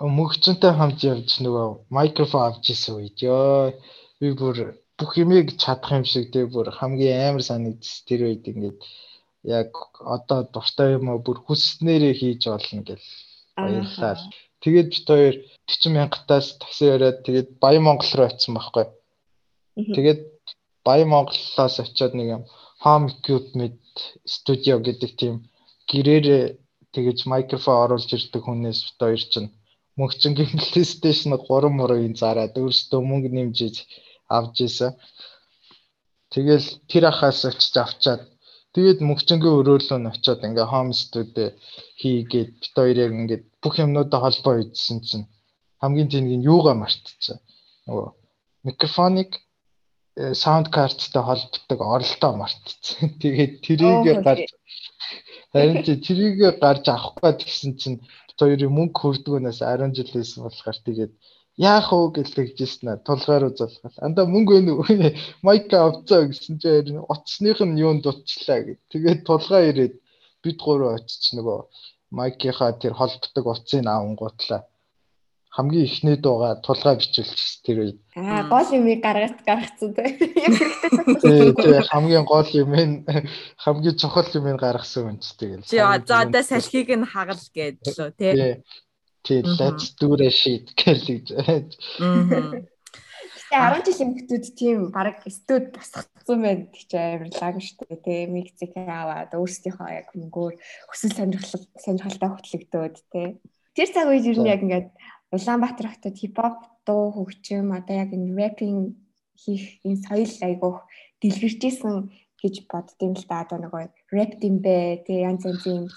мөгчөнтэй 0.00 0.72
хамт 0.76 1.00
явж 1.12 1.40
нөгөө 1.44 1.68
микрофон 1.96 2.42
авч 2.48 2.64
ирсэн 2.72 2.94
үед 3.00 3.18
ёо 3.24 3.72
би 4.20 4.28
бүр 4.40 4.76
бүх 4.98 5.12
юмыг 5.22 5.56
чадах 5.62 5.92
юм 5.98 6.04
шиг 6.04 6.32
тэг 6.32 6.52
бүр 6.52 6.68
хамгийн 6.78 7.20
амар 7.28 7.44
санагдс 7.48 8.04
тэр 8.08 8.28
үед 8.28 8.44
ингээд 8.50 8.78
яг 9.44 9.70
одоо 10.14 10.40
дуртай 10.52 10.88
юм 10.96 11.08
уу 11.08 11.20
бүр 11.26 11.38
хүсснээрээ 11.46 12.14
хийж 12.20 12.42
болно 12.48 12.82
гэл 12.88 13.06
баярлалаа. 13.56 14.16
Тэгээд 14.62 14.88
бид 14.92 15.06
хоёр 15.08 15.34
40 15.64 15.96
мянгатаас 15.96 16.46
тасаа 16.60 16.88
яриад 16.94 17.18
тэгээд 17.26 17.48
Баян 17.62 17.84
Монгол 17.86 18.12
руу 18.16 18.26
очисон 18.28 18.54
байхгүй. 18.56 18.86
Тэгээд 19.96 20.20
Баян 20.84 21.08
Монголоос 21.12 21.76
очиод 21.80 22.12
нэг 22.16 22.28
юм 22.36 22.42
home 22.84 23.08
equipment 23.12 23.80
studio 24.34 24.76
гэдэг 24.86 25.10
тийм 25.20 25.34
гэрээрээ 25.90 26.44
тэгэж 26.94 27.18
микрофон 27.32 27.76
оруулж 27.84 28.10
ирдэг 28.16 28.42
хүнээс 28.44 28.80
бид 28.84 28.98
хоёр 29.00 29.22
чинь 29.32 29.48
мөнхчингийн 29.98 30.60
PlayStation 30.68 31.30
3 31.36 31.72
мөрөгийн 31.78 32.14
зараад 32.22 32.54
өөрсдөө 32.62 33.00
мөнгө 33.10 33.30
нэмжиж 33.36 33.76
авч 34.36 34.56
исэн. 34.68 34.92
Тэгэл 36.32 36.68
тэр 36.90 37.04
ахаас 37.10 37.40
очиж 37.48 37.74
авчаад 37.84 38.22
тэгээд 38.74 38.98
мөнхчингийн 39.08 39.58
өрөөлөө 39.60 39.98
нь 40.00 40.10
очиод 40.12 40.40
ингээ 40.48 40.72
home 40.72 40.92
studio 41.02 41.46
хийгээд 42.00 42.50
бит 42.60 42.74
хоёр 42.76 42.96
яг 43.04 43.12
ингээ 43.20 43.40
бүх 43.62 43.74
юмнуудаа 43.84 44.20
холбоо 44.22 44.54
хийсэн 44.58 44.98
чинь 45.08 45.26
хамгийн 45.80 46.10
тэнэг 46.12 46.34
нь 46.36 46.46
юугаа 46.52 46.76
мартчихсан. 46.78 47.38
Нөгөө 47.86 48.08
микрофоныг 48.66 49.30
саунд 50.42 50.68
карттай 50.76 51.22
холбогддог 51.28 51.80
оролдоо 51.94 52.32
мартчихсан. 52.40 53.06
Тэгээд 53.22 53.52
трийг 53.64 54.04
гарч 54.26 54.48
харин 55.52 55.80
трийг 56.04 56.36
гарч 56.60 56.84
авахгүй 56.88 57.32
гэсэн 57.40 57.72
чинь 57.80 57.98
хоёрын 58.40 58.76
мөнгө 58.78 58.98
хүрдгүүнээс 59.00 59.60
10 59.64 59.96
жил 59.96 60.10
хийсэн 60.12 60.40
болохоор 60.44 60.78
тэгээд 60.86 61.12
яах 61.70 61.88
вэ 61.92 62.06
гэж 62.16 62.28
тэгжсэн 62.36 62.88
аа 62.92 62.98
тулгаар 63.08 63.44
узалгал. 63.48 63.96
Андаа 64.06 64.26
мөнгө 64.34 64.52
өгнө 64.58 64.72
үү? 64.80 65.10
Майк 65.46 65.72
авцаа 65.72 66.20
гэсэн 66.28 66.54
чинь 66.60 67.00
утасных 67.12 67.60
нь 67.64 67.80
юунд 67.84 68.04
дутчлаа 68.04 68.60
гэд. 68.66 68.80
Тэгээд 68.92 69.20
тулгаа 69.28 69.62
ирээд 69.70 69.94
бид 70.44 70.58
гурав 70.64 71.00
очиж 71.00 71.24
нөгөө 71.36 71.58
майкийнхаа 72.18 72.72
тэр 72.82 72.94
холбдог 73.00 73.44
утсыг 73.52 73.82
авангуутлаа 73.88 74.60
хамгийн 75.56 75.88
ихний 75.88 76.16
дууга 76.20 76.60
тулгаа 76.60 77.00
бичүүлчихсэн 77.00 77.64
тэр 77.64 77.78
үед. 77.80 77.98
Аа 78.12 78.44
гол 78.52 78.68
юм 78.76 78.84
гаргах 79.00 79.40
гаргацсан 79.40 79.96
те. 79.96 80.04
Яг 80.36 80.52
Тий, 81.24 81.48
тий, 81.56 81.80
хамгийн 81.88 82.28
гол 82.28 82.48
юм 82.52 82.72
нь 82.76 82.94
хамгийн 83.64 83.96
чухал 83.96 84.28
юм 84.36 84.60
гаргасан 84.60 85.16
үнч 85.16 85.24
тэгэл. 85.40 85.64
Чи 85.64 85.80
за 85.80 85.96
одоо 85.96 86.42
салхийг 86.44 86.92
нь 86.92 87.08
хагал 87.08 87.40
гэдэг 87.40 87.88
лөө 87.88 88.10
тий. 88.20 88.32
Тий. 88.36 88.54
Тий, 89.24 89.40
let's 89.56 89.96
do 89.96 90.12
that 90.20 90.30
shit 90.30 90.76
гэж. 90.76 91.32
Аа. 91.40 92.60
Гэтэ 93.46 93.80
10 93.80 93.86
жилийн 93.88 94.12
хүмүүс 94.12 94.50
тийм 94.58 94.78
баг 94.92 95.24
студ 95.32 95.72
босгоцсон 95.72 96.38
байна 96.44 96.68
гэж 96.68 96.90
амарлаг 97.00 97.56
шүү 97.64 97.88
дээ 97.88 98.04
тий. 98.04 98.20
Мексик 98.28 98.76
аваад 98.76 99.32
өөрсдийнхөө 99.32 99.88
яг 99.88 100.12
хөнгөөр 100.12 100.54
хүсэл 100.90 101.16
сонирхол 101.16 101.64
сонирхолтой 101.80 102.30
хөтлөгдөөд 102.36 102.96
тий. 103.08 103.40
Тэр 103.72 103.88
цаг 103.94 104.10
үед 104.10 104.26
ер 104.26 104.38
нь 104.42 104.50
яг 104.50 104.60
ингээд 104.66 104.88
Улаанбаатар 105.34 105.88
хотод 105.90 106.16
хипхоп 106.18 106.56
дуу 106.86 107.10
хөгжим 107.16 107.74
одоо 107.78 107.96
яг 108.02 108.10
энэ 108.16 108.34
рэпинг 108.38 108.94
хийх 109.42 109.64
энэ 109.86 110.02
соёл 110.06 110.34
айгуух 110.46 110.78
дэлгэрчээсэн 111.20 111.94
гэж 112.40 112.54
боддtiin 112.70 113.14
л 113.18 113.24
да 113.28 113.42
одоо 113.42 113.58
нөгөө 113.60 113.84
рэп 114.14 114.32
димбэ 114.42 114.76
тий 115.06 115.18
янз 115.28 115.42
янзын 115.50 115.90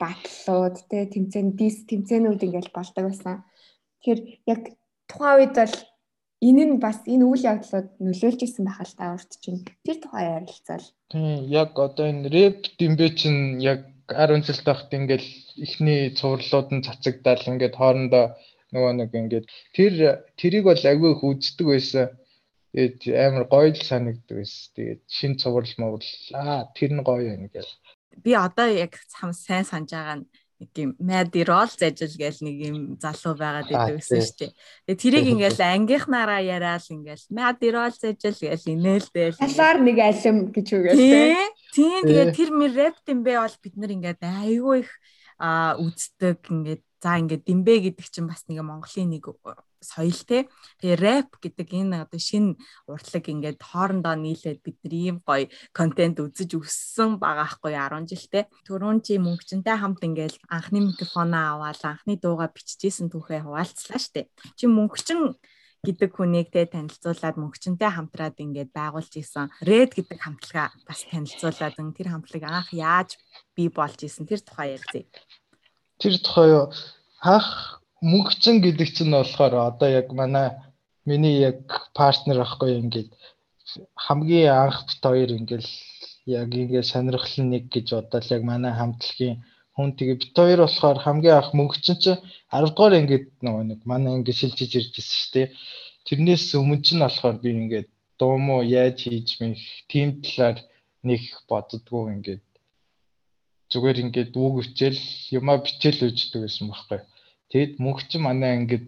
батлууд 0.00 0.76
тий 0.90 1.04
тэмцээн 1.14 1.48
дис 1.58 1.76
тэмцээнүүд 1.88 2.44
ингээл 2.46 2.76
болдог 2.76 3.04
байсан. 3.06 3.44
Тэгэхээр 4.02 4.20
яг 4.52 4.62
тухайн 5.08 5.38
үед 5.40 5.54
бол 5.56 5.76
энэ 6.48 6.64
нь 6.68 6.76
бас 6.84 6.98
энэ 7.06 7.24
үйл 7.24 7.48
явдлууд 7.52 7.88
нөлөөлж 8.02 8.40
исэн 8.44 8.64
байх 8.66 8.80
л 8.84 8.98
та 8.98 9.14
урт 9.16 9.30
чинь 9.40 9.64
тэр 9.84 9.96
тухай 10.02 10.24
ярилцвал. 10.36 10.86
Тийм 11.12 11.48
яг 11.48 11.70
одоо 11.86 12.06
энэ 12.12 12.28
рэп 12.34 12.60
димбэ 12.78 13.06
чинь 13.16 13.62
яг 13.72 13.80
10 14.10 14.44
жил 14.46 14.60
тахт 14.66 14.92
ингээл 14.92 15.28
ихний 15.64 16.12
цувралууд 16.18 16.68
нь 16.74 16.84
цацагдал 16.86 17.42
ингээд 17.50 17.74
хоорондоо 17.78 18.36
нөгөө 18.74 18.92
нэг 18.98 19.10
ингээд 19.14 19.46
тэр 19.74 19.92
тэрийг 20.34 20.64
бол 20.66 20.82
агүй 20.82 21.10
их 21.14 21.22
үздэг 21.22 21.66
байсан. 21.66 22.06
Тэгээд 22.74 22.98
амар 23.14 23.44
гоё 23.46 23.70
л 23.72 23.80
санагддаг 23.80 24.36
байсан. 24.42 24.70
Тэгээд 24.74 25.00
шин 25.06 25.32
цуврал 25.38 25.74
мовл 25.78 26.10
аа 26.34 26.66
тэр 26.74 26.92
нь 26.94 27.06
гоё 27.06 27.34
юм 27.36 27.46
гээл. 27.48 27.72
Би 28.24 28.32
одоо 28.34 28.66
яг 28.66 28.98
сам 29.06 29.30
сайн 29.32 29.64
санаж 29.64 29.92
байгаа 29.92 30.16
нь 30.20 30.26
нэг 30.60 30.70
юм 30.76 30.90
мадирол 30.98 31.68
зажил 31.68 32.16
гээл 32.16 32.40
нэг 32.40 32.56
юм 32.64 32.76
залуу 32.96 33.36
байгаад 33.36 33.68
идэв 33.68 34.00
гэсэн 34.00 34.20
шүү 34.24 34.36
дээ. 34.40 34.52
Тэгээ 34.88 35.02
тэрийг 35.04 35.26
ингээл 35.36 35.60
ангийнхнаараа 35.60 36.40
яриад 36.40 36.86
ингээл 36.88 37.26
мадирол 37.28 37.92
зажил 37.92 38.40
гээл 38.40 38.72
инээлдэл. 38.72 39.36
Талаар 39.36 39.78
нэг 39.84 39.98
алим 40.00 40.36
гэж 40.48 40.68
үгээл 40.72 40.96
тээ. 40.96 41.36
Тийм 41.76 42.00
тэгээ 42.08 42.28
тэр 42.32 42.50
мэр 42.56 42.72
рэп 42.72 42.96
юм 43.04 43.20
бэ 43.20 43.32
бол 43.36 43.56
бид 43.60 43.74
нар 43.76 43.92
ингээд 43.92 44.22
айгүй 44.24 44.76
их 44.80 44.90
а 45.36 45.76
үздэг 45.76 46.40
ингээд 46.48 46.84
За 47.06 47.22
ингээд 47.22 47.46
димбэ 47.46 47.86
гэдэг 47.86 48.06
чинь 48.10 48.26
бас 48.26 48.42
нэг 48.50 48.66
Монголын 48.66 49.14
нэг 49.14 49.30
соёл 49.78 50.18
те. 50.26 50.50
Тэгээ 50.82 50.98
рэп 50.98 51.38
гэдэг 51.38 51.68
энэ 51.70 52.02
одоо 52.02 52.18
шинэ 52.18 52.58
уртлаг 52.90 53.30
ингээд 53.30 53.62
хоорондоо 53.62 54.18
нийлээд 54.18 54.58
бид 54.66 54.82
нар 54.82 54.94
ийм 54.98 55.16
гоё 55.22 55.46
контент 55.70 56.18
үзэж 56.18 56.58
өссөн 56.58 57.22
байгаа 57.22 57.46
хгүй 57.46 57.78
10 57.78 58.10
жилтэй. 58.10 58.50
Төрүүн 58.66 59.06
чи 59.06 59.22
мөнгөчөнтэй 59.22 59.76
хамт 59.78 60.02
ингээд 60.02 60.34
анхны 60.50 60.82
микрофоноо 60.82 61.62
аваад 61.62 61.78
анхны 61.86 62.18
дууга 62.18 62.50
биччихсэн 62.50 63.06
түүхээ 63.14 63.46
хуваалцлаа 63.46 64.02
штэ. 64.02 64.26
Чи 64.58 64.66
мөнгөчөн 64.66 65.38
гэдэг 65.86 66.10
хүнийг 66.10 66.50
те 66.50 66.66
танилцуулаад 66.66 67.38
мөнгөчөнтэй 67.38 67.90
хамтраад 67.94 68.34
ингээд 68.42 68.74
байгуулж 68.74 69.14
исэн. 69.22 69.54
Red 69.62 69.94
гэдэг 69.94 70.18
хамтлага 70.18 70.74
бас 70.82 71.06
танилцуулаад 71.06 71.78
тэр 71.94 72.08
хамтлагийг 72.10 72.50
анх 72.50 72.74
яаж 72.74 73.14
бий 73.54 73.70
болж 73.70 74.02
исэн 74.02 74.26
тэр 74.26 74.42
тухай 74.42 74.74
ярьцгаая. 74.74 75.06
Тэр 76.00 76.14
тухай 76.24 76.50
анх 77.34 77.48
мөнгөцөн 78.10 78.56
гэдэг 78.64 78.88
чинь 78.96 79.16
болохоор 79.16 79.54
одоо 79.70 79.88
яг 80.00 80.08
манай 80.20 80.48
миний 81.08 81.36
яг 81.50 81.60
партнер 81.98 82.38
ахгүй 82.44 82.70
ингээд 82.82 83.10
хамгийн 84.04 84.52
анх 84.64 84.78
бит 84.88 85.02
хоёр 85.02 85.30
ингээл 85.38 85.70
яг 86.38 86.48
ингээд 86.62 86.90
сонирхол 86.92 87.36
нэг 87.52 87.64
гэж 87.74 87.86
бодоод 87.96 88.26
яг 88.36 88.42
манай 88.50 88.72
хамтлагийн 88.76 89.36
хүн 89.74 89.90
тэгээ 89.98 90.20
бит 90.20 90.34
хоёр 90.38 90.60
болохоор 90.64 90.98
хамгийн 91.04 91.36
анх 91.38 91.50
мөнгөцөн 91.58 91.96
чи 92.02 92.12
10 92.52 92.72
дугаар 92.76 92.94
ингээд 93.00 93.26
нөгөө 93.44 93.64
нэг 93.70 93.80
манай 93.90 94.12
ингээд 94.16 94.40
шилжиж 94.40 94.72
ирж 94.78 94.92
байсан 94.96 95.16
шүү 95.20 95.32
дээ. 95.34 95.48
Тэрнээс 96.06 96.46
өмнө 96.60 96.84
чинь 96.86 97.04
болохоор 97.04 97.36
би 97.42 97.50
ингээд 97.62 97.88
дуу 98.18 98.36
мó 98.46 98.56
яаж 98.80 98.98
хийж 99.04 99.28
мэх 99.40 99.60
тийм 99.90 100.08
талаар 100.24 100.56
нэг 101.08 101.22
боддгоо 101.48 102.04
ингээд 102.14 102.42
зүгээр 103.76 104.02
ингээд 104.04 104.32
үг 104.32 104.54
өчөөл 104.64 105.00
юмаа 105.38 105.60
бичээл 105.60 106.08
үждэг 106.08 106.40
байсан 106.42 106.72
байхгүй. 106.72 107.00
Тэгэд 107.52 107.72
мөнх 107.84 108.00
чи 108.08 108.16
манай 108.16 108.52
ингээд 108.56 108.86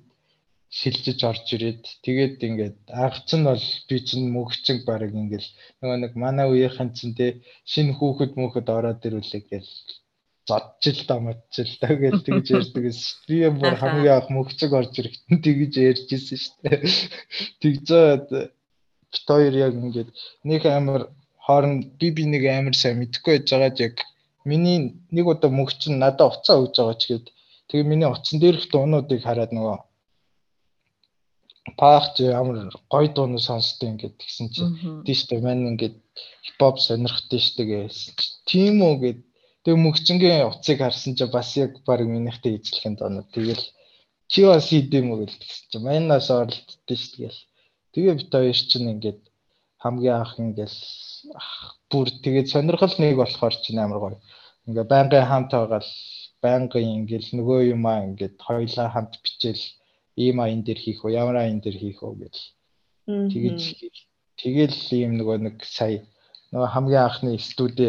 шилжиж 0.79 1.21
орж 1.31 1.47
ирээд 1.57 1.85
тэгээд 2.05 2.37
ингээд 2.49 2.79
анх 3.05 3.25
нь 3.37 3.47
бол 3.49 3.67
би 3.89 3.97
чинь 4.09 4.33
мөнхчиг 4.37 4.79
баг 4.89 5.13
ингээд 5.13 5.47
нөгөө 5.81 5.99
нэг 6.01 6.13
манай 6.25 6.47
үеийнхэн 6.49 6.91
чинь 6.97 7.17
те 7.19 7.27
шинэ 7.73 7.97
хүүхэд 7.97 8.33
мөнхөд 8.41 8.69
ороод 8.77 9.01
ирүүлээ 9.07 9.43
гэж 9.49 9.69
зодчил 10.49 11.01
дамжил 11.09 11.73
та 11.81 11.89
гэж 12.03 12.17
тэгж 12.25 12.47
ярьдаг 12.57 12.85
ус. 12.89 13.01
Би 13.29 13.49
бүр 13.49 13.75
хамгийн 13.81 14.17
анх 14.17 14.29
мөнхчиг 14.33 14.73
орж 14.81 14.93
ирэхдээ 15.01 15.41
тэгж 15.45 15.73
ярьжсэн 15.89 16.39
шүү 16.41 16.57
дээ. 16.65 16.81
Тэгжээд 17.61 18.29
бит 19.13 19.25
хоёр 19.29 19.55
яг 19.57 19.75
ингээд 19.77 20.11
нэг 20.49 20.63
амар 20.69 21.03
хооронд 21.45 21.97
би 22.01 22.09
би 22.17 22.25
нэг 22.29 22.45
амар 22.49 22.77
сайн 22.77 23.01
мэдхгүй 23.01 23.41
байж 23.41 23.49
байгаад 23.53 23.79
яг 23.89 23.97
миний 24.51 24.79
нэг 25.17 25.27
удаа 25.33 25.51
мөнхч 25.59 25.81
нь 25.91 26.01
надад 26.03 26.29
уцаа 26.33 26.57
өгж 26.63 26.75
байгаа 26.79 26.97
ч 27.01 27.03
гээд 27.11 27.27
тэгээ 27.69 27.91
миний 27.91 28.09
утсан 28.11 28.37
дээрх 28.41 28.65
дуунуудыг 28.73 29.21
хараад 29.25 29.53
нөгөө 29.55 29.79
паах 31.81 32.07
ямар 32.19 32.57
гоё 32.93 33.09
дуунууд 33.13 33.45
сонсдог 33.49 33.89
ингээд 33.91 34.15
тэгсэн 34.21 34.47
чинь 34.55 34.73
тийштэй 35.07 35.41
мань 35.45 35.69
ингээд 35.71 35.97
хипхоп 36.45 36.77
сонирхдаг 36.81 37.41
штэ 37.47 37.63
гэсэн 37.69 38.13
чи. 38.19 38.27
Тийм 38.49 38.81
үү 38.87 38.95
гэд. 39.03 39.19
Тэгээ 39.65 39.85
мөгчингийн 39.85 40.49
утсыг 40.49 40.79
харсан 40.81 41.13
чи 41.19 41.25
бас 41.35 41.51
яг 41.57 41.73
баг 41.87 42.01
минийхтэй 42.07 42.57
ижлэхэн 42.57 42.95
дуунууд. 42.97 43.29
Тэгэл 43.35 43.65
чи 44.33 44.41
бас 44.49 44.65
хийдэм 44.71 45.07
үү 45.13 45.19
гэл 45.21 45.41
тэгсэн 45.43 45.67
чи. 45.71 45.79
Манаас 45.85 46.29
оролддөө 46.31 46.99
штэ 47.05 47.19
гэл. 47.23 47.41
Тэгээ 47.93 48.15
бит 48.19 48.33
хоёр 48.33 48.59
чинь 48.71 48.93
ингээд 48.95 49.21
хамгийн 49.83 50.17
анх 50.23 50.35
ингээд 50.41 50.75
бүр 51.91 52.09
тэгээд 52.25 52.49
сонирхол 52.53 52.95
нэг 52.99 53.15
болохоор 53.19 53.55
чинь 53.65 53.83
амар 53.83 54.01
гоё 54.03 54.19
ингээ 54.69 54.87
байнгын 54.93 55.29
хамт 55.31 55.51
байгаа 55.53 55.83
л 55.83 55.95
байнгын 56.45 56.87
ингээл 56.97 57.29
нөгөө 57.39 57.61
юм 57.75 57.83
аа 57.93 58.05
ингээд 58.09 58.37
хоёлаа 58.49 58.89
хамт 58.95 59.13
бичээл 59.25 59.65
ийм 60.25 60.37
аян 60.45 60.63
дээр 60.65 60.81
хийх 60.85 61.01
үү 61.05 61.17
ямар 61.23 61.37
аян 61.41 61.61
дээр 61.63 61.77
хийх 61.83 62.01
үү 62.05 62.15
гэж 62.23 62.37
тэгэж 63.33 63.61
тэгэл 64.41 64.79
ийм 65.01 65.13
нөгөө 65.19 65.37
нэг 65.47 65.57
сая 65.77 66.05
нөгөө 66.53 66.69
хамгийн 66.75 67.05
анхны 67.07 67.31
студи 67.51 67.89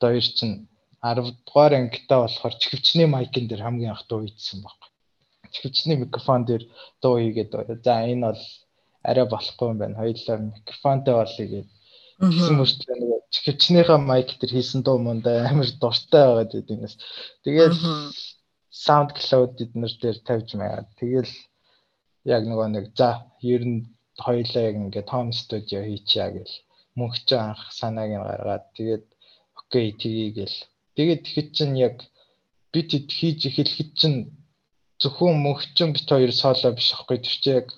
хоёр 0.00 0.26
чинь 0.38 0.56
10 1.02 1.34
дугаар 1.46 1.72
ангитаа 1.74 2.18
болохоор 2.22 2.54
чихвчний 2.62 3.06
майкын 3.06 3.46
дээр 3.48 3.62
хамгийн 3.62 3.92
анх 3.92 4.04
дуу 4.08 4.20
хийсэн 4.22 4.62
баг. 4.62 4.78
Чихвчний 5.54 5.96
микрофон 6.02 6.44
дээр 6.44 6.62
дуу 7.02 7.14
хийгээд 7.18 7.50
за 7.86 7.94
энэ 8.12 8.26
бол 8.26 8.42
арай 9.10 9.26
болохгүй 9.34 9.68
юм 9.72 9.78
байна. 9.78 9.98
Хоёулаа 10.00 10.36
микрофонтой 10.38 11.14
болъё 11.14 11.46
гэдэг 11.52 11.77
Гэсэн 12.18 12.56
мөртлөө 12.58 12.96
нөгөө 12.98 13.20
чихвчнийхээ 13.34 13.98
майк 14.10 14.30
дээр 14.38 14.52
хийсэн 14.54 14.80
дуу 14.82 14.98
мундаа 15.06 15.36
амар 15.50 15.70
дуртай 15.82 16.24
байгаад 16.26 16.52
байдгаас. 16.54 16.94
Саунд 18.84 19.10
клауд 19.18 19.54
эднэр 19.64 19.92
дээр 20.02 20.18
тавьж 20.26 20.48
маяа. 20.58 20.82
Тэгэл 20.98 21.30
яг 22.34 22.42
нөгөө 22.50 22.68
нэг 22.74 22.86
за 22.98 23.10
ер 23.54 23.62
нь 23.70 23.78
хоёлаа 24.24 24.62
яг 24.68 24.76
ингээд 24.82 25.10
том 25.12 25.26
студио 25.40 25.80
хийчихье 25.86 26.26
гэл 26.34 26.54
мөнхч 26.98 27.28
анх 27.38 27.62
санааг 27.78 28.10
нь 28.10 28.26
гаргаад 28.26 28.64
тэгээд 28.76 29.04
окей 29.60 29.86
тгий 30.02 30.30
гэл. 30.38 30.58
Тэгээд 30.96 31.22
тэгэхэд 31.22 31.48
чинь 31.56 31.76
яг 31.88 31.96
бит 32.74 32.90
хийж 33.18 33.40
эхлэхэд 33.46 33.90
чинь 34.00 34.18
зөвхөн 35.02 35.38
мөнхчин 35.46 35.94
бит 35.94 36.06
хоёр 36.10 36.32
соло 36.34 36.74
биш 36.74 36.88
аахгүй 36.90 37.18
тэр 37.22 37.36
чинь 37.42 37.58
яг 37.60 37.68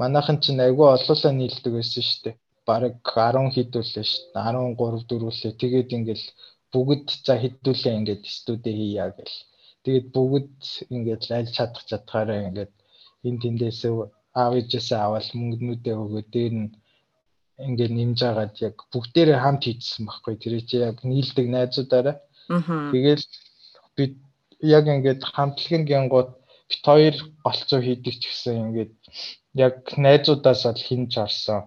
манайхан 0.00 0.42
чинь 0.42 0.64
айгүй 0.66 0.86
олоолаа 0.90 1.32
нийлдэг 1.34 1.72
байсан 1.78 2.02
шүү 2.02 2.22
дээ 2.24 2.36
бараг 2.68 2.94
10 3.04 3.54
хідүүлээ 3.54 4.06
шүү 4.10 4.24
дээ 4.34 4.44
13 4.48 5.08
дөрвөлээ 5.10 5.52
тэгээд 5.62 5.90
ингээл 5.96 6.26
бүгд 6.72 7.06
за 7.26 7.34
хідүүлээ 7.42 7.94
ингээд 7.98 8.22
студи 8.36 8.72
хийя 8.78 9.06
гэл. 9.16 9.36
Тэгээд 9.84 10.06
бүгд 10.16 10.58
ингээд 10.94 11.22
аль 11.38 11.50
чадах 11.56 11.84
чадхаараа 11.90 12.40
ингээд 12.48 12.72
эн 13.28 13.36
тэндээсээ 13.42 13.92
аав 14.40 14.52
ээжээсээ 14.58 15.00
аваад 15.06 15.28
мөнгнүүдээ 15.38 15.96
өгөө 16.04 16.22
дээр 16.34 16.54
нь 16.62 16.70
ингээд 17.68 17.92
нэмж 17.98 18.18
агаад 18.30 18.54
яг 18.66 18.76
бүгдээрээ 18.92 19.38
хамт 19.44 19.62
хийжсэн 19.64 20.02
байхгүй. 20.08 20.34
Тэр 20.42 20.54
чи 20.68 20.76
яг 20.88 20.96
нийлдэг 21.10 21.46
найзуудаараа. 21.52 22.16
Тэгэл 22.92 23.24
бид 23.96 24.14
яг 24.76 24.84
ингээд 24.94 25.20
хамтлагын 25.34 25.84
гингууд 25.90 26.30
бит 26.68 26.82
хоёр 26.88 27.14
голцоо 27.44 27.80
хийдэг 27.84 28.14
ч 28.20 28.22
гэсэн 28.26 28.56
ингээд 28.64 28.92
яг 29.66 29.76
найзуудаас 30.04 30.62
бол 30.66 30.82
хинж 30.88 31.12
орсон 31.24 31.60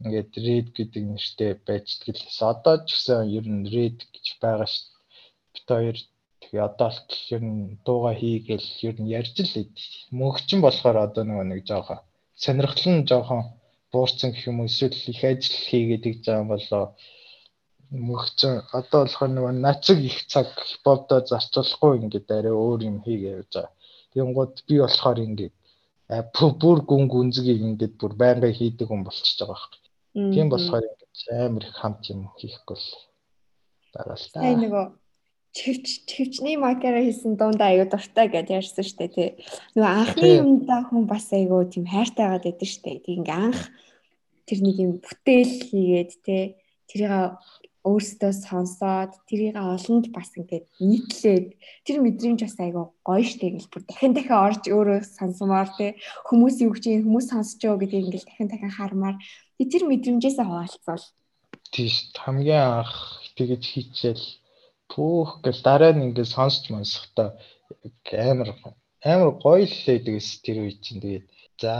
ингээд 0.00 0.32
red 0.46 0.66
гэдэг 0.78 1.04
нэртэй 1.12 1.52
байж 1.66 1.86
тгэлээс 2.00 2.38
одоо 2.52 2.76
ч 2.86 2.88
гэсэн 2.92 3.20
ер 3.38 3.46
нь 3.56 3.68
red 3.74 3.98
гэж 4.12 4.26
байгаа 4.42 4.68
шүү. 4.74 4.88
Бид 5.52 5.66
хоёр 5.70 5.96
одоо 6.68 6.90
л 6.94 7.00
ер 7.36 7.42
нь 7.52 7.62
дууга 7.84 8.12
хийгээл 8.20 8.68
ер 8.88 8.96
нь 9.00 9.12
ярьж 9.18 9.36
л 9.44 9.54
ид. 9.62 9.74
Мөнхчин 10.18 10.60
болохоор 10.62 10.96
одоо 11.06 11.22
нөгөө 11.26 11.46
нэг 11.48 11.60
жоохон 11.68 12.00
сонирхол 12.42 12.86
нь 12.92 13.06
жоохон 13.10 13.42
буурсан 13.92 14.30
гэх 14.32 14.48
юм 14.50 14.58
эсвэл 14.66 14.96
их 15.12 15.22
ажил 15.30 15.58
хийгээд 15.68 16.04
гэж 16.06 16.18
байгаа 16.24 16.42
юм 16.42 16.48
болоо 16.54 16.84
мөнхчин 18.08 18.52
одоо 18.80 19.00
болохоор 19.02 19.30
нөгөө 19.34 19.54
нацэг 19.64 19.98
их 20.10 20.18
цаг 20.32 20.48
бовдо 20.84 21.16
зарцуулахгүй 21.30 21.92
ингээд 21.98 22.28
арай 22.38 22.54
өөр 22.62 22.80
юм 22.90 22.96
хийгээ 23.04 23.36
явж 23.36 23.52
байгаа. 23.54 23.72
Тэнгууд 24.12 24.54
би 24.66 24.74
болохоор 24.82 25.18
ингээд 25.26 25.54
бүр 26.64 26.78
гүн 26.90 27.04
гүнзгий 27.12 27.58
ингээд 27.68 27.94
бүр 28.00 28.12
байнгын 28.22 28.58
хийдэг 28.58 28.86
хүн 28.88 29.02
болчихж 29.04 29.38
байгаа 29.38 29.54
байхгүй. 29.54 29.79
Тийм 30.14 30.48
болохоор 30.50 30.84
ингээд 30.84 31.46
амар 31.46 31.64
их 31.64 31.74
хамт 31.78 32.02
юм 32.10 32.20
хийхгүй 32.38 32.76
л 32.76 32.88
байгаа 33.94 34.16
л 34.18 34.26
та. 34.30 34.40
Сайн 34.42 34.60
нөгөө 34.64 34.86
чивч 35.54 35.86
чивчний 36.06 36.56
макера 36.58 37.02
хийсэн 37.02 37.34
дундаа 37.38 37.70
аягүй 37.70 37.88
дуртай 37.90 38.26
гэж 38.30 38.46
ярьсан 38.50 38.86
штэ 38.86 39.06
тий. 39.10 39.30
Нөгөө 39.74 39.90
анхны 39.90 40.28
юмдаа 40.42 40.80
хүн 40.86 41.06
бас 41.10 41.30
аягүй 41.34 41.70
тийм 41.70 41.86
хайртайгаад 41.90 42.46
байдаг 42.46 42.70
штэ. 42.70 43.02
Тэг 43.02 43.18
ингээ 43.22 43.38
анх 43.38 43.62
тэр 44.46 44.58
нэг 44.62 44.76
юм 44.78 44.92
бүтээл 45.02 45.54
хийгээд 45.70 46.10
тий. 46.26 46.42
Тэрийг 46.90 47.38
өөрсдөө 47.80 48.32
сонсоод 48.36 49.12
тэрийг 49.24 49.56
олонд 49.56 50.12
бас 50.12 50.28
ингээд 50.36 50.68
нийтлээд 50.84 51.56
тэр 51.88 51.96
мэдрэмж 52.04 52.40
бас 52.44 52.56
айгүй 52.60 52.84
гоё 53.08 53.24
штэ 53.24 53.56
ингээл 53.56 53.72
бүр 53.72 53.82
дахин 53.88 54.12
дахин 54.12 54.36
орж 54.36 54.62
өөрөө 54.68 55.00
сонсомоор 55.08 55.68
те 55.80 55.96
хүмүүс 56.28 56.60
юу 56.60 56.76
гэж 56.76 56.84
юм 56.92 57.08
хүмүүс 57.08 57.26
сонсож 57.32 57.56
байгаа 57.64 57.80
гэдгийг 57.80 58.04
ингээл 58.04 58.28
дахин 58.28 58.48
дахин 58.52 58.76
хармаар 58.76 59.16
тэр 59.72 59.82
мэдрэмжээсээ 59.90 60.46
хуваалцвал 60.46 61.04
тийш 61.72 61.94
хамгийн 62.22 62.64
анх 62.80 62.94
тэгэж 63.36 63.62
хийчихэл 63.72 64.26
пүүх 64.90 65.30
гэл 65.44 65.60
дараа 65.66 65.92
нь 65.94 66.04
ингээд 66.06 66.34
сонсч 66.34 66.62
сонсохдоо 66.68 67.28
амар 68.28 68.48
амар 69.12 69.30
гоё 69.44 69.64
л 69.70 69.76
лээдгээс 69.86 70.28
тэр 70.44 70.56
үе 70.64 70.72
чинь 70.84 71.02
тэгээд 71.04 71.26
за 71.62 71.74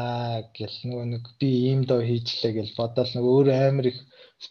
гэл 0.57 0.77
нөгөө 0.87 1.07
нэг 1.12 1.25
би 1.38 1.49
ийм 1.71 1.81
доо 1.90 2.01
хийжлээ 2.09 2.53
гэл 2.57 2.79
бодоод 2.79 3.11
нөгөө 3.12 3.33
өөр 3.37 3.49
амар 3.66 3.87
их 3.93 3.99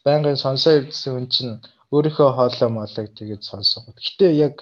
байнгын 0.06 0.44
сонсоо 0.44 0.74
явдсан 0.80 1.12
хүн 1.14 1.28
чинь 1.34 1.54
өөрийнхөө 1.94 2.30
хоолой 2.38 2.70
молыг 2.78 3.08
тэгээд 3.20 3.44
сонсох. 3.50 3.84
Гэтэ 4.06 4.28
яг 4.48 4.56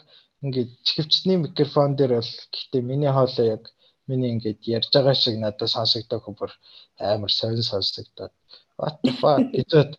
ингээд 0.43 0.71
чихвчний 0.87 1.37
микрофон 1.41 1.91
дээр 1.95 2.13
бол 2.19 2.31
гэтэ 2.55 2.77
миний 2.89 3.11
хоолой 3.17 3.47
яг 3.55 3.63
миний 4.07 4.31
ингээд 4.35 4.59
ярьж 4.77 4.89
байгаа 4.95 5.15
шиг 5.17 5.35
надад 5.39 5.69
сонсогдох 5.75 6.25
бүр 6.39 6.51
амар 7.11 7.31
сонир 7.39 7.63
сонсогдоод 7.71 8.33
what 8.77 9.01
the 9.03 9.11
fuck? 9.21 9.41
Гэж 9.51 9.97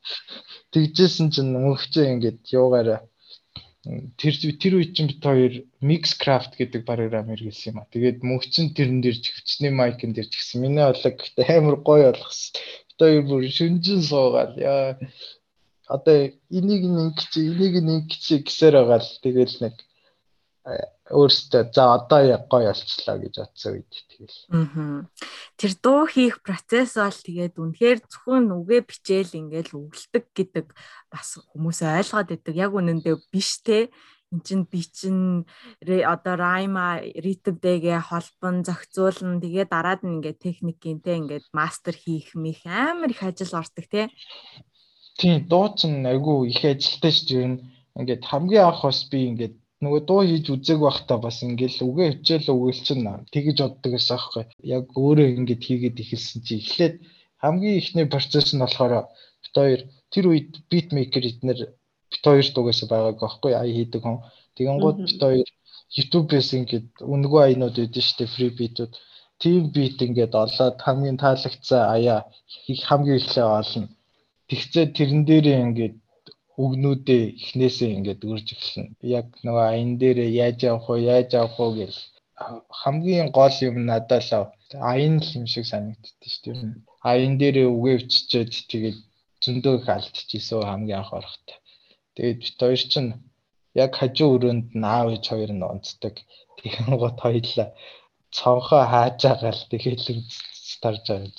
тэгжсэн 0.73 1.29
чинь 1.35 1.53
мөнхчөө 1.55 2.05
ингээд 2.15 2.41
юугаараа. 2.55 3.01
Тэр 4.21 4.35
тэр 4.61 4.73
үе 4.79 4.87
чинь 4.93 5.11
бит 5.11 5.23
хоёр 5.25 5.53
Mixcraft 5.81 6.61
гэдэг 6.61 6.85
програм 6.85 7.27
хэрэглэсэн 7.31 7.73
юм 7.73 7.79
а. 7.81 7.91
Тэгээд 7.91 8.21
мөнхчин 8.21 8.75
тэрэн 8.77 9.01
дээр 9.01 9.19
чихвчний 9.19 9.73
майкн 9.73 10.13
дээр 10.13 10.29
ч 10.29 10.35
гэсэн 10.37 10.61
миний 10.61 10.85
хоолой 10.85 11.15
гэхдээ 11.17 11.59
амар 11.59 11.77
гоё 11.81 12.13
болгосон. 12.13 12.53
Бит 12.93 12.99
хоёр 13.01 13.23
бүр 13.25 13.43
шүнжин 13.49 14.03
суугаад 14.05 14.55
яа. 14.61 15.01
Одоо 15.89 16.37
энийг 16.53 16.85
нэг 16.85 17.17
чи 17.33 17.49
энийг 17.49 17.81
нэг 17.81 18.13
чи 18.13 18.45
гэсээр 18.45 18.77
байгаа 18.77 19.01
л. 19.01 19.21
Тэгэл 19.25 19.57
нэг 19.65 19.75
өөрөөсөө 21.09 21.73
за 21.73 21.83
одоо 21.97 22.21
гоё 22.21 22.39
болчлаа 22.51 23.17
гэж 23.17 23.35
бодсон 23.41 23.73
үед 23.81 23.93
тэгэл. 24.13 24.39
Аа. 24.53 25.09
Тэр 25.57 25.73
дуу 25.81 26.03
хийх 26.07 26.45
процесс 26.45 27.01
бол 27.01 27.15
тэгээд 27.15 27.55
үнэхээр 27.57 27.99
зөвхөн 28.05 28.53
үгээ 28.53 28.83
бичээл 28.85 29.39
ингээл 29.41 29.73
өвлөдөг 29.81 30.25
гэдэг 30.37 30.67
бас 31.09 31.29
хүмүүс 31.53 31.81
ойлгоод 31.83 32.29
байдаг. 32.33 32.55
Яг 32.55 32.73
үнэндээ 32.77 33.17
биш 33.33 33.65
те 33.65 33.89
эн 34.29 34.45
чин 34.45 34.69
би 34.69 34.85
чин 34.85 35.49
одоо 35.81 36.35
райма 36.37 37.01
ритм 37.01 37.57
дэгээ 37.57 38.13
холбон 38.13 38.61
зохицуулна 38.61 39.41
тэгээ 39.41 39.67
дараад 39.73 40.05
нь 40.05 40.21
ингээд 40.21 40.45
техникинтэй 40.45 41.17
ингээд 41.17 41.47
мастер 41.57 41.97
хийх 41.97 42.37
мэх 42.37 42.61
амар 42.69 43.09
их 43.09 43.25
ажил 43.25 43.57
ордог 43.57 43.89
те 43.89 44.13
Тийм 45.19 45.49
дуу 45.51 45.75
чинь 45.75 46.07
айгүй 46.07 46.53
их 46.55 46.63
ажилтай 46.63 47.11
шүү 47.11 47.27
дээ. 47.29 47.59
Ингээд 47.99 48.23
хамгийн 48.31 48.71
анх 48.71 48.87
бас 48.87 49.01
би 49.11 49.27
ингээд 49.27 49.55
нөгөө 49.83 50.01
дуу 50.09 50.23
хийж 50.27 50.47
үзег 50.55 50.79
байхдаа 50.83 51.19
бас 51.27 51.37
ингээл 51.47 51.79
үгээ 51.89 52.09
хичээл 52.13 52.53
өгөл 52.55 52.81
чинь 52.87 53.07
тэгэж 53.35 53.57
боддог 53.63 53.91
гэсэн 53.95 54.15
аахгүй. 54.17 54.45
Яг 54.77 54.85
өөрөө 55.03 55.29
ингээд 55.39 55.63
хийгээд 55.67 56.03
эхэлсэн 56.03 56.41
чи 56.47 56.55
эхлээд 56.63 56.95
хамгийн 57.43 57.79
ихний 57.81 58.07
процесс 58.15 58.49
нь 58.55 58.63
болохоор 58.63 58.95
бит 59.43 59.55
хоёр 59.59 59.81
тэр 60.13 60.25
үед 60.31 60.51
битмейкер 60.71 61.25
эднэр 61.31 61.61
бит 62.11 62.23
хоёр 62.27 62.47
дугаас 62.55 62.81
байгааг 62.91 63.19
аахгүй 63.23 63.53
ая 63.55 63.71
хийдэг 63.77 64.03
хүн. 64.03 64.19
Тэгэнгუთ 64.57 64.99
бит 65.07 65.21
хоёр 65.23 65.49
YouTube-ээс 65.99 66.51
ингээд 66.59 66.89
үнгүү 67.15 67.41
аянууд 67.43 67.77
үүдэн 67.79 68.05
штэ 68.09 68.25
фри 68.35 68.49
битүүд. 68.59 68.93
Тим 69.41 69.63
бит 69.75 69.99
ингээд 70.07 70.35
олоод 70.45 70.77
хамгийн 70.87 71.19
таалагдсан 71.23 71.83
аяа 71.95 72.21
хамгийн 72.89 73.21
ихлээ 73.23 73.49
олно 73.61 73.87
Тэгцээ 74.49 74.87
тэрэн 74.97 75.23
дээрээ 75.29 75.59
ингээд 75.67 75.95
үгнүүдээ 76.63 77.23
эхнээсээ 77.43 77.91
ингээд 77.97 78.23
үрж 78.31 78.47
эхэлнэ. 78.55 78.91
Яг 79.19 79.27
нөгөө 79.45 79.65
аян 79.73 79.93
дээрээ 80.01 80.31
яаж 80.43 80.59
явах 80.71 80.87
вэ, 80.91 80.97
яаж 81.15 81.31
авах 81.35 81.59
вэ 81.61 81.69
гэж 81.79 81.95
хамгийн 82.81 83.29
гол 83.39 83.57
юм 83.69 83.77
надад 83.91 84.23
л 84.27 84.33
аян 84.93 85.17
л 85.25 85.31
юм 85.39 85.47
шиг 85.53 85.65
санагддээ 85.73 86.31
шүү 86.33 86.43
дээ. 86.45 86.75
Аян 87.11 87.35
дээрээ 87.41 87.69
үгээ 87.77 87.97
өччөөд 87.99 88.53
тэгээд 88.71 88.99
зөндөө 89.43 89.75
их 89.79 89.89
алдчихсан 89.97 90.61
хамгийн 90.71 90.99
анх 91.01 91.13
орохтой. 91.19 91.57
Тэгээд 92.15 92.39
бит 92.43 92.57
хоёр 92.63 92.83
чинь 92.93 93.11
яг 93.83 93.93
хажуу 94.01 94.31
өрөөнд 94.35 94.69
нь 94.81 94.89
аав 94.95 95.09
ээж 95.15 95.25
хоёр 95.31 95.53
нь 95.55 95.69
онцдог. 95.73 96.15
Тэгэхээр 96.57 96.99
гот 97.03 97.19
хоёлаа 97.25 97.69
цонхоо 98.37 98.83
хааж 98.93 99.19
байгаа 99.25 99.53
л 99.55 99.71
тэгээд 99.73 100.01
л 100.11 100.23
тарж 100.83 101.05
байгаа 101.07 101.27
юм 101.27 101.35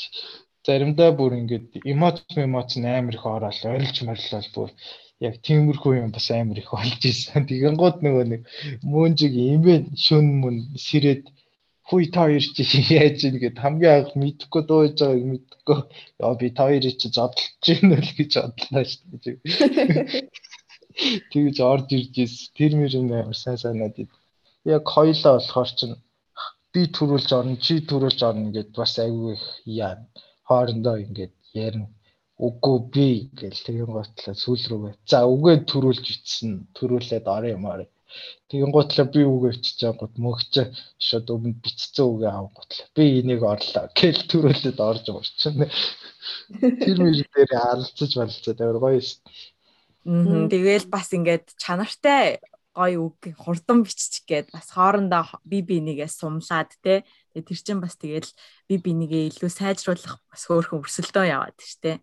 заримдаа 0.70 1.12
бүр 1.20 1.34
ингээд 1.42 1.68
эмоц 1.94 2.18
эмоц 2.46 2.72
амар 2.78 3.16
их 3.18 3.26
ороод 3.36 3.60
орилж 3.74 3.98
морилол 4.08 4.50
бүр 4.56 4.70
яг 5.28 5.36
тиймэрхүү 5.46 5.94
юм 6.00 6.12
бас 6.16 6.28
амар 6.32 6.60
их 6.62 6.72
болж 6.72 7.04
исэн. 7.12 7.46
Тэгэнгუთ 7.50 7.98
нөгөө 8.06 8.26
нэг 8.32 8.42
мөнжиг 8.94 9.34
имэн 9.36 9.92
шүн 10.06 10.26
мөн 10.42 10.56
сэрээд 10.88 11.24
хүй 11.90 12.06
та 12.14 12.30
хоёр 12.30 12.46
чи 12.56 12.64
яаж 13.02 13.20
ийн 13.28 13.38
гэд 13.44 13.58
хамгийн 13.64 13.96
анх 13.98 14.14
мэдхгүй 14.22 14.64
дууж 14.70 14.96
байгааг 15.02 15.26
мэдхгүй. 15.32 15.80
Яа 16.24 16.34
би 16.40 16.48
та 16.56 16.64
хоёрыг 16.70 16.96
чи 17.02 17.08
зодтолж 17.10 17.64
гин 17.66 17.98
л 17.98 18.12
гэж 18.18 18.32
бодлоо 18.38 18.84
шүү 18.92 19.18
дээ. 19.24 19.38
Тэгж 21.32 21.58
орж 21.72 21.88
ирж 21.98 22.16
ис 22.24 22.36
тэр 22.58 22.72
мөр 22.80 22.94
юм 23.00 23.10
амар 23.12 23.38
сайн 23.38 23.58
санаад 23.58 23.98
ид. 24.04 24.12
Яг 24.76 24.84
хоёлаа 24.96 25.36
болохоор 25.40 25.72
чин 25.80 25.92
би 26.74 26.82
төрүүлж 26.98 27.30
орно 27.38 27.56
чи 27.66 27.82
төрүүлж 27.90 28.20
орно 28.30 28.48
гэд 28.56 28.70
бас 28.78 28.94
айгүй 29.04 29.34
их 29.36 29.46
яа 29.66 29.94
хоорондоо 30.48 30.96
ингээд 31.04 31.34
ярина. 31.54 31.88
Үгүй 32.40 32.78
би 32.94 33.08
гэл 33.36 33.60
тэгэн 33.68 33.92
готлоо 33.92 34.36
сүүл 34.36 34.66
рүүгээ. 34.72 34.96
За 35.12 35.28
үгээ 35.28 35.58
төрүүлж 35.68 36.06
ичсэн. 36.08 36.72
Төрүүлээд 36.72 37.28
орё 37.28 37.60
юмараа. 37.60 37.90
Тэгэн 38.50 38.72
готлоо 38.74 39.06
би 39.12 39.22
үгээ 39.28 39.54
ичиж 39.60 39.80
байгууд 39.86 40.16
мөгчөө 40.18 40.66
шууд 40.98 41.28
өмнө 41.30 41.62
бицсэн 41.62 42.06
үгээ 42.08 42.32
авах 42.32 42.56
готлоо. 42.58 42.88
Би 42.96 43.04
энийг 43.22 43.44
орлоо. 43.44 43.86
Гэл 43.94 44.24
төрүүлээд 44.32 44.80
орж 44.80 45.06
урчин. 45.14 45.68
Тэр 46.82 46.98
мэр 47.04 47.22
дээр 47.28 47.52
алцаж 47.54 48.12
балцаад 48.18 48.60
амар 48.64 48.80
гоё 48.82 49.04
юм. 49.04 50.48
Тэгэл 50.50 50.88
бас 50.90 51.14
ингээд 51.14 51.54
чанартай 51.62 52.42
гоё 52.74 53.14
үг 53.14 53.36
хурдан 53.38 53.86
биччих 53.86 54.26
гээд 54.26 54.48
бас 54.56 54.74
хоорондоо 54.74 55.30
би 55.46 55.62
бинийгээ 55.62 56.10
сумлаад 56.10 56.74
те 56.82 57.06
тэр 57.36 57.60
чинь 57.62 57.84
бас 57.84 57.94
тэгэл 58.00 58.32
би 58.66 58.76
бинийгээ 58.80 59.30
илүү 59.30 59.52
сайжруулах 59.54 60.18
бас 60.32 60.42
хөөрхөн 60.48 60.82
өрсөлдөө 60.82 61.26
яваад 61.30 61.60
штэ. 61.60 62.02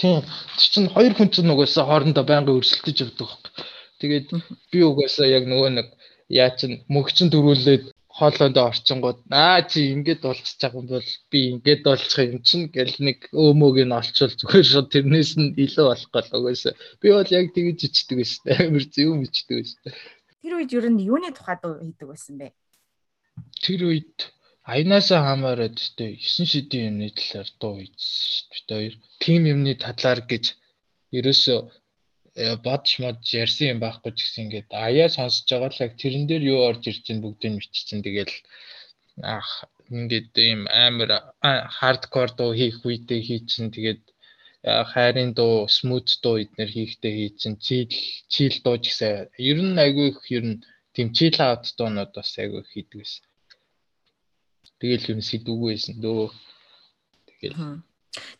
Тийм. 0.00 0.22
Тэр 0.58 0.68
чинь 0.72 0.92
хоёр 0.94 1.12
хүн 1.14 1.30
чинь 1.34 1.52
угаасаа 1.52 1.84
хоорондоо 1.88 2.24
байнгын 2.26 2.58
өрсөлдөж 2.58 2.96
явдаг 3.04 3.26
байхгүй. 3.28 3.52
Тэгээд 4.00 4.28
би 4.72 4.78
угаасаа 4.90 5.26
яг 5.38 5.44
нөгөө 5.48 5.70
нэг 5.78 5.88
яа 6.28 6.50
чин 6.58 6.72
мөгчин 6.94 7.28
дөрүүлээд 7.30 7.84
хоолойдоо 8.18 8.64
орчингууд 8.70 9.18
аа 9.32 9.60
чи 9.70 9.80
ингээд 9.94 10.20
болчих 10.26 10.56
чаг 10.60 10.72
юм 10.76 10.86
бол 10.92 11.08
би 11.32 11.40
ингээд 11.54 11.82
болчих 11.88 12.18
юм 12.28 12.40
чин 12.48 12.68
гэл 12.68 12.96
нэг 13.08 13.18
өөмөөг 13.32 13.76
нь 13.84 13.96
олчвол 14.00 14.34
зүгээр 14.36 14.66
шууд 14.68 14.88
тэрнээс 14.92 15.32
нь 15.40 15.54
илүү 15.64 15.86
болох 15.88 16.10
гол 16.12 16.30
угаасаа. 16.38 16.74
Би 17.00 17.08
бол 17.16 17.30
яг 17.38 17.46
тэгэж 17.56 17.78
ичдэг 17.88 18.16
байсан 18.20 18.44
амар 18.52 18.84
зөв 18.94 19.16
ичдэг 19.28 19.56
байсан 19.60 19.92
тэр 20.42 20.58
үед 20.58 20.74
ер 20.74 20.86
нь 20.90 21.06
юуны 21.06 21.30
тухайд 21.30 21.62
хийдэг 21.62 22.08
байсан 22.10 22.34
бэ? 22.42 22.50
Тэр 23.62 23.80
үед 23.94 24.18
аянаасаа 24.70 25.20
хамаарад 25.26 25.78
тэ 25.98 26.06
9 26.22 26.46
шидийн 26.52 26.86
юмны 26.90 27.08
талаар 27.18 27.48
дуу 27.60 27.74
хийсэн 27.82 28.46
дээ. 28.68 28.78
Хоёр 28.78 28.94
тим 29.22 29.42
юмны 29.52 29.72
талаар 29.84 30.20
гэж 30.30 30.44
ерөөсөө 31.18 31.58
э, 32.42 32.54
бодч 32.66 32.88
мод 33.02 33.18
ярьсан 33.42 33.66
юм 33.72 33.78
байхгүй 33.82 34.12
ч 34.14 34.18
гэсэн 34.22 34.42
ингээд 34.44 34.68
аяа 34.86 35.08
сонсож 35.16 35.48
байгаа 35.50 35.70
л 35.74 35.82
яг 35.86 35.92
тэрэн 36.02 36.24
дээр 36.26 36.42
юу 36.52 36.60
орж 36.68 36.82
ирж 36.90 37.00
чинь 37.06 37.22
бүгдийг 37.24 37.52
мэдчихсэн. 37.54 38.00
Тэгэл 38.06 38.34
ах 39.36 39.50
ингээд 39.98 40.30
ийм 40.46 40.60
амар 40.86 41.10
хардкор 41.78 42.30
дуу 42.38 42.50
хийх 42.60 42.78
үедээ 42.86 43.20
хийчихэн 43.28 43.70
тэгээд 43.74 44.02
хайрын 44.92 45.30
дуу, 45.38 45.54
смут 45.76 46.06
дуу 46.22 46.36
эднэр 46.42 46.70
хийхдээ 46.76 47.14
хийчихэн 47.18 47.54
чийл 47.66 47.90
чийл 48.32 48.56
дуу 48.64 48.76
ч 48.82 48.84
гэсэн 48.88 49.12
ер 49.50 49.58
нь 49.66 49.82
айгүй 49.84 50.06
их 50.10 50.22
ер 50.36 50.44
нь 50.50 50.62
тийм 50.94 51.08
chill 51.16 51.38
out 51.48 51.64
дуунууд 51.78 52.10
бас 52.16 52.30
айгүй 52.42 52.62
хийдэг 52.72 52.98
байсан. 53.02 53.24
Тэгэл 54.82 55.14
юм 55.14 55.20
сэдвгүй 55.22 55.78
байсан 55.78 55.96
дөө. 56.02 56.26
Тэгэл 57.38 57.56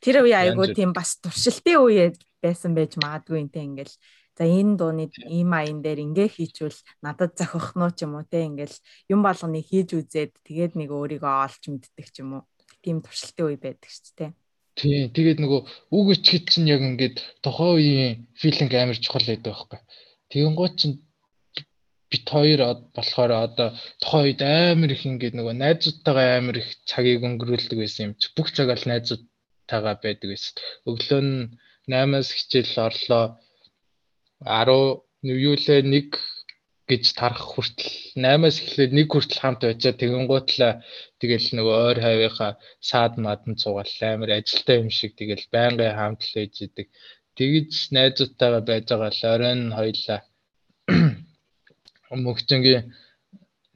Тэр 0.02 0.26
үе 0.26 0.34
айгүй 0.36 0.74
тийм 0.76 0.90
бас 0.92 1.16
туршилтын 1.22 1.78
үе 1.86 2.04
байсан 2.42 2.74
байж 2.76 2.98
магадгүй 2.98 3.46
энэ 3.46 3.62
ингээл 3.62 3.94
за 4.36 4.44
энэ 4.44 4.76
дууны 4.76 5.04
ийм 5.30 5.50
аян 5.54 5.80
дээр 5.80 6.02
ингээ 6.02 6.28
хийчвэл 6.28 6.80
надад 7.04 7.32
зохих 7.38 7.72
нь 7.78 7.94
ч 7.96 8.04
юм 8.04 8.18
уу 8.18 8.26
те 8.26 8.44
ингээл 8.48 8.76
юм 9.12 9.20
болгоныг 9.24 9.64
хийж 9.70 9.88
үзээд 9.96 10.32
тэгээд 10.44 10.72
нэг 10.76 10.90
өөрийгөө 10.92 11.34
олж 11.46 11.62
мэддэг 11.70 12.06
ч 12.12 12.16
юм 12.20 12.30
уу 12.36 12.42
тийм 12.84 13.00
туршилтын 13.00 13.46
үе 13.48 13.56
байдаг 13.60 13.88
шүү 13.88 14.12
дээ. 14.18 14.30
Тий, 14.72 15.08
тэгээд 15.12 15.38
нөгөө 15.44 15.60
үг 15.92 16.06
ичгэд 16.16 16.44
чинь 16.48 16.68
яг 16.72 16.80
ингээд 16.80 17.16
тохоо 17.44 17.76
үеийн 17.76 18.24
филинг 18.40 18.72
амар 18.72 18.96
чухал 18.96 19.24
байдаг 19.28 19.52
байхгүй. 19.52 19.80
Тэгэн 20.32 20.54
гоо 20.56 20.68
чинь 20.72 20.96
бит 22.12 22.26
хоёр 22.34 22.60
болохоор 22.96 23.32
одоо 23.46 23.68
тохоо 24.02 24.22
үед 24.24 24.40
амар 24.44 24.90
их 24.92 25.02
ингээд 25.08 25.34
нөгөө 25.36 25.54
найзуудтайгаа 25.64 26.28
амар 26.38 26.56
их 26.62 26.68
цагийг 26.90 27.24
өнгөрүүлдэг 27.28 27.78
байсан 27.80 28.02
юм 28.06 28.12
чи 28.20 28.26
бүх 28.36 28.48
цаг 28.56 28.68
аль 28.74 28.86
найзуудтайгаа 28.92 29.96
байдаг 30.04 30.28
байсан. 30.32 30.52
Өглөө 30.88 31.20
нь 31.24 31.34
8-аас 31.88 32.28
хичээл 32.36 32.76
орлоо 32.86 33.24
10 34.44 35.02
юу 35.46 35.54
лээ 35.64 35.80
1 35.82 36.12
гэж 36.90 37.04
тарах 37.18 37.44
хүртэл 37.52 37.90
8-аас 38.20 38.56
эхлээд 38.62 38.92
1 38.92 39.10
хүртэл 39.12 39.42
хамт 39.42 39.60
байжаа 39.64 39.94
тэгэнгуутлаа 40.00 40.72
тэгэл 41.20 41.48
нөгөө 41.56 41.76
ойр 41.88 41.98
хавийнхаа 42.04 42.52
саад 42.88 43.14
мадан 43.24 43.54
цугаал 43.62 43.96
амар 44.12 44.30
ажилтаа 44.36 44.76
юм 44.82 44.90
шиг 44.98 45.12
тэгэл 45.16 45.46
байнгын 45.54 45.96
хамт 45.98 46.20
л 46.28 46.34
ээж 46.42 46.54
идэг. 46.66 46.86
Тэгж 47.38 47.72
найзуудтайгаа 47.96 48.62
байж 48.68 48.84
байгаа 48.90 49.12
л 49.16 49.24
оройн 49.34 49.62
хоёлаа 49.78 50.20
мөгчөнгийн 52.26 52.84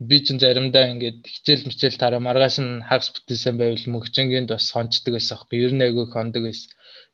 би 0.09 0.19
ч 0.25 0.27
заримдаа 0.37 0.85
ингээд 0.93 1.21
хичээл 1.35 1.67
мичээл 1.69 2.01
тараа 2.03 2.21
маргааш 2.21 2.57
нь 2.61 2.85
хагас 2.89 3.09
бүтээсэн 3.15 3.55
байвал 3.57 3.87
мөгчөнгөнд 3.95 4.49
бас 4.53 4.65
сонцдог 4.73 5.13
байсан 5.17 5.35
аахгүй 5.37 5.59
ер 5.67 5.73
нь 5.75 5.85
айгүй 5.87 6.07
хондог 6.13 6.43
байсан. 6.45 6.71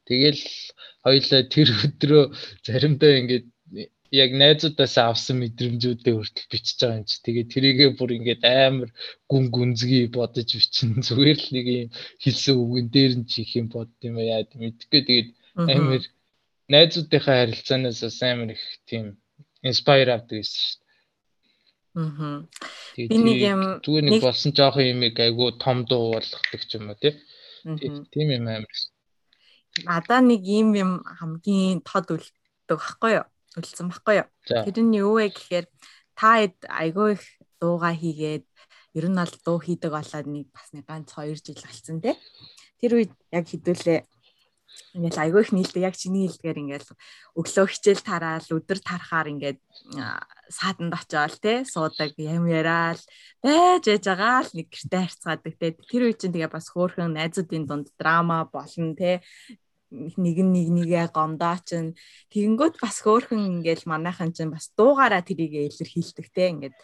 Тэгэл 0.09 0.43
хоёлаа 1.07 1.43
тэр 1.55 1.69
өдрөө 1.87 2.25
заримдаа 2.67 3.13
ингээд 3.21 3.47
яг 4.23 4.31
найзуудаас 4.43 4.95
авсан 4.99 5.37
мэдрэмжүүдээ 5.41 6.15
хүртэл 6.17 6.51
бичиж 6.53 6.77
байгаа 6.83 6.99
юм 7.01 7.07
чи. 7.09 7.17
Тэгээ 7.25 7.47
тэрийгээ 7.55 7.91
бүр 7.97 8.11
ингээд 8.19 8.43
амар 8.45 8.91
гүн 9.31 9.45
гүнзгий 9.55 10.05
бодож 10.17 10.49
бичин 10.53 10.91
зүгээр 11.07 11.39
л 11.39 11.49
нэг 11.57 11.67
юм 11.79 11.89
хэлсэн 12.23 12.55
үгэн 12.63 12.89
дээр 12.95 13.13
нь 13.19 13.29
чих 13.33 13.51
юм 13.61 13.67
бод 13.73 13.91
юм 14.05 14.19
яа 14.21 14.43
мэдгүй 14.59 15.01
тэгээд 15.07 15.29
амар 15.73 16.03
найзуудынхаа 16.73 17.37
харилцаанаас 17.41 18.21
амар 18.31 18.51
их 18.57 18.65
тийм 18.91 19.05
инспайр 19.71 20.09
авдаг 20.13 20.39
гэсэн 20.43 20.61
шүү. 20.61 20.82
Аа. 21.93 22.49
Би 22.97 23.17
нэг 23.21 23.39
юм 23.45 23.63
зүгээр 23.85 24.05
нэг 24.09 24.23
болсон 24.25 24.53
жоохон 24.57 24.89
юм 24.89 25.01
айгу 25.05 25.53
том 25.61 25.85
дуу 25.85 26.17
болгохдаг 26.17 26.63
ч 26.65 26.81
юм 26.81 26.89
уу 26.89 26.97
тийм 26.97 28.29
юм 28.33 28.49
амар. 28.49 28.79
Надаа 29.85 30.21
нэг 30.21 30.41
юм 30.45 30.73
юм 30.73 30.93
хамгийн 31.05 31.85
тод 31.85 32.09
үлддэг 32.17 32.81
байхгүй 32.81 33.13
юу? 33.21 33.27
үлдсэн 33.57 33.93
баггүй 33.93 34.25
юу. 34.25 34.29
Тэр 34.49 34.77
нь 34.81 34.97
юу 34.97 35.21
вэ 35.21 35.29
гэхээр 35.33 35.67
та 36.17 36.41
хэд 36.41 36.57
айгүй 36.69 37.21
их 37.21 37.25
дууга 37.61 37.93
хийгээд 37.93 38.45
ер 38.97 39.07
нь 39.09 39.21
бол 39.21 39.35
дуу 39.45 39.59
хийдэг 39.61 39.93
болоод 39.93 40.27
нэг 40.29 40.49
бас 40.53 40.69
нэг 40.73 40.85
ганц 40.89 41.13
2 41.13 41.37
жил 41.37 41.61
болсон 41.61 42.01
те. 42.01 42.17
Тэр 42.81 42.97
үед 42.97 43.13
яг 43.29 43.45
хідүүлээ 43.49 44.01
ингээл 44.93 45.23
айгүй 45.25 45.41
их 45.43 45.53
нийлдэг. 45.53 45.83
Яг 45.89 45.97
чиний 45.97 46.29
хэлдгээр 46.29 46.63
ингээл 46.63 46.89
өглөө 47.41 47.67
хичээл 47.73 48.03
тараал 48.05 48.49
өдөр 48.53 48.79
тарахаар 48.85 49.29
ингээд 49.33 49.59
саатанд 50.53 50.93
очиод 50.93 51.37
те 51.41 51.65
суудаг 51.65 52.13
юм 52.21 52.45
яриад 52.49 53.01
байж 53.41 53.89
яж 53.89 54.05
байгаа 54.05 54.45
л 54.45 54.53
нэг 54.53 54.69
гэрте 54.69 54.99
харьцаадаг 55.01 55.55
те. 55.57 55.77
Тэр 55.89 56.03
үе 56.09 56.15
чинь 56.17 56.35
тэгээ 56.37 56.53
бас 56.53 56.69
хөөхөн 56.69 57.17
найзуудын 57.17 57.65
дунд 57.65 57.89
драма 57.97 58.45
болно 58.53 58.93
те. 58.93 59.25
Нэг 59.93 60.37
нэг 60.41 60.69
нэгээ 60.73 61.13
гомдооч 61.13 61.69
тэгэнгүүт 62.33 62.77
бас 62.81 63.01
хөөхөн 63.01 63.65
ингээл 63.65 63.89
манайхан 63.89 64.33
чинь 64.37 64.53
бас 64.53 64.73
дуугаараа 64.77 65.25
тэрийг 65.25 65.53
илэрхийлдэг 65.73 66.27
те. 66.33 66.53
Ингээд 66.53 66.77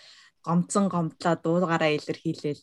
гомцсон 0.44 0.88
гомдлоо 0.88 1.34
дуугаараа 1.40 1.92
илэрхийлээл 1.92 2.62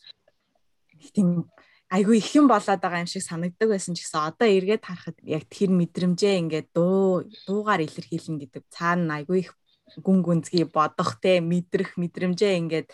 тийм 1.14 1.46
айгүй 1.90 2.18
их 2.18 2.30
юм 2.34 2.48
болоод 2.50 2.80
байгаа 2.82 3.04
юм 3.04 3.10
шиг 3.10 3.22
санагддаг 3.22 3.68
байсан 3.70 3.94
ч 3.94 4.02
гэсэн 4.02 4.22
одоо 4.34 4.48
эргээд 4.50 4.82
харахад 4.82 5.18
яг 5.22 5.46
тэр 5.46 5.70
мэдрэмжээ 5.70 6.34
ингээд 6.42 6.68
дуу 6.74 7.22
дуугаар 7.46 7.86
илэрхийлнэ 7.86 8.42
гэдэг 8.42 8.64
цаана 8.74 9.22
айгүй 9.22 9.46
их 9.46 9.50
гүн 10.02 10.18
гүнзгий 10.26 10.66
бодох 10.66 11.22
те 11.22 11.38
мэдрэх 11.38 11.94
мэдрэмжээ 11.94 12.58
ингээд 12.58 12.88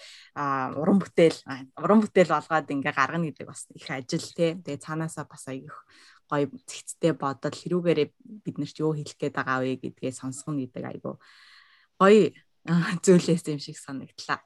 уран 0.77 1.01
бүтээл 1.01 1.39
уран 1.81 2.01
бүтээл 2.05 2.37
болгоод 2.37 2.69
ингээ 2.69 2.93
гаргана 2.93 3.33
гэдэг 3.33 3.47
бас 3.49 3.65
их 3.73 3.89
ажил 3.89 4.27
те 4.37 4.61
тэгээ 4.61 4.85
цаанаасаа 4.85 5.25
бас 5.25 5.49
айгүй 5.49 5.73
гоё 6.29 6.47
зэгцтэй 6.53 7.13
бодол 7.17 7.57
хэрүүгээрээ 7.57 8.09
бид 8.45 8.57
нарт 8.61 8.77
юу 8.77 8.93
хэлэх 8.93 9.17
гээд 9.17 9.37
байгаа 9.41 9.65
вэ 9.65 9.81
гэдгээ 9.81 10.13
сонсгоно 10.13 10.69
гэдэг 10.69 10.85
айгу 10.85 11.17
гоё 11.97 12.37
зүйлээс 13.05 13.43
юм 13.49 13.59
шиг 13.59 13.77
санагдлаа. 13.81 14.45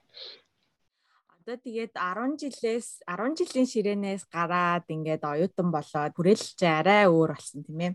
Одоо 1.46 1.62
тэгээд 1.62 1.94
10 1.94 2.42
жилээс 2.42 3.06
10 3.06 3.38
жилийн 3.38 3.70
ширээнээс 3.70 4.26
гараад 4.34 4.82
ингээд 4.90 5.22
оюутан 5.22 5.70
болоод 5.70 6.18
хүрээлэлч 6.18 6.58
арай 6.66 7.06
өөр 7.06 7.38
болсон 7.38 7.62
тийм 7.62 7.80
ээ. 7.86 7.92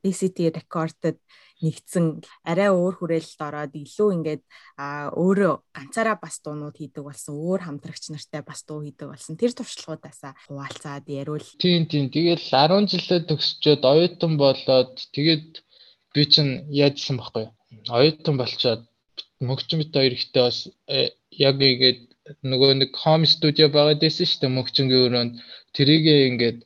DCT 0.00 0.48
Record-д 0.48 1.20
нэгдсэн 1.60 2.24
арай 2.40 2.72
өөр 2.72 2.94
хүрээлэлд 2.96 3.40
ороод 3.44 3.76
илүү 3.76 4.08
ингээд 4.16 4.42
өөрөө 5.12 5.54
ганцаараа 5.76 6.16
бас 6.24 6.40
дуунууд 6.40 6.80
хийдэг 6.80 7.04
болсон 7.04 7.36
өөр 7.36 7.68
хамтрагч 7.68 8.16
нартай 8.16 8.40
бас 8.48 8.64
дуу 8.64 8.80
хийдэг 8.80 9.12
болсон 9.12 9.36
тэр 9.36 9.52
туршлагуудаасаа 9.52 10.32
хуваалцаад 10.48 11.04
яриул. 11.04 11.44
Тийм 11.60 11.84
тийм 11.84 12.08
тэгэл 12.08 12.40
10 12.40 12.88
жилээ 12.96 13.28
төгсчөөд 13.28 13.84
оюутан 13.84 14.40
болоод 14.40 14.96
тэгээд 15.12 15.60
би 16.16 16.22
чинь 16.32 16.64
яажсан 16.72 17.20
байхгүй. 17.20 17.44
Оюутан 17.92 18.40
болчоод 18.40 18.88
бит 19.44 19.92
хоёр 19.92 20.12
ихтэй 20.16 20.42
бас 20.48 20.64
э, 20.88 21.12
яг 21.28 21.60
игээд 21.60 22.09
нөгөө 22.50 22.70
нэг 22.80 22.90
хом 23.02 23.22
студио 23.34 23.68
байгаад 23.76 24.00
байсан 24.02 24.26
шүү 24.28 24.40
дээ 24.42 24.56
мөгчингийн 24.56 25.04
өрөөнд 25.06 25.34
тэрийг 25.76 26.04
ингээд 26.30 26.58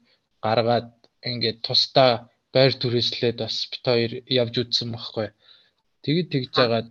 гаргаад 0.45 0.89
ингээд 1.31 1.59
тусдаа 1.67 2.11
байр 2.55 2.73
түрээслээд 2.83 3.39
бас 3.45 3.57
бит 3.71 3.85
хоёр 3.89 4.12
явж 4.41 4.55
үзсэн 4.62 4.89
байхгүй. 4.95 5.29
Тэгэд 6.05 6.29
тэгж 6.33 6.51
жагаад 6.59 6.89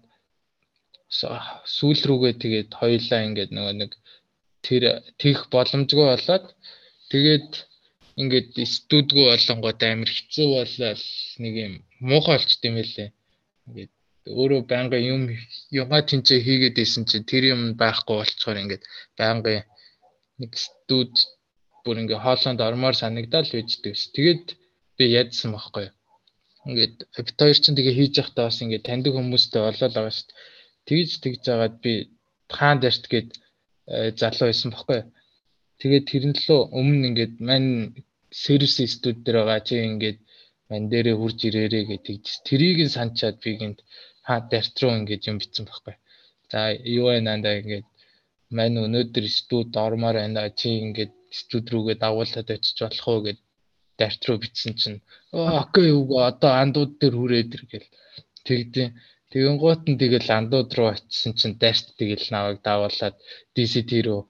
сүүл 1.76 2.02
рүүгээ 2.10 2.34
тэгээд 2.44 2.70
хоёлаа 2.82 3.22
ингээд 3.28 3.52
нөгөө 3.54 3.76
нэг 3.82 3.92
тэр 4.66 4.84
тэгэх 5.22 5.42
боломжгүй 5.54 6.08
болоод 6.10 6.46
тэгээд 7.14 7.52
ингээд 8.22 8.50
студио 8.76 9.24
болонгод 9.32 9.80
амар 9.84 10.12
хэцүү 10.16 10.48
болол 10.58 11.04
нэг 11.44 11.54
юм 11.66 11.74
муухай 12.10 12.38
болчт 12.38 12.62
юм 12.70 12.76
байлээ. 12.80 13.10
Ингээд 13.68 13.94
өөрөө 14.28 14.62
байнга 14.72 14.98
юм 15.14 15.22
юга 15.82 16.00
тэнцээ 16.10 16.40
хийгээд 16.48 16.78
исэн 16.84 17.04
чинь 17.10 17.28
тэр 17.32 17.44
юм 17.54 17.62
байхгүй 17.82 18.16
болцохоор 18.18 18.62
ингээд 18.64 18.84
байнга 19.20 19.68
нэг 20.40 20.52
студ 20.66 21.14
бүр 21.84 21.98
ингээ 22.02 22.24
хоолонд 22.24 22.60
ормоор 22.68 22.96
санагдал 22.96 23.50
үйддэг 23.52 23.94
ш. 24.00 24.02
Тэгээд 24.16 24.46
би 24.98 25.04
ядсан 25.22 25.52
байхгүй. 25.54 25.88
Ингээд 26.68 26.96
бит 27.28 27.38
хоёр 27.40 27.58
ч 27.60 27.66
тэгээ 27.68 27.98
хийж 28.00 28.14
явахдаа 28.22 28.46
бас 28.48 28.58
ингээд 28.64 28.88
таньдаг 28.88 29.14
хүмүүстэй 29.16 29.62
болоод 29.64 29.94
байгаа 29.94 30.16
дээ. 30.16 30.32
Тэгж 30.88 31.10
тэгж 31.24 31.40
жагаад 31.48 31.76
би 31.84 31.94
хаан 32.58 32.78
дэрт 32.80 33.06
гээд 33.12 33.30
э, 33.92 34.12
залуу 34.22 34.48
байсан 34.48 34.70
байхгүй. 34.72 35.00
Тэгээд 35.82 36.06
тэрэн 36.12 36.34
лөө 36.48 36.62
өмнө 36.80 37.08
ингээд 37.12 37.34
мань 37.50 37.72
сервис 38.44 38.80
студ 38.96 39.18
дээр 39.24 39.38
байгаа 39.44 39.62
чи 39.68 39.76
ингээд 39.92 40.20
мань 40.70 40.88
дээрээ 40.92 41.16
хурж 41.20 41.40
ирээрээ 41.48 41.84
гэж 41.92 42.02
тэгж 42.08 42.26
тэрийг 42.48 42.80
нь 42.88 42.96
санчаад 42.98 43.38
би 43.44 43.52
гинт 43.60 43.80
хаа 44.28 44.40
дэрт 44.52 44.76
руу 44.82 44.94
ингээд 45.00 45.28
юм 45.30 45.38
битсэн 45.42 45.66
байхгүй. 45.68 45.96
За 46.52 46.60
юу 46.98 47.06
вэ 47.10 47.20
нандаа 47.28 47.56
ингээд 47.62 47.88
мань 48.58 48.78
өнөөдөр 48.86 49.26
студ 49.40 49.72
ормоор 49.86 50.16
байна 50.22 50.44
чи 50.60 50.70
ингээд 50.86 51.14
студ 51.40 51.66
рүүгээ 51.74 51.98
дагуулад 52.04 52.48
очиж 52.56 52.78
болох 52.84 53.08
уу 53.12 53.22
гэд 53.26 53.40
дарт 54.00 54.22
руу 54.28 54.38
бичсэн 54.44 54.74
чинь 54.82 55.00
окей 55.62 55.90
үгүй 56.00 56.22
одоо 56.32 56.52
андууд 56.64 56.92
дээр 57.02 57.16
хүрээд 57.18 57.50
ир 57.56 57.64
гэл 57.72 57.90
тэгдیں۔ 58.48 58.90
Тэгэн 59.32 59.58
гуут 59.62 59.84
нь 59.90 60.00
тэгэл 60.02 60.30
андууд 60.40 60.70
руу 60.78 60.90
очисон 60.94 61.34
чинь 61.40 61.56
дарт 61.64 61.86
тэгэл 62.00 62.28
наваг 62.36 62.58
давуулаад 62.68 63.16
DCT 63.56 63.92
рүү 64.06 64.22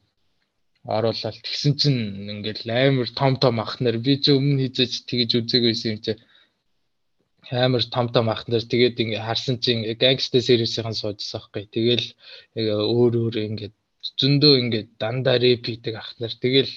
оруулаад 0.95 1.37
тэгсэн 1.43 1.73
чинь 1.79 1.99
ингээл 2.33 2.67
амар 2.71 3.09
том 3.19 3.33
том 3.43 3.55
ахнаар 3.65 3.97
би 4.05 4.13
ч 4.23 4.25
өмнө 4.35 4.59
хийжэж 4.63 4.91
тэгэж 5.07 5.29
үзээгүйсэн 5.39 5.91
юм 5.91 5.99
чи 6.05 6.11
амар 7.65 7.83
том 7.93 8.07
том 8.15 8.27
ахнаар 8.35 8.65
тэгээд 8.71 9.01
ингээ 9.03 9.25
харсан 9.27 9.55
чинь 9.63 9.81
гангста 10.03 10.37
сервисийн 10.47 10.93
суужсан 10.99 11.39
байхгүй 11.41 11.65
тэгэл 11.75 12.07
өөр 12.93 13.13
өөр 13.21 13.35
ингээ 13.47 13.71
зөндөө 14.19 14.53
ингээ 14.61 14.83
дандаа 15.01 15.37
рэп 15.43 15.63
хийдэг 15.67 15.95
ахнаар 16.03 16.33
тэгэл 16.43 16.73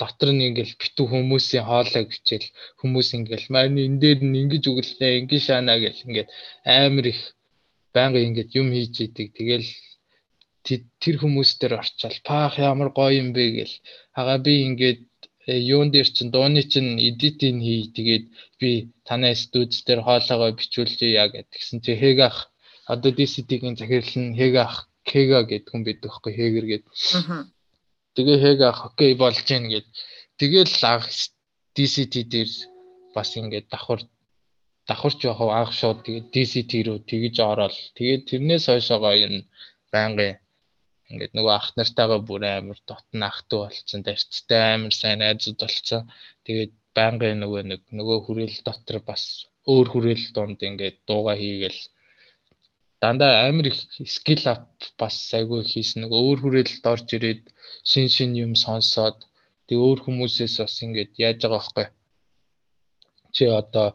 дотор 0.00 0.30
нь 0.32 0.46
ингээл 0.48 0.74
битүү 0.80 1.06
хүмүүсийн 1.12 1.64
хоолой 1.68 2.04
гिचэл 2.08 2.46
хүмүүс 2.80 3.08
ингээл 3.18 3.46
маань 3.54 3.82
энэ 3.84 4.00
дээр 4.02 4.20
нь 4.24 4.38
ингэж 4.42 4.64
өглөө 4.70 5.12
ингэж 5.20 5.42
шаана 5.44 5.74
гэл 5.82 6.04
ингээд 6.06 6.28
амар 6.64 7.06
их 7.12 7.20
байнга 7.94 8.20
ингээд 8.26 8.50
юм 8.60 8.68
хийж 8.74 8.94
идэг. 9.04 9.28
Тэгэл 9.36 9.68
тэр 11.02 11.16
хүмүүс 11.20 11.50
дээр 11.60 11.74
орчаал 11.80 12.18
паах 12.28 12.54
ямар 12.70 12.90
гоё 12.98 13.12
юм 13.22 13.28
бэ 13.36 13.44
гэл. 13.56 13.74
Хагаа 14.16 14.38
би 14.46 14.52
ингээд 14.68 15.00
юун 15.46 15.90
дээр 15.90 16.08
чин 16.16 16.28
дууны 16.30 16.62
чин 16.72 16.98
эдитинг 16.98 17.62
хий 17.62 17.82
тэгээд 17.96 18.24
би 18.60 18.70
танай 19.08 19.34
студид 19.36 19.84
дээр 19.86 20.00
хоолоогоо 20.04 20.52
бичүүлжээ 20.58 21.12
яа 21.20 21.28
гэдгсэн 21.32 21.78
чи 21.84 21.92
хэг 21.96 22.18
ах 22.28 22.38
одоо 22.92 23.10
DCT-ийн 23.18 23.76
захирал 23.76 24.16
нь 24.20 24.36
хэг 24.36 24.54
ах 24.66 24.76
Кега 25.08 25.40
гэдэг 25.48 25.70
хүн 25.70 25.82
байдаг 25.84 26.10
хөөхгүй 26.12 26.32
хэгэр 26.36 26.66
гэд. 26.70 26.84
Тэгээ 28.14 28.38
хэг 28.44 28.60
ах 28.70 28.80
окей 28.92 29.12
болж 29.16 29.38
гин 29.48 29.64
гэд. 29.72 29.86
Тэгэл 30.38 30.76
анх 30.92 31.08
DCT 31.74 32.14
дээр 32.32 32.50
бас 33.14 33.30
ингээд 33.38 33.66
давхар 33.72 34.00
давхарч 34.88 35.18
явах 35.24 35.40
анх 35.60 35.72
шууд 35.72 35.98
тэгээд 36.04 36.26
DCT 36.34 36.72
рүү 36.86 36.98
тэгж 37.10 37.36
ороод 37.50 37.76
тэгээд 37.96 38.22
тэрнээс 38.28 38.64
хойшоогоо 38.68 39.14
нь 39.32 39.46
байнгын 39.92 40.36
ингээд 41.10 41.32
нөгөө 41.36 41.54
ах 41.58 41.68
нартайгаа 41.78 42.20
бүр 42.28 42.42
амар 42.48 42.80
дотн 42.88 43.22
ахту 43.30 43.56
болцсон. 43.62 44.00
Тарцтай 44.06 44.62
амар 44.74 44.94
сайн 45.00 45.18
найзууд 45.22 45.58
болцсон. 45.62 46.02
Тэгээд 46.46 46.72
байнгын 46.96 47.40
нөгөө 47.42 47.62
нэг 47.70 47.82
нөгөө 47.98 48.18
хүрээл 48.26 48.58
дотор 48.66 48.98
бас 49.10 49.22
өөр 49.72 49.86
хүрээл 49.92 50.26
донд 50.36 50.60
ингээд 50.68 50.98
дууга 51.08 51.34
хийгээл. 51.42 51.82
Дандаа 53.02 53.32
амар 53.48 53.66
их 53.70 53.78
скил 54.16 54.44
ап 54.54 54.66
бас 55.00 55.16
айгүй 55.38 55.62
хийсэн. 55.72 56.02
Нэг 56.02 56.12
өөр 56.20 56.38
хүрээлэлд 56.42 56.84
орж 56.92 57.08
ирээд 57.16 57.42
шин 57.90 58.06
шин 58.14 58.30
юм 58.44 58.52
сонсоод 58.64 59.18
тэг 59.66 59.78
өөр 59.86 59.98
хүмүүсээс 60.04 60.54
бас 60.62 60.74
ингээд 60.84 61.12
яаж 61.26 61.38
байгаа 61.42 61.62
байхгүй 61.62 61.86
чи 63.34 63.44
одоо 63.60 63.88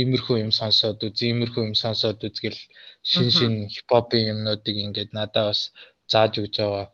иймэрхүү 0.00 0.36
юм 0.44 0.52
сонсоод 0.60 1.04
үз 1.06 1.20
иймэрхүү 1.28 1.62
юм 1.68 1.76
сонсоод 1.82 2.24
үзгэл 2.28 2.58
шин 3.10 3.28
шин 3.36 3.54
хипхопын 3.72 4.28
юмнуудыг 4.32 4.76
ингээд 4.86 5.10
надад 5.18 5.46
бас 5.50 5.60
зааж 6.08 6.32
өгч 6.42 6.54
байгаа 6.58 6.86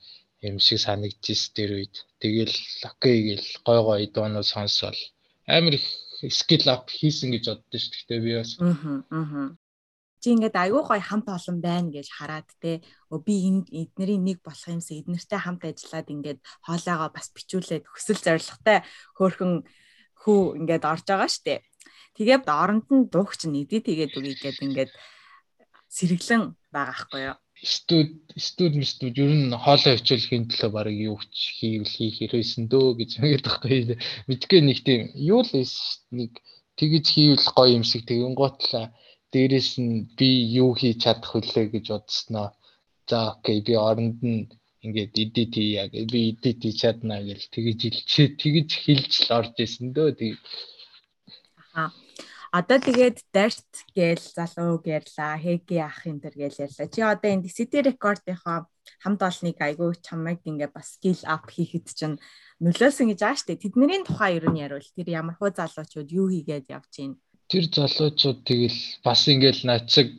юм 0.45 0.57
шиг 0.61 0.79
санагдчихс 0.83 1.55
тэр 1.57 1.71
үед. 1.79 1.95
Тэгэл 2.21 2.55
окей 2.85 3.19
гэл 3.35 3.47
гой 3.65 3.81
гой 3.83 4.07
дуунууд 4.13 4.47
сонсоол. 4.47 4.99
Амар 5.47 5.75
их 5.79 5.87
скил 6.31 6.67
ап 6.69 6.91
хийсэн 6.91 7.33
гэж 7.33 7.45
боддоо 7.49 7.81
шүү 7.81 8.05
дээ. 8.09 8.21
Би 8.21 8.33
бас 8.39 8.51
аа 8.61 9.05
аа 9.11 9.57
чи 10.21 10.33
ингээд 10.33 10.57
айгүй 10.57 10.83
гой 10.89 11.01
хамт 11.05 11.29
олон 11.29 11.59
байна 11.61 11.93
гэж 11.93 12.09
хараад 12.09 12.49
те. 12.61 12.81
Би 13.13 13.35
энд 13.49 13.69
эднэрийн 13.69 14.25
нэг 14.25 14.39
болох 14.41 14.69
юмсан 14.69 15.01
эднэртэй 15.01 15.41
хамт 15.41 15.63
ажиллаад 15.69 16.09
ингээд 16.09 16.41
хоолойгоо 16.65 17.11
бас 17.13 17.29
бичүүлээд 17.37 17.85
хүсэл 17.85 18.25
зоригтой 18.25 18.79
хөөхөн 19.21 19.69
хүү 20.25 20.41
ингээд 20.65 20.85
орж 20.89 21.05
байгаа 21.05 21.29
штэ 21.29 21.61
Тэгээд 22.15 22.47
оронд 22.47 22.87
нь 22.95 23.11
дуугч 23.11 23.51
нь 23.51 23.67
идэв 23.67 23.83
тэгээд 23.83 24.15
үгүй 24.15 24.35
гээд 24.39 24.59
ингээд 24.63 24.91
сэргэлэн 25.91 26.43
байгаа 26.71 26.97
хгүй 27.03 27.23
юу. 27.27 27.39
Студ 27.73 28.11
студ 28.47 28.73
мстуд 28.83 29.17
ер 29.25 29.33
нь 29.41 29.57
хоолой 29.65 29.97
хичээлхийн 29.97 30.45
төлөө 30.51 30.71
баг 30.75 30.89
юу 31.09 31.17
ч 31.33 31.39
хийвэл 31.59 31.97
хийх 31.97 32.17
хэрэгсэн 32.19 32.65
дөө 32.73 32.89
гэж 32.99 33.11
мэгээд 33.21 33.45
байхгүй. 33.47 33.79
Мэдгүй 34.29 34.61
нэг 34.65 34.79
тийм 34.87 35.03
юу 35.33 35.41
л 35.47 35.53
нэг 36.19 36.33
тэгж 36.79 37.07
хийвэл 37.15 37.47
гоё 37.57 37.71
юм 37.79 37.85
шиг 37.91 38.03
тэгэн 38.11 38.35
готлаа. 38.41 38.87
Дээрээс 39.33 39.71
нь 39.85 40.07
би 40.19 40.31
юу 40.63 40.71
хийж 40.79 40.99
чадах 41.05 41.33
вүлээ 41.35 41.67
гэж 41.75 41.87
бодсноо. 41.93 42.49
За 43.09 43.19
окей 43.33 43.59
би 43.67 43.75
оронд 43.89 44.19
нь 44.31 44.49
ингээд 44.85 45.15
эдит 45.25 45.53
хийя 45.57 45.85
гэж 45.93 46.07
би 46.15 46.21
эдит 46.31 46.59
хийж 46.63 46.77
чадна 46.83 47.17
гэж 47.29 47.41
тэгж 47.55 47.81
хэлчээ 47.83 48.29
тэгж 48.41 48.71
хэлж 48.85 49.13
л 49.25 49.31
орж 49.39 49.55
исэн 49.65 49.89
дөө 49.97 50.11
тэг. 50.21 50.37
Аа 51.81 51.89
Одоо 52.55 52.79
тэгээд 52.79 53.19
Дарт 53.35 53.67
гээл 53.99 54.23
залуу 54.39 54.79
ярьлаа, 54.87 55.35
Хэги 55.43 55.83
ах 55.83 56.07
энэ 56.07 56.23
төр 56.23 56.35
гээл 56.39 56.63
ярьлаа. 56.71 56.87
Чи 56.87 57.01
одоо 57.03 57.31
энэ 57.35 57.51
City 57.51 57.83
Record-ийнхоо 57.83 58.71
хамт 59.03 59.21
олныг 59.27 59.59
айгүй 59.59 59.91
чамайг 60.07 60.39
ингээ 60.47 60.71
бас 60.71 60.95
skill 60.95 61.19
up 61.27 61.51
хийхэд 61.51 61.87
чинь 61.99 62.23
нөлөөсөн 62.63 63.11
гэж 63.11 63.21
байгаа 63.27 63.41
штэ. 63.43 63.59
Тэдний 63.59 64.07
тухай 64.07 64.39
ер 64.39 64.47
нь 64.55 64.63
яривал 64.63 64.87
тэр 64.95 65.09
ямар 65.21 65.35
хуу 65.35 65.51
залуучууд 65.51 66.09
юу 66.15 66.31
хийгээд 66.31 66.71
явж 66.71 66.93
байна? 66.95 67.19
Тэр 67.51 67.65
залуучууд 67.75 68.39
тэгэл 68.47 68.81
бас 69.03 69.21
ингээл 69.27 69.63
нацэг 69.67 70.11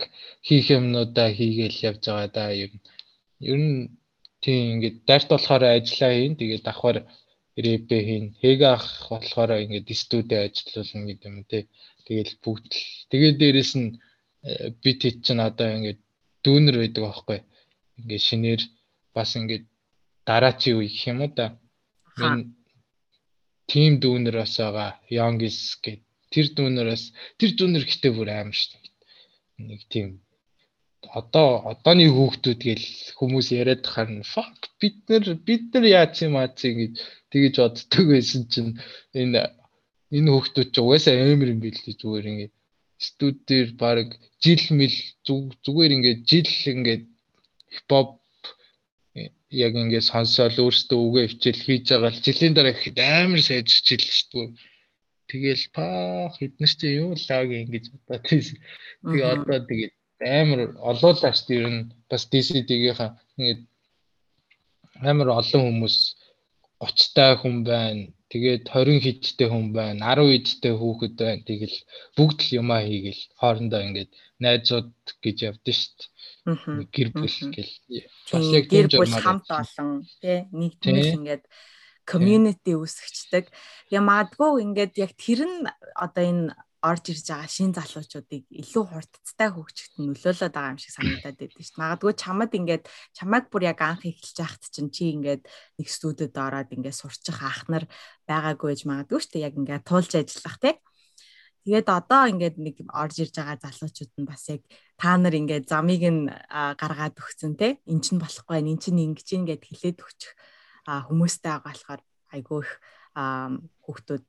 хийх 0.44 0.68
юмнуудаа 0.76 1.32
хийгээл 1.32 1.80
явж 1.90 2.04
байгаа 2.04 2.30
да 2.36 2.52
нь. 2.52 2.84
Ер 3.40 3.60
нь 3.64 3.80
тийм 4.44 4.60
ингээд 4.76 4.98
дарт 5.08 5.32
болохоор 5.32 5.64
ажиллаа 5.72 6.12
хийн. 6.12 6.36
Тэгээд 6.36 6.68
давхар 6.68 6.98
рэпэ 7.56 7.98
хийн. 8.08 8.26
Хэгэ 8.44 8.68
ах 8.76 8.88
болохоор 9.08 9.52
ингээд 9.64 9.88
студид 9.96 10.36
ажиллуулна 10.36 11.08
гэдэг 11.08 11.32
юм 11.32 11.44
те. 11.48 11.60
Тэгэл 12.06 12.34
бүгд 12.44 12.70
л 12.70 12.86
тэгээд 13.12 13.38
дээрэс 13.42 13.72
нь 13.82 13.90
э, 14.46 14.70
бит 14.84 15.00
хит 15.04 15.18
чинь 15.26 15.42
одоо 15.50 15.70
ингээд 15.76 16.00
дүүнер 16.46 16.76
байдаг 16.82 17.04
аахгүй. 17.10 17.40
Ингээд 18.00 18.28
шинээр 18.30 18.62
бас 19.16 19.30
ингээд 19.40 19.66
дараачийн 20.28 20.78
үе 20.78 20.88
гэх 20.90 21.04
юм 21.12 21.20
уу 21.26 21.32
да. 21.40 21.48
Мен 22.20 22.54
тим 23.70 23.92
дүүнер 24.04 24.36
бас 24.42 24.54
байгаа. 24.62 24.92
Youngis 25.18 25.60
гэд 25.84 26.02
тэр 26.34 26.46
дүүнераас 26.58 27.04
тэр 27.40 27.52
дүүнер 27.58 27.84
ихтэй 27.90 28.12
бүр 28.14 28.30
аим 28.30 28.52
шүү 28.54 28.78
дээ. 28.82 28.94
Нэг 29.68 29.82
тийм 29.94 30.08
одоо 31.20 31.50
одооны 31.72 32.08
хүүхдүүд 32.10 32.62
гэл 32.70 32.88
хүмүүс 33.18 33.48
яриад 33.60 33.84
харна 33.94 34.24
fuck 34.34 34.70
бид 34.82 34.98
нар 35.10 35.26
бид 35.48 35.66
нар 35.74 35.86
яац 36.02 36.16
юм 36.26 36.36
аа 36.38 36.50
гэж 36.50 36.94
тэгэж 37.32 37.56
боддог 37.62 38.06
байсан 38.14 38.44
чинь 38.52 38.72
энэ 39.22 39.42
энэ 40.14 40.30
хүүхдүүд 40.32 40.70
ч 40.74 40.76
угаасаа 40.82 41.16
амар 41.34 41.50
юм 41.54 41.60
билээ 41.64 41.96
зүгээр 42.02 42.26
ингээд 42.32 42.54
студ 43.08 43.38
дээр 43.50 43.70
баг 43.82 44.08
жил 44.44 44.66
мэл 44.78 44.98
зүгээр 45.66 45.92
ингээд 45.98 46.20
жил 46.30 46.52
ингээд 46.74 47.04
хипхоп 47.74 48.10
яг 49.64 49.74
ингээд 49.82 50.10
сонсоол 50.12 50.58
өөртөө 50.66 51.00
үгээ 51.08 51.28
хичээл 51.32 51.66
хийж 51.66 51.86
байгаа 51.90 52.12
л 52.14 52.24
жилийн 52.26 52.54
дараа 52.56 52.74
ихэд 52.76 52.98
амар 53.00 53.42
сайжирч 53.42 53.88
ил 53.96 54.06
шүү 54.20 54.30
дээ. 54.32 54.50
Тэгэл 55.30 55.66
паа 55.76 56.30
хэднэр 56.38 56.72
чи 56.80 56.88
юу 57.02 57.12
лаг 57.18 57.50
ингэж 57.50 57.86
бодоод 57.94 58.24
тийм. 58.28 58.44
Тэгээ 59.02 59.32
одоо 59.34 59.60
тэгээд 59.70 59.94
амар 60.40 60.60
олоолаа 60.92 61.34
шүү 61.34 61.48
дээ. 61.48 61.60
Ер 61.64 61.70
нь 61.74 61.84
бас 62.10 62.24
DCD-гийнхаа 62.32 63.12
ингээд 63.38 63.62
амар 65.10 65.30
олон 65.40 65.64
хүмүүс 65.66 65.98
30 66.80 67.16
та 67.16 67.26
хүн 67.40 67.56
байна 67.68 68.15
Тэгээд 68.26 68.64
20 68.74 69.06
хидтэй 69.06 69.48
хүн 69.54 69.70
байна, 69.70 70.18
10 70.18 70.34
хидтэй 70.34 70.74
хүүхэд 70.74 71.14
байна. 71.14 71.46
Тэгэл 71.46 71.78
бүгд 72.18 72.40
л 72.42 72.56
юмаа 72.58 72.82
хийгээл 72.82 73.24
хоорондоо 73.38 73.82
ингээд 73.86 74.12
найзууд 74.42 74.92
гэж 75.22 75.38
явдсан 75.46 75.76
шүү 75.78 75.94
дээ. 76.02 76.90
Гэр 76.90 77.10
бүл 77.14 77.38
гэл. 77.54 77.74
Бас 78.34 78.46
яг 78.50 78.66
гэр 78.66 78.88
бүл 78.90 79.14
хамт 79.14 79.50
олон 79.50 79.90
тий 80.22 80.50
нэгдмэл 80.50 81.18
ингээд 81.22 81.44
community 82.06 82.74
үүсгэждэг. 82.78 83.50
Тэгээ 83.90 84.02
магадгүй 84.02 84.62
ингээд 84.66 84.94
яг 85.02 85.12
тэр 85.18 85.46
нь 85.46 85.66
одоо 85.94 86.24
энэ 86.26 86.54
орж 86.86 87.04
ирж 87.10 87.26
байгаа 87.34 87.50
шин 87.50 87.72
залуучуудыг 87.74 88.44
илүү 88.62 88.84
хурдцтай 88.86 89.50
хөгжөхөд 89.50 90.06
нөлөөлөд 90.06 90.54
байгаа 90.54 90.74
юм 90.74 90.80
шиг 90.82 90.94
санагдаад 90.94 91.38
байдаг 91.42 91.62
шүү 91.66 91.74
дээ. 91.74 91.82
Магадгүй 91.82 92.14
чамд 92.14 92.52
ингээд 92.54 92.84
чамайг 93.18 93.46
бүр 93.50 93.64
яг 93.66 93.80
анх 93.82 94.06
эхэлж 94.06 94.38
байхад 94.38 94.64
чинь 94.70 94.94
чи 94.94 95.04
ингээд 95.18 95.44
нэг 95.82 95.88
студид 95.90 96.38
ороод 96.38 96.70
ингээд 96.70 97.00
сурчих 97.02 97.42
ах 97.42 97.66
нар 97.66 97.90
байгаагүй 98.30 98.70
гэж 98.78 98.82
магадгүй 98.86 99.20
шүү 99.20 99.34
дээ. 99.34 99.46
Яг 99.50 99.56
ингээд 99.58 99.88
туулж 99.90 100.12
ажиллах 100.14 100.58
тий. 100.62 100.76
Тэгээд 101.66 101.88
одоо 101.90 102.24
ингээд 102.30 102.56
нэг 102.62 102.76
орж 102.94 103.16
ирж 103.26 103.34
байгаа 103.42 103.58
залуучууд 103.66 104.14
нь 104.22 104.30
бас 104.30 104.46
яг 104.54 104.62
та 105.02 105.18
нар 105.18 105.34
ингээд 105.34 105.66
замыг 105.66 106.04
нь 106.06 106.30
гаргаад 106.54 107.18
өгсөн 107.18 107.58
те 107.58 107.82
эн 107.90 108.00
чинь 108.06 108.22
болохгүй 108.22 108.62
эн 108.62 108.78
чинь 108.78 109.02
ингэж 109.02 109.28
ин 109.34 109.50
гэд 109.50 109.66
хэлээд 109.66 109.98
өгчих 109.98 110.38
хүмүүстэй 110.86 111.50
байгаа 111.50 111.66
болохоор 111.66 112.02
айгүй 112.38 112.62
их 112.62 112.72
хүүхдүүд 113.82 114.26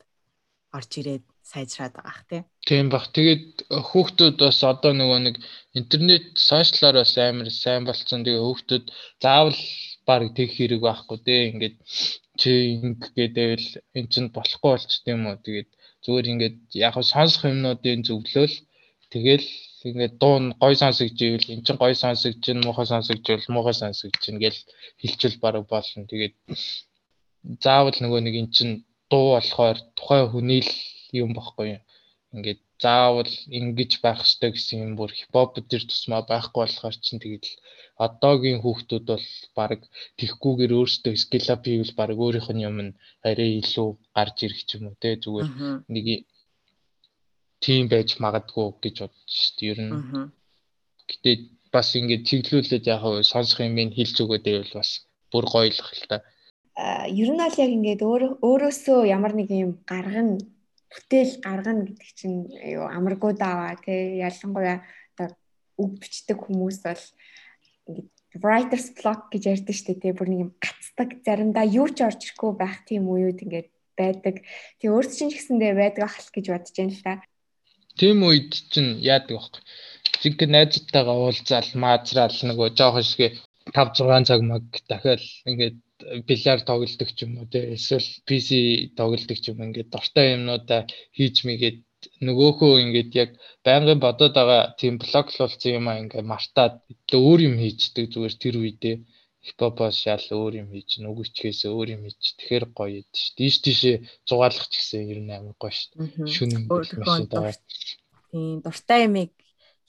орж 0.73 0.91
ирээд 0.97 1.25
сайжраад 1.53 1.95
байгаа 1.97 2.23
тий. 2.31 2.43
Тийм 2.69 2.87
бах. 2.93 3.07
Тэгээд 3.17 3.47
хүүхдүүд 3.89 4.37
бас 4.43 4.59
одоо 4.73 4.93
нөгөө 4.97 5.21
нэг 5.27 5.37
интернет 5.79 6.27
сошиалаар 6.49 6.97
бас 7.03 7.15
амар 7.27 7.49
сайн 7.55 7.83
болцсон. 7.87 8.27
Тэгээ 8.27 8.43
хүүхдүүд 8.47 8.85
заавал 9.23 9.61
баг 10.09 10.23
тэг 10.39 10.49
хэрэг 10.57 10.81
байхгүй 10.83 11.19
тий. 11.27 11.43
Ингээд 11.51 11.77
чи 12.41 12.51
инг 12.83 13.01
гэдэл 13.19 13.67
эн 13.99 14.07
чинь 14.13 14.35
болохгүй 14.37 14.71
болчт 14.75 15.05
юм 15.13 15.23
уу. 15.31 15.39
Тэгээд 15.47 15.71
зүгээр 16.05 16.31
ингээд 16.33 16.59
яг 16.87 16.95
сонсох 17.13 17.43
юмнуудын 17.53 18.03
зөвлөл 18.09 18.57
тэгэл 19.13 19.47
ингээд 19.89 20.15
дуун 20.23 20.45
гой 20.63 20.75
сонсогч 20.83 21.19
ивэл 21.23 21.53
эн 21.55 21.63
чин 21.67 21.77
гой 21.83 21.95
сонсогч 21.95 22.43
ин 22.51 22.59
муухай 22.67 22.87
сонсогч 22.91 23.23
ивэл 23.27 23.55
муухай 23.55 23.77
сонсогч 23.83 24.23
ин 24.31 24.39
гэл 24.43 24.59
хилчил 25.01 25.35
баг 25.43 25.63
болно. 25.71 26.07
Тэгээд 26.11 26.35
заавал 27.63 27.99
нөгөө 28.03 28.21
нэг 28.27 28.35
эн 28.41 28.49
чин 28.57 28.71
дуу 29.11 29.39
болохоор 29.39 29.79
тухайн 29.99 30.27
хүний 30.33 30.63
л 30.67 30.73
юм 31.25 31.33
баггүй 31.39 31.67
юм. 31.77 31.83
Ингээд 32.35 32.61
заавал 32.85 33.33
ингэж 33.59 33.93
байх 34.05 34.21
ёстой 34.27 34.51
гэсэн 34.53 34.79
юм 34.87 34.93
бүр 34.99 35.11
хипхоп 35.19 35.51
төр 35.57 35.83
тусмаа 35.89 36.23
байхгүй 36.29 36.61
болохоор 36.63 36.97
чинь 37.05 37.23
тэгэл 37.23 37.49
одоогийн 38.07 38.61
хүүхдүүд 38.61 39.05
бол 39.11 39.29
баг 39.57 39.81
тэгхгүйгээр 40.21 40.73
өөрсдөө 40.79 41.15
скил 41.23 41.49
ап 41.55 41.63
хийвэл 41.65 41.95
баг 41.97 42.19
өөрийнх 42.25 42.51
нь 42.53 42.65
юм 42.69 42.77
арай 43.29 43.51
илүү 43.63 43.89
гарч 44.17 44.37
ирэх 44.45 44.61
ч 44.69 44.71
юм 44.77 44.85
уу 44.93 44.97
те 45.01 45.17
зүгээр 45.23 45.49
нэг 45.95 46.07
тим 47.65 47.89
байж 47.93 48.11
магадгүй 48.25 48.69
гэж 48.85 48.97
бодож 49.01 49.33
шүү 49.41 49.55
дээ 49.57 49.71
ер 49.73 49.81
нь. 49.87 49.95
Гэтэ 51.09 51.31
бас 51.73 51.89
ингээд 51.99 52.27
чиглүүлээд 52.29 52.85
яг 52.95 53.03
сонсох 53.31 53.61
юм 53.65 53.81
ин 53.83 53.91
хэлж 53.97 54.17
өгөөд 54.23 54.45
байвал 54.45 54.73
бас 54.77 54.91
бүр 55.33 55.45
гоёлох 55.55 55.91
л 55.97 56.05
та. 56.11 56.17
Ер 57.21 57.31
нь 57.33 57.45
аль 57.47 57.61
яг 57.65 57.71
ингээд 57.77 58.03
өөрөөсөө 58.45 58.99
ямар 59.17 59.33
нэг 59.33 59.49
юм 59.65 59.73
гаргана 59.89 60.37
бүтээл 60.97 61.33
гаргана 61.45 61.85
гэдэг 61.85 62.11
чинь 62.17 62.39
юу 62.49 62.89
амаргүй 62.89 63.33
дааваа 63.37 63.77
тий 63.85 64.19
ялангуяа 64.25 64.81
одоо 65.15 65.37
үг 65.77 65.93
бичдэг 66.01 66.39
хүмүүс 66.41 66.77
бол 66.89 67.05
ингээд 67.87 68.09
writer's 68.41 68.89
block 68.97 69.29
гэж 69.33 69.43
ярьдаг 69.53 69.75
шүү 69.77 69.87
дээ 69.93 70.03
тий 70.03 70.13
бүр 70.17 70.29
нэг 70.33 70.41
юм 70.49 70.53
гацдаг 70.57 71.09
заримдаа 71.21 71.65
юу 71.69 71.89
ч 71.93 72.01
орж 72.09 72.21
ирэхгүй 72.25 72.53
байх 72.57 72.89
тийм 72.89 73.09
үеуд 73.13 73.45
ингээд 73.45 73.69
байдаг. 73.97 74.45
Тэгээ 74.79 74.93
өөрт 74.93 75.13
чинь 75.17 75.33
ч 75.33 75.41
гэсэндээ 75.41 75.73
байдаг 75.73 76.05
ахал 76.05 76.29
гэж 76.33 76.47
бодож 76.53 76.75
байна 76.77 76.93
л 76.93 77.05
та. 77.05 77.15
Тийм 77.97 78.19
үед 78.29 78.53
чинь 78.73 79.01
яадаг 79.01 79.41
вэ? 79.41 79.49
Зинг 80.21 80.41
найзтайгаа 80.45 81.17
уулзаал 81.17 81.71
маазраал 81.81 82.37
нөгөө 82.49 82.69
жоох 82.77 83.01
шигэ 83.01 83.41
5 83.73 84.05
6 84.05 84.29
цаг 84.29 84.41
маг 84.45 84.65
дахиад 84.89 85.23
ингээд 85.49 85.77
бильяр 86.29 86.61
тоглолдог 86.69 87.11
ч 87.17 87.19
юм 87.25 87.33
уу 87.41 87.47
те 87.53 87.61
эсвэл 87.77 88.09
PC 88.29 88.49
тоглолдог 88.99 89.39
ч 89.43 89.45
юм 89.51 89.59
ингээд 89.67 89.93
дортой 89.95 90.27
юмнуудаа 90.37 90.81
хийж 91.17 91.37
мэгээд 91.47 91.79
нөгөөхөө 92.27 92.75
ингээд 92.85 93.11
яг 93.23 93.31
байнгын 93.67 94.01
бодоод 94.05 94.35
байгаа 94.37 94.63
тийм 94.81 94.95
блоклуулсан 95.03 95.73
юм 95.79 95.87
аа 95.89 96.01
ингээд 96.03 96.31
мартаад 96.33 96.75
өөр 97.13 97.41
юм 97.49 97.57
хийждэг 97.63 98.05
зүгээр 98.13 98.35
тэр 98.43 98.55
үедээ 98.63 98.97
хипхопоос 99.47 99.97
шал 100.03 100.27
өөр 100.35 100.55
юм 100.63 100.69
хийж 100.75 100.91
нүгүчгээс 101.03 101.61
өөр 101.71 101.89
юм 101.95 102.03
хийж 102.05 102.23
тэгэхээр 102.35 102.65
гоё 102.75 102.99
идэв 103.01 103.15
шүү. 103.15 103.35
Дийш 103.39 103.57
тийшээ 103.63 103.97
зугаалах 104.27 104.67
ч 104.67 104.75
гэсэн 104.75 105.11
ер 105.13 105.21
нь 105.23 105.35
амар 105.35 105.55
гоё 105.63 105.75
шүү. 105.75 106.27
Шүн 106.35 106.51
машин 106.67 107.27
даа. 107.31 107.55
Тийм 108.31 108.59
дуртай 108.65 109.01
юмыг 109.07 109.31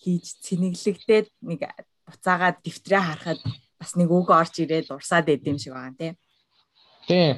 хийж 0.02 0.26
цэнэглэгдээд 0.46 1.28
нэг 1.50 1.62
буцаагаад 2.06 2.58
дэвтрээ 2.62 3.02
харахад 3.02 3.42
бас 3.80 3.96
нэг 3.96 4.10
үг 4.10 4.30
орж 4.30 4.54
ирээд 4.60 4.92
урсаад 4.92 5.26
байд 5.30 5.46
юм 5.48 5.58
шиг 5.62 5.74
байгаа 5.74 5.96
тийм. 5.98 6.16
Тийм. 7.08 7.36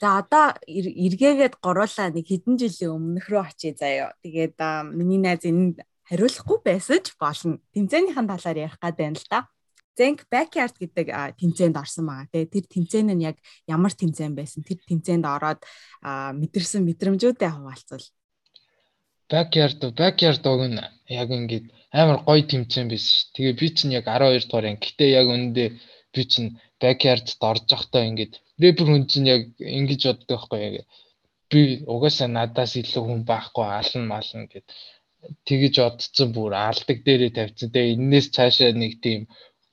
За 0.00 0.18
одоо 0.18 0.58
эргээгээд 0.66 1.62
гуруулаа 1.62 2.10
нэг 2.10 2.26
хэдэн 2.26 2.58
жилийн 2.58 2.96
өмнөх 2.98 3.30
рүү 3.30 3.42
очие 3.46 3.72
заяа. 3.78 4.12
Тэгээд 4.24 4.58
миний 4.90 5.22
найз 5.22 5.46
энд 5.46 5.84
хариулахгүй 6.10 6.58
байсан 6.64 6.98
ч 7.00 7.14
болно. 7.14 7.62
Тэмцээнийхэн 7.72 8.26
талаар 8.26 8.58
ярих 8.58 8.78
гад 8.82 8.96
байна 8.98 9.16
л 9.16 9.28
да. 9.30 9.46
Zenk 9.94 10.26
Backyard 10.26 10.74
гэдэг 10.74 11.06
тэмцээнд 11.38 11.78
орсон 11.78 12.10
байгаа. 12.10 12.26
Тэгээ 12.34 12.50
тэр 12.50 12.66
тэмцээн 12.66 13.14
нь 13.14 13.22
яг 13.22 13.38
ямар 13.70 13.94
тэмцээн 13.94 14.34
байсан? 14.34 14.66
Тэр 14.66 14.82
тэмцээнд 14.82 15.22
ороод 15.22 15.62
мэдэрсэн 16.02 16.82
мэдрэмжүүдээ 16.82 17.50
хуваалцвал. 17.54 18.02
Backyard 19.30 19.80
Backyard 20.00 20.40
дог 20.46 20.60
нь 20.68 20.80
яг 21.20 21.28
ингээд 21.38 21.66
амар 22.00 22.18
гоё 22.26 22.42
тэмцээн 22.50 22.88
байсан 22.92 23.12
ш. 23.16 23.20
Тэгээ 23.34 23.54
би 23.60 23.68
чинь 23.76 23.96
яг 23.98 24.04
12 24.10 24.48
дугаар 24.48 24.66
анги. 24.68 24.84
Гэтэ 24.86 25.04
яг 25.20 25.26
үндэ 25.34 25.64
би 26.14 26.22
чинь 26.32 26.50
Backyard-д 26.82 27.40
орж 27.50 27.64
явахдаа 27.74 28.02
ингээд 28.10 28.32
рэпер 28.62 28.86
хүн 28.88 29.04
чинь 29.10 29.30
яг 29.34 29.42
ингэж 29.78 30.00
боддог 30.06 30.28
байхгүй 30.40 30.60
яг 30.68 30.74
би 31.50 31.60
угаасаа 31.94 32.28
надаас 32.36 32.72
илүү 32.82 33.02
хүн 33.06 33.22
байхгүй 33.30 33.66
ална 33.78 34.04
мална 34.12 34.44
гэд 34.52 34.66
тэгэж 35.48 35.74
одцсон 35.88 36.28
бүр 36.36 36.52
алдаг 36.68 36.98
дээрээ 37.06 37.32
тавьчихсан. 37.36 37.70
Тэгээ 37.74 37.94
энээс 37.96 38.26
цаашаа 38.36 38.72
нэг 38.82 38.92
тийм 39.04 39.20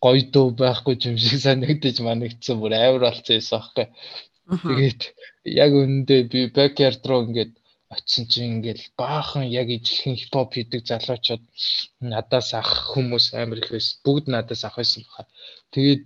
гоё 0.04 0.22
дуу 0.34 0.48
байхгүй 0.62 0.96
юм 1.10 1.18
шиг 1.24 1.40
санагдаж 1.46 1.98
манагдсан 2.08 2.58
бүр 2.62 2.74
амар 2.76 3.04
болцсон 3.06 3.38
юм 3.42 3.50
аахгүй. 3.58 3.88
Тэгээд 4.68 5.02
яг 5.64 5.72
үүндээ 5.80 6.22
би 6.32 6.40
backyard 6.58 7.02
руу 7.10 7.22
ингээд 7.28 7.54
очисон 7.96 8.26
чинь 8.32 8.54
ингээл 8.56 8.86
баахан 9.02 9.46
яг 9.62 9.68
ижлэхэн 9.78 10.16
хипхоп 10.20 10.50
хийдэг 10.54 10.82
залуучууд 10.90 11.44
надаас 12.12 12.50
ах 12.62 12.72
хүмүүс 12.92 13.26
амар 13.42 13.60
их 13.62 13.70
байсан. 13.74 13.96
Бүгд 14.06 14.26
надаас 14.34 14.64
ах 14.68 14.76
байсан 14.80 15.02
баха. 15.08 15.24
Тэгээд 15.74 16.02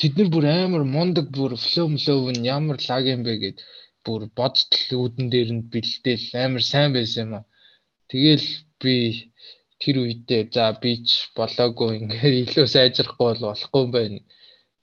тэд 0.00 0.12
нар 0.18 0.28
бүр 0.34 0.46
амар 0.50 0.84
мундаг 0.94 1.26
бүр 1.36 1.52
флоу 1.66 1.88
млоу 1.94 2.30
нь 2.34 2.48
ямар 2.56 2.78
лаг 2.88 3.04
юм 3.14 3.22
бэ 3.26 3.34
гэд 3.42 3.58
бүр 4.04 4.22
бодтол 4.38 4.86
үүдэн 5.02 5.26
дээр 5.32 5.50
нь 5.56 5.68
бэлдээл 5.72 6.26
амар 6.44 6.64
сайн 6.72 6.90
байсан 6.96 7.22
юм 7.24 7.32
аа. 7.38 7.44
Тэгэл 8.10 8.48
би 8.82 8.94
тэр 9.82 9.96
үедээ 10.02 10.42
за 10.54 10.64
би 10.82 10.92
ч 11.06 11.08
болоогүй 11.38 11.90
ингээд 12.00 12.34
илүү 12.42 12.66
сайжрахгүй 12.74 13.26
бол 13.28 13.42
болохгүй 13.46 13.82
юм 13.86 13.92
байна 13.96 14.20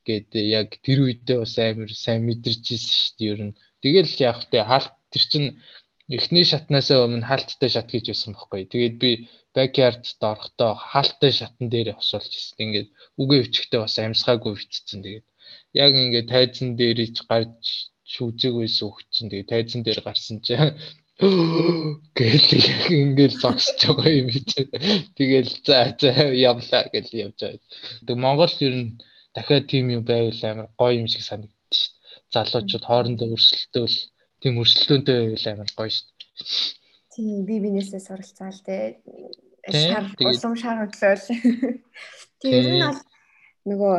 гэдэг 0.08 0.46
яг 0.60 0.70
тэр 0.86 1.00
үедээ 1.06 1.38
бас 1.44 1.56
амар 1.68 1.92
сайн 2.04 2.22
мэдэрч 2.28 2.64
ирсэн 2.76 2.96
шүү 3.00 3.16
дээ 3.20 3.32
ер 3.34 3.42
нь. 3.48 3.58
Тэгэл 3.84 4.14
яг 4.30 4.40
тэ 4.52 4.60
хаалт 4.70 4.94
тэр 5.12 5.24
чин 5.32 5.46
эхний 6.18 6.46
шатнасаа 6.52 7.06
өмнө 7.06 7.28
хаалттай 7.30 7.70
шат 7.74 7.88
гэж 7.94 8.06
байсан 8.10 8.34
байхгүй. 8.34 8.62
Тэгээд 8.74 8.96
би 9.04 9.12
backyard-д 9.56 10.22
орохдоо 10.32 10.72
хаалттай 10.92 11.32
шатн 11.40 11.66
дээр 11.74 11.90
хосолж 11.98 12.32
ирсэн. 12.34 12.58
Ингээд 12.66 12.90
үгээ 13.22 13.40
өчгтээ 13.46 13.80
бас 13.82 13.96
амьсгаагүй 14.02 14.54
битцсэн. 14.58 15.00
Тэгээд 15.06 15.28
яг 15.84 15.92
ингээд 16.04 16.32
тайзан 16.34 16.70
дээр 16.80 16.98
ич 17.06 17.18
гарч 17.30 17.64
шүүзэг 18.14 18.54
байсан 18.58 18.90
чинь 19.14 19.32
тэгээд 19.32 19.52
тайзан 19.54 19.82
дээр 19.86 20.02
гарсан 20.08 20.38
чинь 20.46 20.74
Гэл 22.18 22.48
ингээл 23.04 23.42
зогсож 23.44 23.80
байгаа 23.92 24.14
юм 24.24 24.30
чи. 24.32 24.64
Тэгэл 25.20 25.52
за 25.68 25.92
за 26.00 26.12
явлаа 26.32 26.84
гэл 26.94 27.12
явж 27.28 27.38
байгаа. 27.44 27.60
Тэг 28.08 28.16
Монгол 28.24 28.56
ер 28.68 28.76
нь 28.80 28.96
дахиад 29.36 29.68
тим 29.68 29.86
юм 29.96 30.04
байвал 30.08 30.42
амар 30.48 30.70
гоё 30.80 30.96
юм 31.02 31.08
шиг 31.12 31.24
санагдчих. 31.28 31.92
Залуучууд 32.34 32.86
хоорондоо 32.88 33.28
өрсөлдөөл 33.36 33.98
тийм 34.42 34.60
өрсөлдөөнтэй 34.62 35.18
байвал 35.20 35.48
амар 35.52 35.72
гоё 35.78 35.92
шүү 35.94 36.08
дээ. 36.10 36.30
Тийм 37.14 37.38
би 37.48 37.56
бинээсээ 37.64 38.02
суралцаал 38.04 38.60
те. 38.68 39.00
Шар 39.68 40.06
улам 40.20 40.54
шар 40.56 40.78
хөдлөөл. 40.84 41.26
Тийм 42.42 42.54
ер 42.56 42.68
нь 42.76 42.86
бол 42.88 43.02
нөгөө 43.70 43.96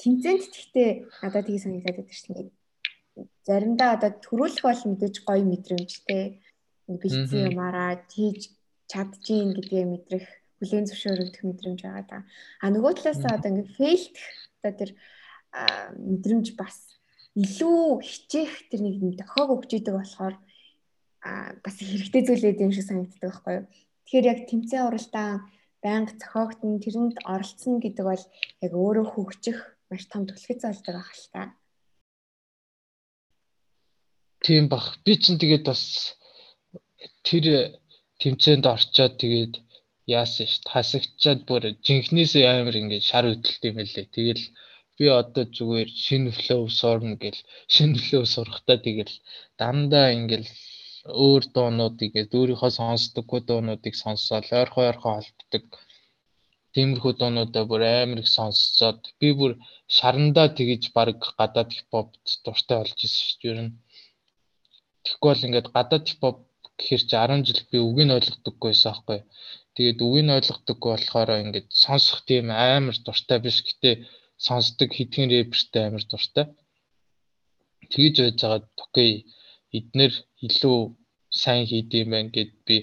тэмцээнд 0.00 0.44
гэхдээ 0.52 0.90
надад 1.22 1.46
тийг 1.48 1.60
санагдаад 1.62 1.96
байдаг 1.96 2.18
шүү 2.18 2.34
дээ 2.36 2.48
заримдаа 3.46 3.94
одоо 3.96 4.10
төрүүлэх 4.24 4.64
бол 4.64 4.82
мэдээж 4.90 5.16
гоё 5.28 5.42
мэдрэмжтэй 5.44 6.24
бэлдсэн 6.88 7.40
юмараа 7.52 7.92
хийж 8.10 8.40
чадчихин 8.90 9.54
гэдгээ 9.54 9.84
мэдрэх 9.92 10.26
хүлээн 10.58 10.88
зөвшөөрөгдөх 10.88 11.42
мэдрэмж 11.44 11.80
байгаа 11.84 12.04
да. 12.08 12.18
А 12.64 12.66
нөгөө 12.72 12.92
талаасаа 12.96 13.36
одоо 13.36 13.48
ингээд 13.52 13.76
фейлдэх 13.76 14.26
одоо 14.58 14.72
тэр 14.80 14.90
мэдрэмж 16.10 16.46
бас 16.56 16.76
илүү 17.34 17.98
хичээх 17.98 18.70
тэр 18.70 18.80
нэг 18.86 19.18
дохоог 19.18 19.50
өгч 19.66 19.70
идэг 19.82 19.94
болохоор 19.98 20.34
бас 21.64 21.76
хэрэгтэй 21.80 22.22
зүйлээд 22.26 22.62
юм 22.62 22.72
шиг 22.72 22.86
санагддаг 22.86 23.22
байхгүй 23.26 23.52
юу. 23.58 23.66
Тэгэхээр 24.06 24.30
яг 24.30 24.40
тэмцээн 24.46 24.86
уралдаан 24.86 25.38
байнга 25.84 26.14
зохиогдсон 26.20 26.72
тэрэнд 26.84 27.16
оролцсон 27.26 27.74
гэдэг 27.82 28.04
бол 28.06 28.24
яг 28.64 28.72
өөрөө 28.72 29.06
хөгжих 29.10 29.58
маш 29.88 30.02
том 30.12 30.22
түлхэц 30.28 30.60
залдаг 30.62 30.96
ах 31.00 31.10
л 31.16 31.26
та. 31.32 31.42
Тийм 34.44 34.68
бах. 34.68 35.00
Би 35.04 35.12
чинь 35.16 35.40
тэгээд 35.40 35.64
бас 35.66 36.14
тэр 37.26 37.80
тэмцээнд 38.20 38.64
орчоод 38.74 39.14
тэгээд 39.18 39.54
яасан 40.06 40.46
ш 40.46 40.60
тасагчаад 40.68 41.40
бүр 41.48 41.62
жинхнээсээ 41.86 42.44
амар 42.44 42.76
ингээд 42.76 43.08
шар 43.10 43.24
хөдөлт 43.28 43.62
юм 43.64 43.76
лээ. 43.80 44.06
Тэгэл 44.12 44.44
би 44.96 45.06
одоо 45.20 45.44
зүгээр 45.56 45.90
шинэ 46.04 46.30
флоу 46.38 46.64
сурна 46.80 47.14
гэл 47.22 47.40
шинэ 47.74 47.98
флоу 48.04 48.24
сурахтаа 48.34 48.78
тэгэл 48.86 49.14
дандаа 49.60 50.06
ингээд 50.16 50.46
өөр 51.24 51.42
дуунууд 51.54 51.96
ингээд 52.06 52.30
өөрийнхөө 52.38 52.70
сонсдоггүй 52.80 53.40
дуунуудыг 53.48 53.94
сонсоод 54.02 54.44
ойрхон 54.60 54.84
ойрхон 54.88 55.12
холбдог 55.16 55.64
тиймэрхүү 56.74 57.12
дуунуудаа 57.20 57.64
бүр 57.70 57.82
амар 58.00 58.18
их 58.22 58.30
сонсцоод 58.38 59.00
би 59.20 59.28
бүр 59.38 59.52
шарандаа 59.96 60.48
тэгэж 60.58 60.82
баг 60.96 61.18
гадаад 61.38 61.70
хипхопт 61.76 62.24
дуртай 62.44 62.76
болж 62.80 62.98
ирсэн 63.06 63.24
шүү 63.28 63.38
дээ. 63.40 63.52
Ер 63.52 63.60
нь 63.64 63.72
Тэгэхгүй 65.04 65.30
бол 65.30 65.46
ингээд 65.46 65.68
гадаад 65.76 66.04
хипхоп 66.08 66.38
гэхэр 66.80 67.02
чи 67.08 67.16
10 67.16 67.44
жил 67.46 67.60
би 67.70 67.78
үгийг 67.86 68.10
ойлгодоггүй 68.16 68.70
байсан 68.72 68.90
аахгүй. 68.90 69.18
Тэгээд 69.76 69.98
үгийг 70.06 70.30
ойлгодоггүй 70.36 70.90
болохоор 70.92 71.30
ингээд 71.44 71.68
сонсох 71.84 72.20
тийм 72.28 72.46
амар 72.48 72.96
дуртай 73.04 73.38
биш. 73.44 73.58
Гэтэ 73.68 73.90
сонсдог 74.46 74.90
хэдхэн 74.94 75.30
рэпертэй 75.30 75.82
амар 75.86 76.04
дуртай. 76.10 76.46
Тэгж 77.92 78.16
байж 78.20 78.38
байгаа 78.42 78.62
окей 78.84 79.12
эднэр 79.78 80.12
илүү 80.46 80.78
сайн 81.42 81.64
хийдэм 81.70 82.08
байх 82.10 82.28
гэд 82.36 82.52
би 82.66 82.76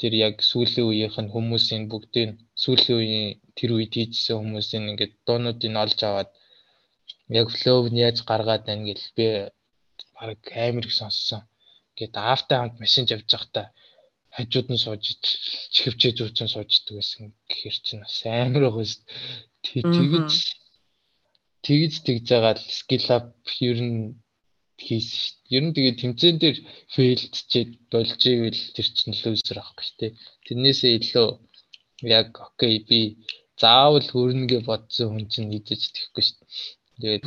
тэр 0.00 0.12
яг 0.26 0.36
сүүлийн 0.50 0.88
үеийнх 0.88 1.16
нь 1.22 1.32
хүмүүсийн 1.34 1.84
бүгдийг 1.90 2.30
сүүлийн 2.62 2.98
үеийн 3.00 3.30
тэр 3.56 3.70
үед 3.76 3.92
хийжсэн 3.94 4.36
хүмүүсийн 4.40 4.90
ингээд 4.90 5.14
дуунуудыг 5.26 5.72
олж 5.84 5.98
аваад 6.08 6.30
яг 7.40 7.48
флоу 7.56 7.86
нь 7.92 8.02
яаж 8.06 8.18
гаргаад 8.30 8.64
байна 8.66 8.88
гэл 8.88 9.06
би 9.16 9.26
баг 10.16 10.40
амар 10.66 10.84
их 10.88 10.94
сонссон. 11.00 11.42
Гэт 11.98 12.14
аавтай 12.16 12.56
хамт 12.58 12.76
машин 12.82 13.04
явж 13.14 13.28
байхдаа 13.32 13.66
хажууд 14.36 14.68
нь 14.72 14.82
сууж 14.84 15.04
чихвчээ 15.74 16.12
зүүцэн 16.16 16.48
сууждаг 16.50 16.94
байсан 16.96 17.22
гэхэр 17.50 17.76
чинь 17.84 18.02
бас 18.04 18.18
амар 18.24 18.62
байгаа 18.66 18.86
шүү 18.90 19.02
дээ. 19.64 19.82
Тэгэж 19.96 20.30
тэгж 21.66 21.92
тэгж 22.06 22.26
байгаа 22.30 22.54
л 22.58 22.64
скил 22.78 23.06
ап 23.16 23.26
ер 23.62 23.78
нь 23.82 24.00
хийсэн 24.82 25.18
шүү 25.22 25.34
дээ. 25.46 25.54
Ер 25.56 25.62
нь 25.66 25.74
тэгээ 25.76 25.94
тэмцээн 26.00 26.36
дээр 26.42 26.58
фейлдчихэд 26.94 27.70
болж 27.92 28.20
ивэл 28.26 28.62
тэр 28.74 28.88
чинь 28.90 29.14
лүүзер 29.14 29.58
авахгүй 29.58 29.84
шүү 29.86 29.98
дээ. 30.00 30.12
Тэрнээсээ 30.46 30.92
илүү 30.98 31.28
яг 32.18 32.28
окей 32.34 32.74
би 32.88 33.00
заавал 33.62 34.06
хөрнөгөө 34.10 34.60
бодсон 34.66 35.08
хүн 35.14 35.26
чинь 35.30 35.54
идэж 35.54 35.82
тэхгүй 35.94 36.22
шүү 36.26 36.38
дээ. 36.42 36.50
Тэгээд 36.98 37.22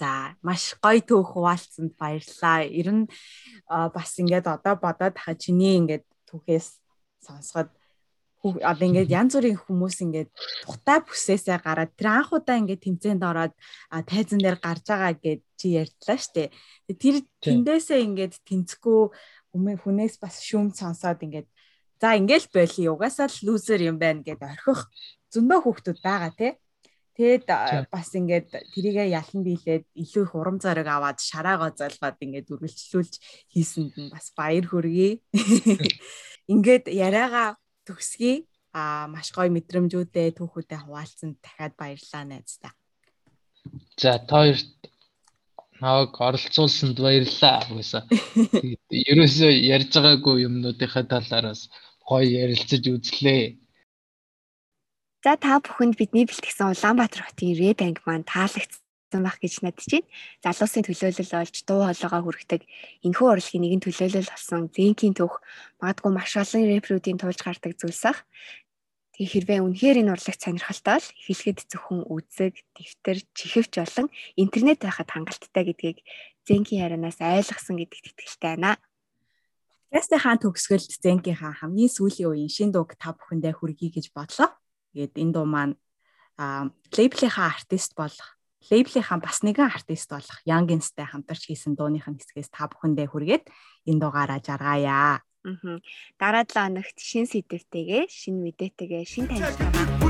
За 0.00 0.32
маш 0.40 0.80
гоё 0.80 1.04
түүх 1.04 1.36
хуваалцсанд 1.36 1.92
баярлалаа. 2.00 2.64
Ер 2.64 2.88
нь 2.88 3.04
бас 3.68 4.16
ингээд 4.16 4.48
одоо 4.48 4.74
бодоод 4.80 5.16
хаа 5.20 5.36
чиний 5.36 5.76
ингээд 5.76 6.08
түүхээс 6.24 6.80
сонсоход 7.20 7.68
одоо 8.40 8.86
ингээд 8.88 9.12
янз 9.12 9.36
бүрийн 9.36 9.60
хүмүүс 9.60 9.96
ингээд 10.00 10.30
тухтай 10.64 10.98
бүсээсээ 11.04 11.58
гараад 11.60 11.92
тэр 11.92 12.08
анх 12.08 12.32
удаа 12.32 12.56
ингээд 12.56 12.84
тэмцээнд 12.88 13.22
ороод 13.22 13.52
тайзан 14.08 14.40
дээр 14.40 14.56
гарч 14.56 14.84
байгаа 14.88 15.12
гэд 15.20 15.42
чи 15.60 15.76
ярьдлаа 15.76 16.16
штэ. 16.16 16.48
Тэр 16.88 17.20
тэндээсээ 17.44 18.00
ингээд 18.00 18.34
тэнцэхгүй 18.48 19.00
хүнээс 19.52 20.16
бас 20.24 20.40
шүүм 20.40 20.72
сонсоод 20.72 21.20
ингээд 21.20 21.48
за 22.00 22.16
ингээл 22.16 22.48
байли 22.48 22.88
угаасаа 22.88 23.28
л 23.28 23.38
лузер 23.44 23.84
юм 23.84 24.00
байна 24.00 24.24
гэд 24.24 24.40
орхих 24.40 24.88
зөндөө 25.28 25.58
хүүхдүүд 25.60 25.98
байгаа 26.00 26.32
тий. 26.32 26.52
Тэгэд 27.20 27.44
бас 27.92 28.08
ингээд 28.16 28.48
тэрийгэ 28.72 29.12
ялан 29.12 29.44
дийлээд 29.44 29.84
илүү 29.92 30.24
их 30.24 30.32
урам 30.32 30.56
зориг 30.56 30.88
аваад 30.88 31.20
шараагаа 31.20 31.76
залгаад 31.76 32.16
ингээд 32.16 32.48
үргэлжлүүлж 32.48 33.14
хийсэнд 33.52 33.94
нь 34.00 34.08
бас 34.08 34.32
баяр 34.32 34.64
хүргэе. 34.64 35.20
Ингээд 36.52 36.88
яриагаа 36.88 37.60
төгсгий. 37.90 38.46
А 38.70 39.10
маш 39.10 39.34
гоё 39.34 39.50
мэдрэмжүүдээ 39.50 40.38
түүхүүдэд 40.38 40.86
хуваалцсан 40.86 41.34
дахиад 41.42 41.74
баярлалаа 41.74 42.24
найздаа. 42.30 42.72
За 43.98 44.22
та 44.22 44.46
хоёрт 44.46 44.70
наваг 45.82 46.14
оролцуулсанд 46.14 46.96
баярлалаа. 47.02 47.66
Угаасаа. 47.66 48.06
Ерөөсөө 49.10 49.50
ярьж 49.74 49.90
байгаагүй 49.90 50.46
юмнуудынхаа 50.46 51.04
талаараас 51.10 51.66
гоё 52.06 52.30
ярилцаж 52.46 52.84
үзлээ. 52.86 53.58
За 55.26 55.34
та 55.34 55.58
бүхэнд 55.58 55.98
бидний 55.98 56.24
бэлтгэсэн 56.30 56.70
Улаанбаатар 56.70 57.26
хотын 57.26 57.58
Red 57.58 57.76
Bank 57.82 57.98
маань 58.06 58.22
таалагдсан 58.22 58.86
байх 59.18 59.42
гэж 59.42 59.66
надад 59.66 59.82
чинь. 59.82 60.06
Залуусын 60.46 60.86
төлөөлөл 60.86 61.34
болж 61.34 61.56
дуу 61.66 61.82
хоолойгоо 61.90 62.22
хүргэдэг 62.22 62.62
энэхүү 63.02 63.26
урлагийн 63.26 63.62
нэгэн 63.66 63.82
төлөөлөл 63.82 64.30
болсон 64.30 64.70
Зенкийн 64.70 65.14
түүх 65.18 65.42
магадгүй 65.82 66.10
маш 66.14 66.32
олон 66.38 66.62
рэпрүүдийн 66.70 67.18
туулж 67.18 67.40
гардаг 67.42 67.74
зүйлс 67.74 68.04
ах. 68.06 68.22
Тэгээ 69.18 69.32
хэрвээ 69.34 69.60
үнэхээр 69.66 70.00
энэ 70.06 70.12
урлагт 70.14 70.40
сонирхолтой 70.40 70.98
л 71.02 71.08
эхлэхэд 71.18 71.58
зөвхөн 71.66 72.00
үзэг, 72.08 72.54
дэвтэр, 72.78 73.18
чихвч 73.34 73.72
болон 73.82 74.06
интернет 74.38 74.80
байхад 74.80 75.10
хангалттай 75.10 75.64
гэдгийг 75.66 75.98
Зенкийн 76.46 76.86
ярианаас 76.86 77.18
ойлгосон 77.20 77.76
гэдэгт 77.82 78.16
итгэлтэй 78.16 78.56
байна. 78.56 78.80
Подкастын 79.90 80.22
хаан 80.22 80.38
төгсгөлд 80.38 80.90
Зенкийнхаа 81.02 81.52
хамгийн 81.58 81.90
сүүлийн 81.90 82.30
үеийн 82.30 82.48
шин 82.48 82.70
дууг 82.70 82.94
та 82.94 83.10
бүхэндээ 83.10 83.58
хүргэе 83.58 83.90
гэж 83.90 84.14
бодлоо. 84.14 84.54
Тэгээд 84.94 85.18
энэ 85.18 85.34
дуу 85.34 85.46
маань 85.50 85.74
лейблийнхаа 86.94 87.52
артист 87.52 87.92
болох 87.98 88.39
лейблийнхаа 88.68 89.18
бас 89.24 89.40
нэгэн 89.40 89.72
артист 89.72 90.12
болох 90.12 90.38
Youngins-тай 90.44 91.08
хамтарч 91.08 91.48
хийсэн 91.48 91.74
дууных 91.80 92.04
нь 92.04 92.20
хэсгээс 92.20 92.52
та 92.52 92.68
бүхэндээ 92.68 93.08
хүргээд 93.08 93.44
энэ 93.88 94.00
дуугаараа 94.00 94.40
жаргаая. 94.44 95.24
Аа. 95.40 95.80
Дараа 96.20 96.44
7 96.44 96.52
хоногт 96.52 96.98
шин 97.00 97.24
сэдвтэйгээ, 97.24 98.12
шин 98.12 98.44
мэдээтэйгээ, 98.44 99.04
шин 99.08 99.24
танилцтайгаа 99.24 100.00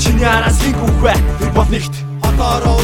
Чиний 0.00 0.24
араас 0.24 0.56
хин 0.64 0.72
хүүхвэ 0.80 1.12
тэр 1.38 1.52
бол 1.52 1.68
нэгт. 1.68 1.94
Хотоороо 2.24 2.80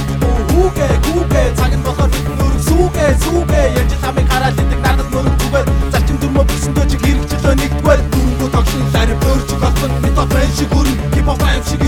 хүүгээ 0.53 0.93
хүүгээ 1.09 1.47
цаг 1.57 1.73
нь 1.73 1.85
болохоор 1.87 2.11
бид 2.13 2.27
нөрөг 2.29 2.61
сүгээ 2.69 3.13
сүгээ 3.25 3.67
яаж 3.73 3.93
хамыг 4.05 4.27
хараад 4.29 4.61
идэг 4.61 4.81
надад 4.85 5.09
нөрөг 5.09 5.35
зүгээр. 5.41 5.67
Зарчим 5.93 6.17
дүрмөө 6.21 6.45
бүсэндөө 6.45 6.85
чиг 6.91 7.01
хэрэгчлөө 7.01 7.55
нэгдгээр 7.57 8.01
дүүнгөө 8.13 8.49
тогшин 8.53 8.85
ларь 8.93 9.15
бөөрч 9.23 9.49
болсон 9.63 9.91
бид 10.05 10.17
опен 10.23 10.51
шиг 10.57 10.71
үрн 10.77 10.97
хип 11.15 11.27
хоп 11.29 11.43
аим 11.49 11.63
шиг 11.65 11.85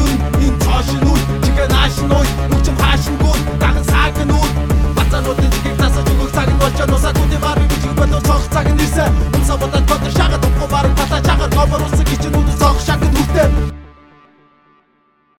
үрн 1.67 1.75
энэ 1.75 1.97
цаашин 1.97 2.11
үл 2.13 2.17
чигээ 2.17 2.17
наашин 2.17 2.17
ой 2.19 2.27
үчим 2.57 2.77
хаашин 2.79 3.17
гүр 3.23 3.39
даган 3.61 3.85
саагийн 3.91 4.31
үл 4.31 4.51
бацаануудын 4.97 5.51
чигийг 5.55 5.77
тасаж 5.81 6.07
өгөх 6.13 6.31
цаг 6.37 6.49
нь 6.51 6.61
болж 6.61 6.79
нусаа 6.91 7.13
түди 7.19 7.39
баар 7.43 7.59
бичиг 7.71 7.93
болоо 7.99 8.21
цог 8.29 8.43
цаг 8.55 8.67
нь 8.73 8.83
ирсэн 8.85 9.11
Унсаа 9.35 9.57
бодоод 9.61 9.87
бодор 9.91 10.13
шагаад 10.19 10.47
ухгүй 10.47 10.69
баруун 10.75 10.97
талаа 10.99 11.21
чагаар 11.27 11.51
гомор 11.57 11.83
усаг 11.87 12.07
гिचнүүд 12.11 12.49
цог 12.61 12.77